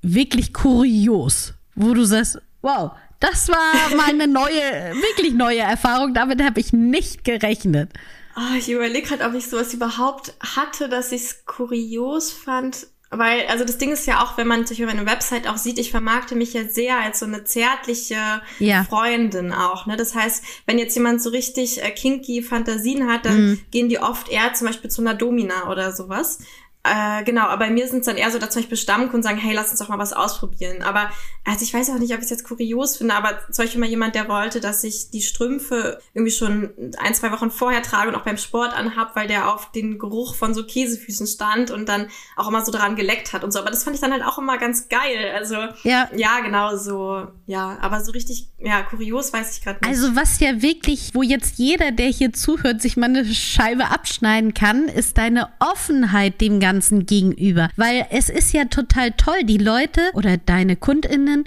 wirklich 0.00 0.54
kurios, 0.54 1.52
wo 1.74 1.92
du 1.92 2.04
sagst, 2.04 2.38
wow, 2.62 2.92
das 3.20 3.48
war 3.48 3.96
meine 3.96 4.26
neue, 4.28 4.50
wirklich 4.94 5.34
neue 5.34 5.60
Erfahrung. 5.60 6.14
Damit 6.14 6.42
habe 6.42 6.58
ich 6.58 6.72
nicht 6.72 7.24
gerechnet. 7.24 7.90
Oh, 8.36 8.54
ich 8.56 8.70
überlege 8.70 9.08
gerade, 9.08 9.24
ob 9.24 9.34
ich 9.34 9.48
sowas 9.48 9.72
überhaupt 9.72 10.34
hatte, 10.40 10.88
dass 10.88 11.12
ich 11.12 11.22
es 11.22 11.44
kurios 11.46 12.30
fand. 12.30 12.86
Weil, 13.10 13.46
also 13.46 13.64
das 13.64 13.78
Ding 13.78 13.92
ist 13.92 14.06
ja 14.06 14.22
auch, 14.22 14.36
wenn 14.36 14.48
man 14.48 14.66
sich 14.66 14.80
über 14.80 14.90
eine 14.90 15.06
Website 15.06 15.46
auch 15.46 15.58
sieht, 15.58 15.78
ich 15.78 15.92
vermarkte 15.92 16.34
mich 16.34 16.54
ja 16.54 16.64
sehr 16.64 16.98
als 16.98 17.20
so 17.20 17.26
eine 17.26 17.44
zärtliche 17.44 18.16
ja. 18.58 18.82
Freundin 18.82 19.52
auch. 19.52 19.86
Ne? 19.86 19.96
Das 19.96 20.14
heißt, 20.14 20.42
wenn 20.66 20.78
jetzt 20.78 20.96
jemand 20.96 21.22
so 21.22 21.30
richtig 21.30 21.82
äh, 21.82 21.90
kinky 21.92 22.42
Fantasien 22.42 23.08
hat, 23.08 23.24
dann 23.24 23.50
mhm. 23.50 23.60
gehen 23.70 23.88
die 23.88 24.00
oft 24.00 24.28
eher 24.28 24.54
zum 24.54 24.66
Beispiel 24.66 24.90
zu 24.90 25.02
einer 25.02 25.14
Domina 25.14 25.70
oder 25.70 25.92
sowas. 25.92 26.38
Äh, 26.86 27.24
genau, 27.24 27.42
aber 27.42 27.66
bei 27.66 27.70
mir 27.70 27.88
sind 27.88 28.00
es 28.00 28.06
dann 28.06 28.16
eher 28.16 28.30
so, 28.30 28.38
dass 28.38 28.50
zum 28.50 28.62
Beispiel 28.62 28.76
Stammkunden 28.76 29.22
sagen, 29.22 29.38
hey, 29.38 29.54
lass 29.54 29.70
uns 29.70 29.80
doch 29.80 29.88
mal 29.88 29.98
was 29.98 30.12
ausprobieren. 30.12 30.82
Aber 30.82 31.10
also 31.44 31.62
ich 31.64 31.74
weiß 31.74 31.90
auch 31.90 31.98
nicht, 31.98 32.12
ob 32.12 32.18
ich 32.18 32.24
es 32.24 32.30
jetzt 32.30 32.44
kurios 32.44 32.96
finde, 32.96 33.14
aber 33.14 33.40
zum 33.50 33.64
Beispiel 33.64 33.80
mal 33.80 33.88
jemand, 33.88 34.14
der 34.14 34.28
wollte, 34.28 34.60
dass 34.60 34.84
ich 34.84 35.10
die 35.10 35.22
Strümpfe 35.22 35.98
irgendwie 36.14 36.32
schon 36.32 36.70
ein, 36.98 37.14
zwei 37.14 37.32
Wochen 37.32 37.50
vorher 37.50 37.82
trage 37.82 38.08
und 38.08 38.14
auch 38.14 38.24
beim 38.24 38.36
Sport 38.36 38.72
anhab, 38.72 39.16
weil 39.16 39.26
der 39.26 39.52
auf 39.52 39.72
den 39.72 39.98
Geruch 39.98 40.34
von 40.36 40.54
so 40.54 40.64
Käsefüßen 40.64 41.26
stand 41.26 41.70
und 41.70 41.88
dann 41.88 42.08
auch 42.36 42.48
immer 42.48 42.64
so 42.64 42.70
dran 42.70 42.94
geleckt 42.94 43.32
hat 43.32 43.42
und 43.42 43.52
so. 43.52 43.58
Aber 43.58 43.70
das 43.70 43.82
fand 43.82 43.96
ich 43.96 44.00
dann 44.00 44.12
halt 44.12 44.22
auch 44.22 44.38
immer 44.38 44.58
ganz 44.58 44.88
geil. 44.88 45.32
Also 45.34 45.56
ja, 45.82 46.08
ja 46.14 46.40
genau 46.40 46.76
so. 46.76 47.26
Ja, 47.46 47.78
aber 47.80 48.00
so 48.04 48.12
richtig, 48.12 48.48
ja, 48.58 48.82
kurios 48.82 49.32
weiß 49.32 49.56
ich 49.56 49.64
gerade 49.64 49.80
nicht. 49.80 49.88
Also 49.88 50.14
was 50.14 50.38
ja 50.38 50.62
wirklich, 50.62 51.14
wo 51.14 51.22
jetzt 51.22 51.58
jeder, 51.58 51.90
der 51.90 52.08
hier 52.08 52.32
zuhört, 52.32 52.80
sich 52.80 52.96
mal 52.96 53.06
eine 53.06 53.24
Scheibe 53.24 53.90
abschneiden 53.90 54.54
kann, 54.54 54.88
ist 54.88 55.18
deine 55.18 55.48
Offenheit 55.58 56.40
dem 56.40 56.60
Ganzen 56.60 56.75
Ganzen 56.76 57.06
gegenüber. 57.06 57.70
Weil 57.76 58.06
es 58.10 58.28
ist 58.28 58.52
ja 58.52 58.66
total 58.66 59.12
toll, 59.12 59.44
die 59.44 59.56
Leute 59.56 60.10
oder 60.12 60.36
deine 60.36 60.76
KundInnen, 60.76 61.44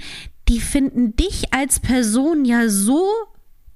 die 0.47 0.59
finden 0.59 1.15
dich 1.15 1.53
als 1.53 1.79
Person 1.79 2.45
ja 2.45 2.67
so 2.67 3.07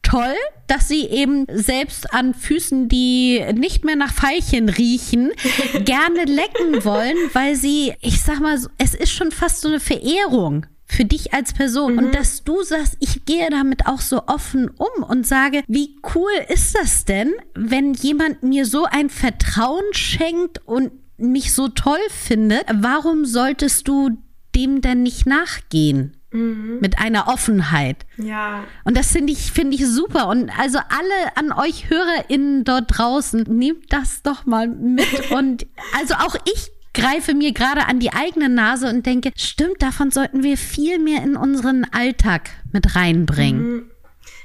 toll, 0.02 0.34
dass 0.66 0.88
sie 0.88 1.06
eben 1.06 1.46
selbst 1.54 2.12
an 2.12 2.34
Füßen, 2.34 2.90
die 2.90 3.40
nicht 3.54 3.86
mehr 3.86 3.96
nach 3.96 4.12
Veilchen 4.12 4.68
riechen, 4.68 5.32
gerne 5.86 6.26
lecken 6.26 6.84
wollen, 6.84 7.18
weil 7.34 7.56
sie, 7.56 7.94
ich 8.02 8.24
sag 8.24 8.40
mal, 8.40 8.60
es 8.80 8.96
ist 8.96 9.12
schon 9.12 9.30
fast 9.30 9.62
so 9.62 9.68
eine 9.68 9.80
Verehrung 9.80 10.66
für 10.88 11.06
dich 11.06 11.36
als 11.36 11.54
Person 11.54 11.94
mhm. 11.94 12.00
und 12.00 12.16
dass 12.16 12.44
du 12.44 12.64
sagst, 12.64 12.98
ich 13.00 13.26
gehe 13.26 13.50
damit 13.52 13.86
auch 13.86 14.02
so 14.02 14.24
offen 14.26 14.70
um 14.70 15.04
und 15.04 15.28
sage, 15.28 15.64
wie 15.68 15.96
cool 16.16 16.32
ist 16.50 16.76
das 16.76 17.06
denn, 17.06 17.32
wenn 17.54 17.94
jemand 17.94 18.42
mir 18.42 18.66
so 18.66 18.86
ein 18.86 19.12
Vertrauen 19.12 19.86
schenkt 19.92 20.68
und 20.68 20.92
mich 21.18 21.54
so 21.54 21.68
toll 21.68 22.00
findet, 22.10 22.66
warum 22.74 23.26
solltest 23.26 23.88
du 23.88 24.18
dem 24.56 24.82
denn 24.82 25.04
nicht 25.04 25.26
nachgehen? 25.26 26.18
Mhm. 26.32 26.80
Mit 26.82 26.98
einer 26.98 27.28
Offenheit. 27.28 28.06
Ja. 28.18 28.64
Und 28.84 28.98
das 28.98 29.12
finde 29.12 29.32
ich, 29.32 29.52
finde 29.52 29.76
ich 29.76 29.86
super. 29.86 30.28
Und 30.28 30.50
also 30.60 30.80
alle 30.80 31.38
an 31.38 31.52
euch 31.52 31.90
HörerInnen 31.90 32.64
dort 32.64 32.98
draußen, 32.98 33.44
nehmt 33.44 33.94
das 33.94 34.24
doch 34.24 34.46
mal 34.46 34.68
mit. 34.68 35.32
und 35.32 35.68
also 35.98 36.16
auch 36.16 36.36
ich 36.52 36.72
greife 36.94 37.34
mir 37.34 37.54
gerade 37.54 37.88
an 37.88 38.00
die 38.00 38.14
eigene 38.14 38.50
Nase 38.50 38.90
und 38.90 39.06
denke, 39.06 39.32
stimmt, 39.36 39.82
davon 39.82 40.12
sollten 40.12 40.44
wir 40.44 40.58
viel 40.58 41.00
mehr 41.00 41.24
in 41.24 41.36
unseren 41.36 41.86
Alltag 41.86 42.50
mit 42.72 42.96
reinbringen. 42.96 43.74
Mhm. 43.74 43.93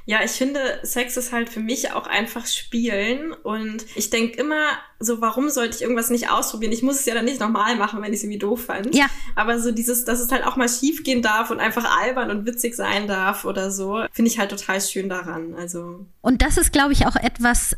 Ja, 0.09 0.21
ich 0.25 0.31
finde, 0.31 0.81
Sex 0.85 1.19
ist 1.19 1.33
halt 1.33 1.51
für 1.51 1.61
mich 1.61 1.93
auch 1.93 2.07
einfach 2.07 2.47
Spielen. 2.47 3.35
Und 3.35 3.85
ich 3.95 4.09
denke 4.09 4.41
immer 4.41 4.71
so, 4.99 5.21
warum 5.21 5.51
sollte 5.51 5.77
ich 5.77 5.83
irgendwas 5.83 6.09
nicht 6.09 6.31
ausprobieren? 6.31 6.73
Ich 6.73 6.83
muss 6.83 7.01
es 7.01 7.05
ja 7.05 7.13
dann 7.13 7.27
nicht 7.27 7.41
nochmal 7.41 7.77
machen, 7.77 8.01
wenn 8.01 8.15
ich 8.15 8.21
es 8.21 8.23
irgendwie 8.25 8.39
doof 8.39 8.65
fand. 8.65 8.95
Ja. 8.95 9.05
Aber 9.37 9.61
so 9.61 9.71
dieses, 9.71 10.07
dass 10.07 10.21
es 10.21 10.33
halt 10.33 10.47
auch 10.47 10.57
mal 10.57 10.67
schief 10.67 11.05
gehen 11.05 11.21
darf 11.21 11.51
und 11.51 11.61
einfach 11.61 12.01
albern 12.01 12.31
und 12.31 12.47
witzig 12.47 12.75
sein 12.75 13.07
darf 13.07 13.45
oder 13.45 13.71
so, 13.71 14.03
finde 14.11 14.31
ich 14.31 14.39
halt 14.39 14.51
total 14.51 14.81
schön 14.81 15.11
daran. 15.11 15.55
Also. 15.55 16.07
Und 16.23 16.41
das 16.41 16.57
ist, 16.57 16.73
glaube 16.73 16.95
ich, 16.95 17.07
auch 17.07 17.17
etwas, 17.17 17.77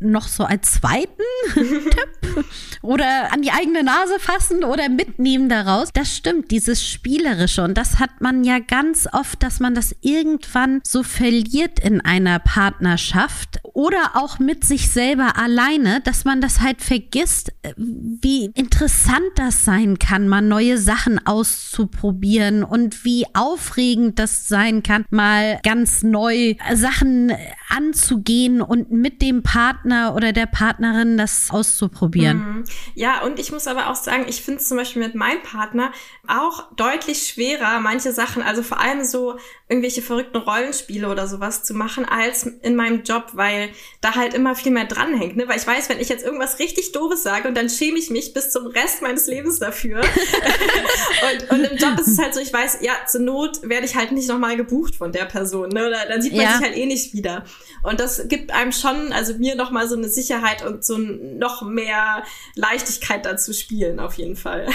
noch 0.00 0.28
so 0.28 0.44
als 0.44 0.72
zweiten 0.72 1.22
Tipp 1.54 2.44
oder 2.82 3.32
an 3.32 3.42
die 3.42 3.50
eigene 3.50 3.82
Nase 3.82 4.18
fassen 4.18 4.64
oder 4.64 4.88
mitnehmen 4.88 5.48
daraus. 5.48 5.90
Das 5.92 6.16
stimmt, 6.16 6.50
dieses 6.50 6.86
Spielerische. 6.86 7.62
Und 7.62 7.76
das 7.76 7.98
hat 7.98 8.20
man 8.20 8.44
ja 8.44 8.58
ganz 8.58 9.08
oft, 9.12 9.42
dass 9.42 9.60
man 9.60 9.74
das 9.74 9.94
irgendwann 10.00 10.80
so 10.84 11.02
verliert 11.02 11.80
in 11.80 12.00
einer 12.00 12.38
Partnerschaft 12.38 13.60
oder 13.62 14.12
auch 14.14 14.38
mit 14.38 14.64
sich 14.64 14.90
selber 14.90 15.36
alleine, 15.36 16.00
dass 16.02 16.24
man 16.24 16.40
das 16.40 16.60
halt 16.60 16.82
vergisst, 16.82 17.52
wie 17.76 18.46
interessant 18.54 19.30
das 19.36 19.64
sein 19.64 19.98
kann, 19.98 20.28
mal 20.28 20.42
neue 20.42 20.78
Sachen 20.78 21.24
auszuprobieren 21.26 22.64
und 22.64 23.04
wie 23.04 23.26
aufregend 23.34 24.18
das 24.18 24.48
sein 24.48 24.82
kann, 24.82 25.04
mal 25.10 25.60
ganz 25.62 26.02
neu 26.02 26.54
Sachen 26.74 27.32
anzugehen 27.68 28.60
und 28.62 28.90
mit 28.90 29.22
dem 29.22 29.42
Partner 29.42 29.67
oder 30.14 30.32
der 30.32 30.46
Partnerin 30.46 31.16
das 31.16 31.48
auszuprobieren. 31.50 32.38
Mhm. 32.38 32.64
Ja, 32.94 33.22
und 33.22 33.38
ich 33.38 33.52
muss 33.52 33.66
aber 33.66 33.90
auch 33.90 33.94
sagen, 33.94 34.26
ich 34.28 34.42
finde 34.42 34.60
es 34.60 34.68
zum 34.68 34.76
Beispiel 34.76 35.02
mit 35.02 35.14
meinem 35.14 35.42
Partner 35.42 35.92
auch 36.26 36.72
deutlich 36.76 37.26
schwerer, 37.28 37.80
manche 37.80 38.12
Sachen, 38.12 38.42
also 38.42 38.62
vor 38.62 38.80
allem 38.80 39.04
so 39.04 39.38
irgendwelche 39.68 40.00
verrückten 40.00 40.38
Rollenspiele 40.38 41.08
oder 41.08 41.26
sowas 41.26 41.62
zu 41.62 41.74
machen, 41.74 42.06
als 42.06 42.44
in 42.62 42.74
meinem 42.74 43.02
Job, 43.02 43.30
weil 43.34 43.70
da 44.00 44.14
halt 44.14 44.34
immer 44.34 44.54
viel 44.54 44.72
mehr 44.72 44.86
dranhängt. 44.86 45.36
Ne? 45.36 45.46
Weil 45.46 45.58
ich 45.58 45.66
weiß, 45.66 45.88
wenn 45.88 46.00
ich 46.00 46.08
jetzt 46.08 46.24
irgendwas 46.24 46.58
richtig 46.58 46.92
Doofes 46.92 47.22
sage 47.22 47.48
und 47.48 47.56
dann 47.56 47.68
schäme 47.68 47.98
ich 47.98 48.10
mich 48.10 48.32
bis 48.32 48.50
zum 48.50 48.66
Rest 48.66 49.02
meines 49.02 49.26
Lebens 49.26 49.58
dafür. 49.58 50.00
und, 51.50 51.50
und 51.50 51.64
im 51.64 51.76
Job 51.76 51.98
ist 51.98 52.08
es 52.08 52.18
halt 52.18 52.34
so, 52.34 52.40
ich 52.40 52.52
weiß, 52.52 52.78
ja, 52.80 52.92
zur 53.06 53.20
Not 53.20 53.60
werde 53.62 53.84
ich 53.84 53.94
halt 53.94 54.12
nicht 54.12 54.28
nochmal 54.28 54.56
gebucht 54.56 54.94
von 54.96 55.12
der 55.12 55.26
Person. 55.26 55.68
Ne? 55.68 55.86
Oder 55.86 56.06
dann 56.08 56.22
sieht 56.22 56.32
man 56.32 56.42
ja. 56.42 56.52
sich 56.52 56.62
halt 56.62 56.76
eh 56.76 56.86
nicht 56.86 57.12
wieder. 57.12 57.44
Und 57.82 58.00
das 58.00 58.26
gibt 58.28 58.52
einem 58.52 58.72
schon, 58.72 59.12
also 59.12 59.34
mir 59.34 59.47
nochmal 59.54 59.88
so 59.88 59.96
eine 59.96 60.08
Sicherheit 60.08 60.64
und 60.64 60.84
so 60.84 60.98
noch 60.98 61.62
mehr 61.62 62.22
Leichtigkeit 62.54 63.24
dazu 63.24 63.52
spielen, 63.52 64.00
auf 64.00 64.14
jeden 64.14 64.36
Fall. 64.36 64.68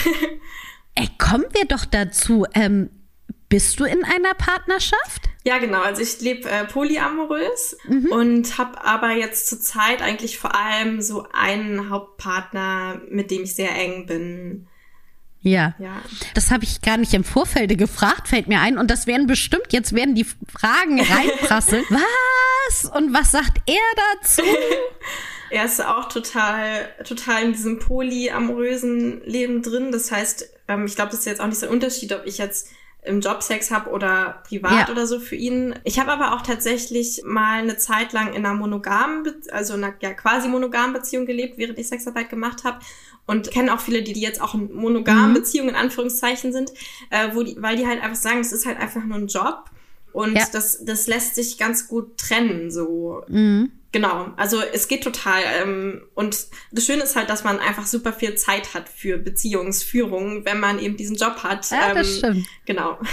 Ey, 0.95 1.09
kommen 1.17 1.45
wir 1.53 1.65
doch 1.65 1.85
dazu. 1.85 2.45
Ähm 2.53 2.89
bist 3.53 3.79
du 3.79 3.83
in 3.83 4.03
einer 4.03 4.33
Partnerschaft? 4.33 5.29
Ja, 5.43 5.59
genau. 5.59 5.83
Also 5.83 6.01
ich 6.01 6.19
lebe 6.21 6.49
äh, 6.49 6.65
polyamorös 6.65 7.77
mhm. 7.87 8.07
und 8.11 8.57
habe 8.57 8.83
aber 8.83 9.11
jetzt 9.11 9.45
zur 9.45 9.61
Zeit 9.61 10.01
eigentlich 10.01 10.39
vor 10.39 10.55
allem 10.55 11.03
so 11.03 11.27
einen 11.33 11.91
Hauptpartner, 11.91 12.99
mit 13.11 13.29
dem 13.29 13.43
ich 13.43 13.53
sehr 13.53 13.75
eng 13.75 14.07
bin. 14.07 14.67
Ja. 15.43 15.75
ja. 15.77 16.01
Das 16.33 16.51
habe 16.51 16.63
ich 16.63 16.81
gar 16.81 16.97
nicht 16.97 17.13
im 17.13 17.23
Vorfeld 17.23 17.77
gefragt, 17.77 18.29
fällt 18.29 18.47
mir 18.47 18.61
ein. 18.61 18.77
Und 18.77 18.89
das 18.89 19.07
werden 19.07 19.27
bestimmt, 19.27 19.71
jetzt 19.71 19.93
werden 19.93 20.15
die 20.15 20.25
Fragen 20.25 20.99
reinprasseln. 20.99 21.83
was? 21.89 22.85
Und 22.85 23.13
was 23.13 23.31
sagt 23.31 23.61
er 23.65 23.75
dazu? 24.21 24.41
er 25.49 25.65
ist 25.65 25.83
auch 25.83 26.07
total, 26.07 26.89
total 27.03 27.43
in 27.43 27.51
diesem 27.51 27.79
polyamorösen 27.79 29.21
Leben 29.25 29.61
drin. 29.61 29.91
Das 29.91 30.11
heißt, 30.11 30.49
ähm, 30.69 30.85
ich 30.85 30.95
glaube, 30.95 31.11
das 31.11 31.19
ist 31.19 31.25
jetzt 31.25 31.41
auch 31.41 31.47
nicht 31.47 31.59
so 31.59 31.65
ein 31.65 31.73
Unterschied, 31.73 32.13
ob 32.13 32.25
ich 32.25 32.37
jetzt 32.37 32.69
im 33.05 33.19
Job 33.19 33.43
Sex 33.43 33.69
habe 33.69 33.89
oder 33.89 34.41
privat 34.47 34.87
ja. 34.87 34.89
oder 34.89 35.05
so 35.05 35.19
für 35.19 35.35
ihn. 35.35 35.75
Ich 35.83 35.99
habe 35.99 36.11
aber 36.11 36.33
auch 36.33 36.41
tatsächlich 36.41 37.21
mal 37.25 37.59
eine 37.59 37.77
Zeit 37.77 38.13
lang 38.13 38.33
in 38.33 38.45
einer 38.45 38.53
monogamen, 38.55 39.23
Be 39.23 39.35
also 39.51 39.73
einer 39.73 39.93
ja, 40.01 40.13
quasi 40.13 40.47
monogamen 40.47 40.93
Beziehung 40.93 41.25
gelebt, 41.25 41.57
während 41.57 41.77
ich 41.77 41.89
Sexarbeit 41.89 42.29
gemacht 42.29 42.63
habe 42.63 42.79
und 43.25 43.51
kenne 43.51 43.73
auch 43.73 43.79
viele, 43.79 44.03
die, 44.03 44.13
die 44.13 44.21
jetzt 44.21 44.41
auch 44.41 44.53
in 44.53 44.73
monogamen 44.73 45.29
mhm. 45.29 45.35
Beziehungen 45.35 45.69
in 45.69 45.75
Anführungszeichen 45.75 46.53
sind, 46.53 46.71
äh, 47.09 47.29
wo 47.33 47.43
die, 47.43 47.55
weil 47.59 47.75
die 47.75 47.87
halt 47.87 48.01
einfach 48.01 48.21
sagen, 48.21 48.39
es 48.39 48.51
ist 48.51 48.65
halt 48.65 48.79
einfach 48.79 49.03
nur 49.03 49.17
ein 49.17 49.27
Job 49.27 49.69
und 50.13 50.35
ja. 50.35 50.45
das, 50.51 50.85
das 50.85 51.07
lässt 51.07 51.35
sich 51.35 51.57
ganz 51.57 51.87
gut 51.87 52.17
trennen, 52.17 52.71
so. 52.71 53.23
Mhm. 53.27 53.71
Genau, 53.91 54.33
also 54.37 54.59
es 54.73 54.87
geht 54.87 55.03
total. 55.03 55.41
Ähm, 55.61 56.01
und 56.15 56.47
das 56.71 56.85
Schöne 56.85 57.03
ist 57.03 57.15
halt, 57.15 57.29
dass 57.29 57.43
man 57.43 57.59
einfach 57.59 57.85
super 57.85 58.11
viel 58.11 58.35
Zeit 58.35 58.73
hat 58.73 58.89
für 58.89 59.17
Beziehungsführung, 59.19 60.45
wenn 60.45 60.59
man 60.59 60.79
eben 60.79 60.97
diesen 60.97 61.15
Job 61.15 61.43
hat. 61.43 61.69
Ja, 61.69 61.89
ähm, 61.89 61.95
das 61.95 62.17
stimmt. 62.17 62.47
Genau. 62.65 62.97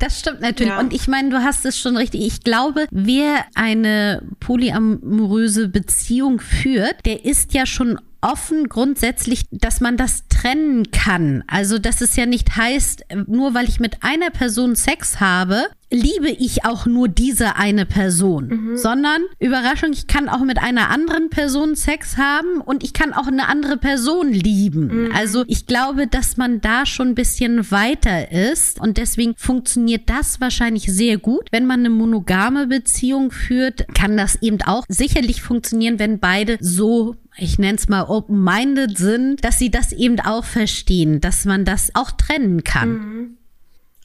Das 0.00 0.18
stimmt 0.18 0.40
natürlich. 0.40 0.72
Ja. 0.72 0.80
Und 0.80 0.94
ich 0.94 1.08
meine, 1.08 1.28
du 1.28 1.44
hast 1.44 1.66
es 1.66 1.78
schon 1.78 1.98
richtig. 1.98 2.22
Ich 2.22 2.40
glaube, 2.40 2.86
wer 2.90 3.44
eine 3.54 4.22
polyamoröse 4.40 5.68
Beziehung 5.68 6.40
führt, 6.40 7.04
der 7.04 7.26
ist 7.26 7.52
ja 7.52 7.66
schon 7.66 8.00
offen 8.22 8.68
grundsätzlich, 8.68 9.46
dass 9.50 9.80
man 9.80 9.96
das 9.96 10.24
trennen 10.28 10.90
kann. 10.90 11.44
Also, 11.46 11.78
dass 11.78 12.00
es 12.00 12.16
ja 12.16 12.26
nicht 12.26 12.56
heißt, 12.56 13.04
nur 13.26 13.54
weil 13.54 13.68
ich 13.68 13.80
mit 13.80 14.02
einer 14.02 14.30
Person 14.30 14.76
Sex 14.76 15.20
habe, 15.20 15.66
liebe 15.90 16.30
ich 16.30 16.64
auch 16.64 16.86
nur 16.86 17.08
diese 17.08 17.56
eine 17.56 17.84
Person, 17.84 18.48
mhm. 18.48 18.76
sondern 18.76 19.22
Überraschung, 19.40 19.92
ich 19.92 20.06
kann 20.06 20.28
auch 20.28 20.40
mit 20.40 20.58
einer 20.58 20.88
anderen 20.88 21.30
Person 21.30 21.74
Sex 21.74 22.16
haben 22.16 22.60
und 22.60 22.84
ich 22.84 22.92
kann 22.92 23.12
auch 23.12 23.26
eine 23.26 23.48
andere 23.48 23.76
Person 23.76 24.32
lieben. 24.32 25.06
Mhm. 25.06 25.12
Also 25.14 25.44
ich 25.48 25.66
glaube, 25.66 26.06
dass 26.06 26.36
man 26.36 26.60
da 26.60 26.86
schon 26.86 27.08
ein 27.08 27.14
bisschen 27.14 27.70
weiter 27.70 28.30
ist 28.30 28.80
und 28.80 28.98
deswegen 28.98 29.34
funktioniert 29.36 30.08
das 30.08 30.40
wahrscheinlich 30.40 30.84
sehr 30.84 31.18
gut. 31.18 31.48
Wenn 31.50 31.66
man 31.66 31.80
eine 31.80 31.90
monogame 31.90 32.68
Beziehung 32.68 33.32
führt, 33.32 33.86
kann 33.94 34.16
das 34.16 34.40
eben 34.42 34.62
auch 34.62 34.84
sicherlich 34.88 35.42
funktionieren, 35.42 35.98
wenn 35.98 36.20
beide 36.20 36.56
so 36.60 37.16
ich 37.40 37.58
nenne 37.58 37.78
es 37.78 37.88
mal 37.88 38.04
open-minded 38.04 38.96
sind, 38.96 39.44
dass 39.44 39.58
sie 39.58 39.70
das 39.70 39.92
eben 39.92 40.20
auch 40.20 40.44
verstehen, 40.44 41.20
dass 41.20 41.44
man 41.44 41.64
das 41.64 41.90
auch 41.94 42.10
trennen 42.10 42.64
kann. 42.64 42.90
Mhm. 42.90 43.36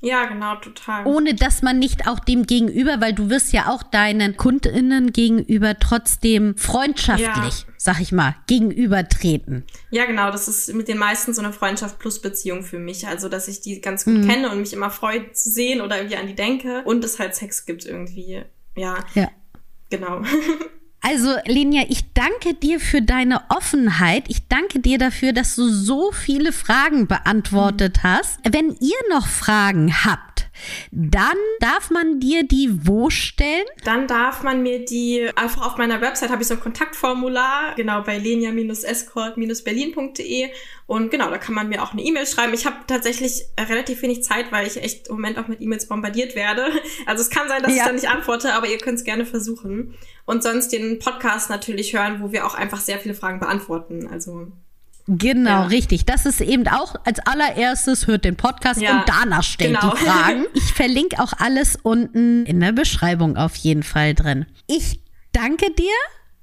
Ja, 0.02 0.26
genau, 0.26 0.56
total. 0.58 1.08
Ohne 1.08 1.34
dass 1.34 1.64
man 1.64 1.80
nicht 1.80 2.08
auch 2.08 2.20
dem 2.20 2.46
gegenüber, 2.46 3.02
weil 3.02 3.14
du 3.14 3.32
wirst 3.32 3.54
ja 3.54 3.70
auch 3.70 3.82
deinen 3.82 4.38
KundInnen 4.38 5.14
gegenüber 5.14 5.80
trotzdem 5.80 6.56
freundschaftlich, 6.58 7.26
ja. 7.28 7.74
sag 7.78 8.00
ich 8.02 8.12
mal, 8.12 8.36
gegenübertreten. 8.46 9.64
Ja, 9.90 10.06
genau, 10.06 10.30
das 10.30 10.48
ist 10.48 10.72
mit 10.76 10.90
den 10.90 11.00
meisten 11.00 11.34
so 11.34 11.42
eine 11.42 11.52
Freundschaft 11.52 11.98
plus 11.98 12.22
Beziehung 12.22 12.62
für 12.62 12.78
mich. 12.78 13.08
Also, 13.08 13.30
dass 13.30 13.48
ich 13.48 13.62
die 13.62 13.82
ganz 13.82 14.06
gut 14.06 14.18
mhm. 14.18 14.28
kenne 14.28 14.52
und 14.52 14.60
mich 14.60 14.74
immer 14.74 14.92
freue 14.92 15.32
zu 15.32 15.50
sehen 15.50 15.82
oder 15.82 15.98
irgendwie 15.98 16.18
an 16.18 16.28
die 16.28 16.36
denke 16.36 16.84
und 16.84 17.04
es 17.04 17.18
halt 17.18 17.34
Sex 17.34 17.66
gibt 17.66 17.86
irgendwie. 17.86 18.44
Ja. 18.76 18.98
Ja. 19.16 19.32
Genau. 19.90 20.22
Also, 21.08 21.36
Linja, 21.46 21.84
ich 21.88 22.14
danke 22.14 22.56
dir 22.56 22.80
für 22.80 23.00
deine 23.00 23.44
Offenheit. 23.50 24.24
Ich 24.28 24.48
danke 24.48 24.80
dir 24.80 24.98
dafür, 24.98 25.34
dass 25.34 25.56
du 25.56 25.70
so 25.70 26.12
viele 26.12 26.52
Fragen 26.52 27.06
beantwortet 27.06 28.02
hast. 28.02 28.40
Wenn 28.44 28.76
ihr 28.80 28.98
noch 29.12 29.28
Fragen 29.28 30.04
habt, 30.04 30.48
dann 30.92 31.38
darf 31.60 31.90
man 31.90 32.20
dir 32.20 32.44
die 32.44 32.86
wo 32.88 33.10
stellen? 33.10 33.66
Dann 33.84 34.08
darf 34.08 34.44
man 34.44 34.62
mir 34.64 34.86
die 34.86 35.30
einfach 35.36 35.66
auf 35.66 35.78
meiner 35.78 36.00
Website 36.02 36.30
habe 36.30 36.42
ich 36.42 36.48
so 36.48 36.54
ein 36.56 36.60
Kontaktformular, 36.60 37.76
genau 37.76 38.02
bei 38.02 38.18
lenia-escort-berlin.de 38.18 40.50
und 40.88 41.12
genau, 41.12 41.30
da 41.30 41.38
kann 41.38 41.54
man 41.56 41.70
mir 41.70 41.84
auch 41.84 41.94
eine 41.94 42.04
E-Mail 42.04 42.28
schreiben. 42.28 42.54
Ich 42.54 42.66
habe 42.66 42.76
tatsächlich 42.88 43.44
relativ 43.60 44.02
wenig 44.02 44.24
Zeit, 44.24 44.52
weil 44.52 44.68
ich 44.68 44.76
echt 44.78 45.08
im 45.08 45.16
Moment 45.16 45.38
auch 45.38 45.48
mit 45.48 45.62
E-Mails 45.62 45.88
bombardiert 45.88 46.36
werde. 46.36 46.66
Also 47.06 47.22
es 47.22 47.30
kann 47.30 47.48
sein, 47.48 47.62
dass 47.62 47.72
ja. 47.72 47.78
ich 47.78 47.84
da 47.84 47.92
nicht 47.92 48.10
antworte, 48.10 48.54
aber 48.54 48.68
ihr 48.68 48.78
könnt 48.78 48.98
es 48.98 49.04
gerne 49.04 49.26
versuchen 49.26 49.96
und 50.26 50.44
sonst 50.44 50.70
den 50.70 51.00
Podcast 51.00 51.50
natürlich 51.50 51.94
hören, 51.94 52.22
wo 52.22 52.32
wir 52.32 52.46
auch 52.46 52.56
einfach 52.56 52.80
sehr 52.80 53.00
viele 53.00 53.16
Fragen 53.16 53.40
beantworten. 53.40 54.08
Also 54.08 54.52
Genau, 55.08 55.50
ja. 55.50 55.64
richtig. 55.66 56.06
Das 56.06 56.26
ist 56.26 56.42
eben 56.42 56.68
auch 56.68 56.96
als 57.04 57.20
allererstes 57.20 58.08
hört 58.08 58.26
den 58.26 58.36
Podcast 58.36 58.82
ja, 58.82 59.00
und 59.00 59.04
danach 59.08 59.44
stellt 59.44 59.80
genau. 59.80 59.94
die 59.94 60.04
Fragen. 60.04 60.46
Ich 60.54 60.74
verlinke 60.74 61.22
auch 61.22 61.34
alles 61.38 61.78
unten 61.82 62.46
in 62.46 62.60
der 62.60 62.72
Beschreibung 62.72 63.38
auf 63.38 63.56
jeden 63.56 63.84
Fall 63.84 64.14
drin. 64.16 64.46
Ich 64.68 65.00
danke 65.32 65.72
dir 65.72 65.94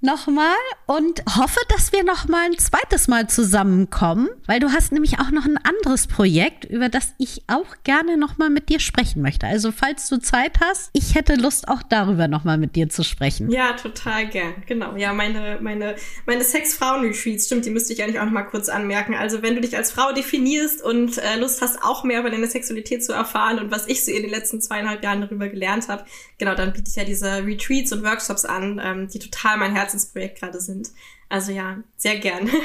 nochmal 0.02 0.56
und 0.86 1.22
hoffe, 1.36 1.60
dass 1.68 1.92
wir 1.92 2.04
nochmal 2.04 2.46
ein 2.46 2.58
zweites 2.58 3.08
Mal 3.08 3.28
zusammenkommen, 3.28 4.28
weil 4.46 4.60
du 4.60 4.72
hast 4.72 4.92
nämlich 4.92 5.20
auch 5.20 5.30
noch 5.30 5.44
ein 5.44 5.58
anderes 5.58 6.06
Projekt, 6.06 6.64
über 6.64 6.88
das 6.88 7.14
ich 7.18 7.42
auch 7.46 7.76
gerne 7.84 8.16
nochmal 8.16 8.50
mit 8.50 8.68
dir 8.68 8.80
sprechen 8.80 9.22
möchte. 9.22 9.46
Also 9.46 9.72
falls 9.72 10.08
du 10.08 10.18
Zeit 10.18 10.58
hast, 10.60 10.90
ich 10.92 11.14
hätte 11.14 11.36
Lust 11.36 11.68
auch 11.68 11.82
darüber 11.82 12.28
nochmal 12.28 12.58
mit 12.58 12.76
dir 12.76 12.88
zu 12.88 13.04
sprechen. 13.04 13.50
Ja, 13.50 13.72
total 13.74 14.26
gern. 14.26 14.54
Genau. 14.66 14.96
Ja, 14.96 15.12
meine, 15.12 15.58
meine, 15.60 15.94
meine 16.26 16.44
Sex-Frauen-Retreats, 16.44 17.46
stimmt, 17.46 17.64
die 17.64 17.70
müsste 17.70 17.92
ich 17.92 18.02
eigentlich 18.02 18.18
auch 18.18 18.24
nochmal 18.24 18.46
kurz 18.46 18.68
anmerken. 18.68 19.14
Also 19.14 19.42
wenn 19.42 19.54
du 19.54 19.60
dich 19.60 19.76
als 19.76 19.92
Frau 19.92 20.12
definierst 20.12 20.82
und 20.82 21.18
äh, 21.18 21.38
Lust 21.38 21.62
hast, 21.62 21.82
auch 21.82 22.04
mehr 22.04 22.20
über 22.20 22.30
deine 22.30 22.48
Sexualität 22.48 23.04
zu 23.04 23.12
erfahren 23.12 23.58
und 23.58 23.70
was 23.70 23.86
ich 23.86 24.04
so 24.04 24.10
in 24.10 24.22
den 24.22 24.30
letzten 24.30 24.60
zweieinhalb 24.60 25.02
Jahren 25.04 25.20
darüber 25.20 25.48
gelernt 25.48 25.88
habe, 25.88 26.04
genau, 26.38 26.54
dann 26.54 26.72
biete 26.72 26.90
ich 26.90 26.96
ja 26.96 27.04
diese 27.04 27.46
Retreats 27.46 27.92
und 27.92 28.02
Workshops 28.02 28.44
an, 28.44 28.80
ähm, 28.82 29.08
die 29.08 29.20
total 29.20 29.56
mein 29.58 29.74
Herz 29.74 29.91
Herzensprojekt 29.92 30.40
gerade 30.40 30.61
sind. 30.61 30.88
Also 31.28 31.52
ja, 31.52 31.78
sehr 31.96 32.18
gern. 32.18 32.48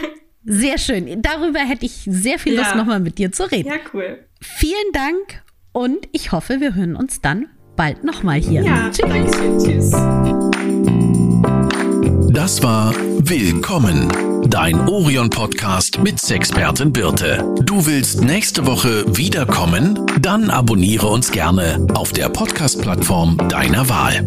Sehr 0.49 0.77
schön. 0.77 1.21
Darüber 1.21 1.59
hätte 1.59 1.85
ich 1.85 2.07
sehr 2.09 2.39
viel 2.39 2.55
Lust, 2.55 2.69
ja. 2.69 2.77
nochmal 2.77 3.01
mit 3.01 3.17
dir 3.17 3.33
zu 3.33 3.51
reden. 3.51 3.67
Ja, 3.67 3.79
cool. 3.93 4.25
Vielen 4.39 4.93
Dank 4.93 5.43
und 5.73 6.07
ich 6.13 6.31
hoffe, 6.31 6.61
wir 6.61 6.73
hören 6.73 6.95
uns 6.95 7.19
dann 7.19 7.47
bald 7.75 8.05
nochmal 8.05 8.39
hier. 8.39 8.61
Ja, 8.61 8.89
tschüss. 8.89 9.09
Dankeschön. 9.09 9.59
Tschüss. 9.59 9.91
Das 12.33 12.63
war 12.63 12.95
Willkommen, 12.95 14.07
dein 14.49 14.87
Orion-Podcast 14.87 15.99
mit 16.01 16.17
Sexpertin 16.17 16.93
Birte. 16.93 17.43
Du 17.63 17.85
willst 17.85 18.23
nächste 18.23 18.65
Woche 18.65 19.03
wiederkommen? 19.17 19.99
Dann 20.21 20.49
abonniere 20.49 21.07
uns 21.07 21.29
gerne 21.29 21.85
auf 21.93 22.13
der 22.13 22.29
Podcast-Plattform 22.29 23.37
deiner 23.49 23.89
Wahl. 23.89 24.23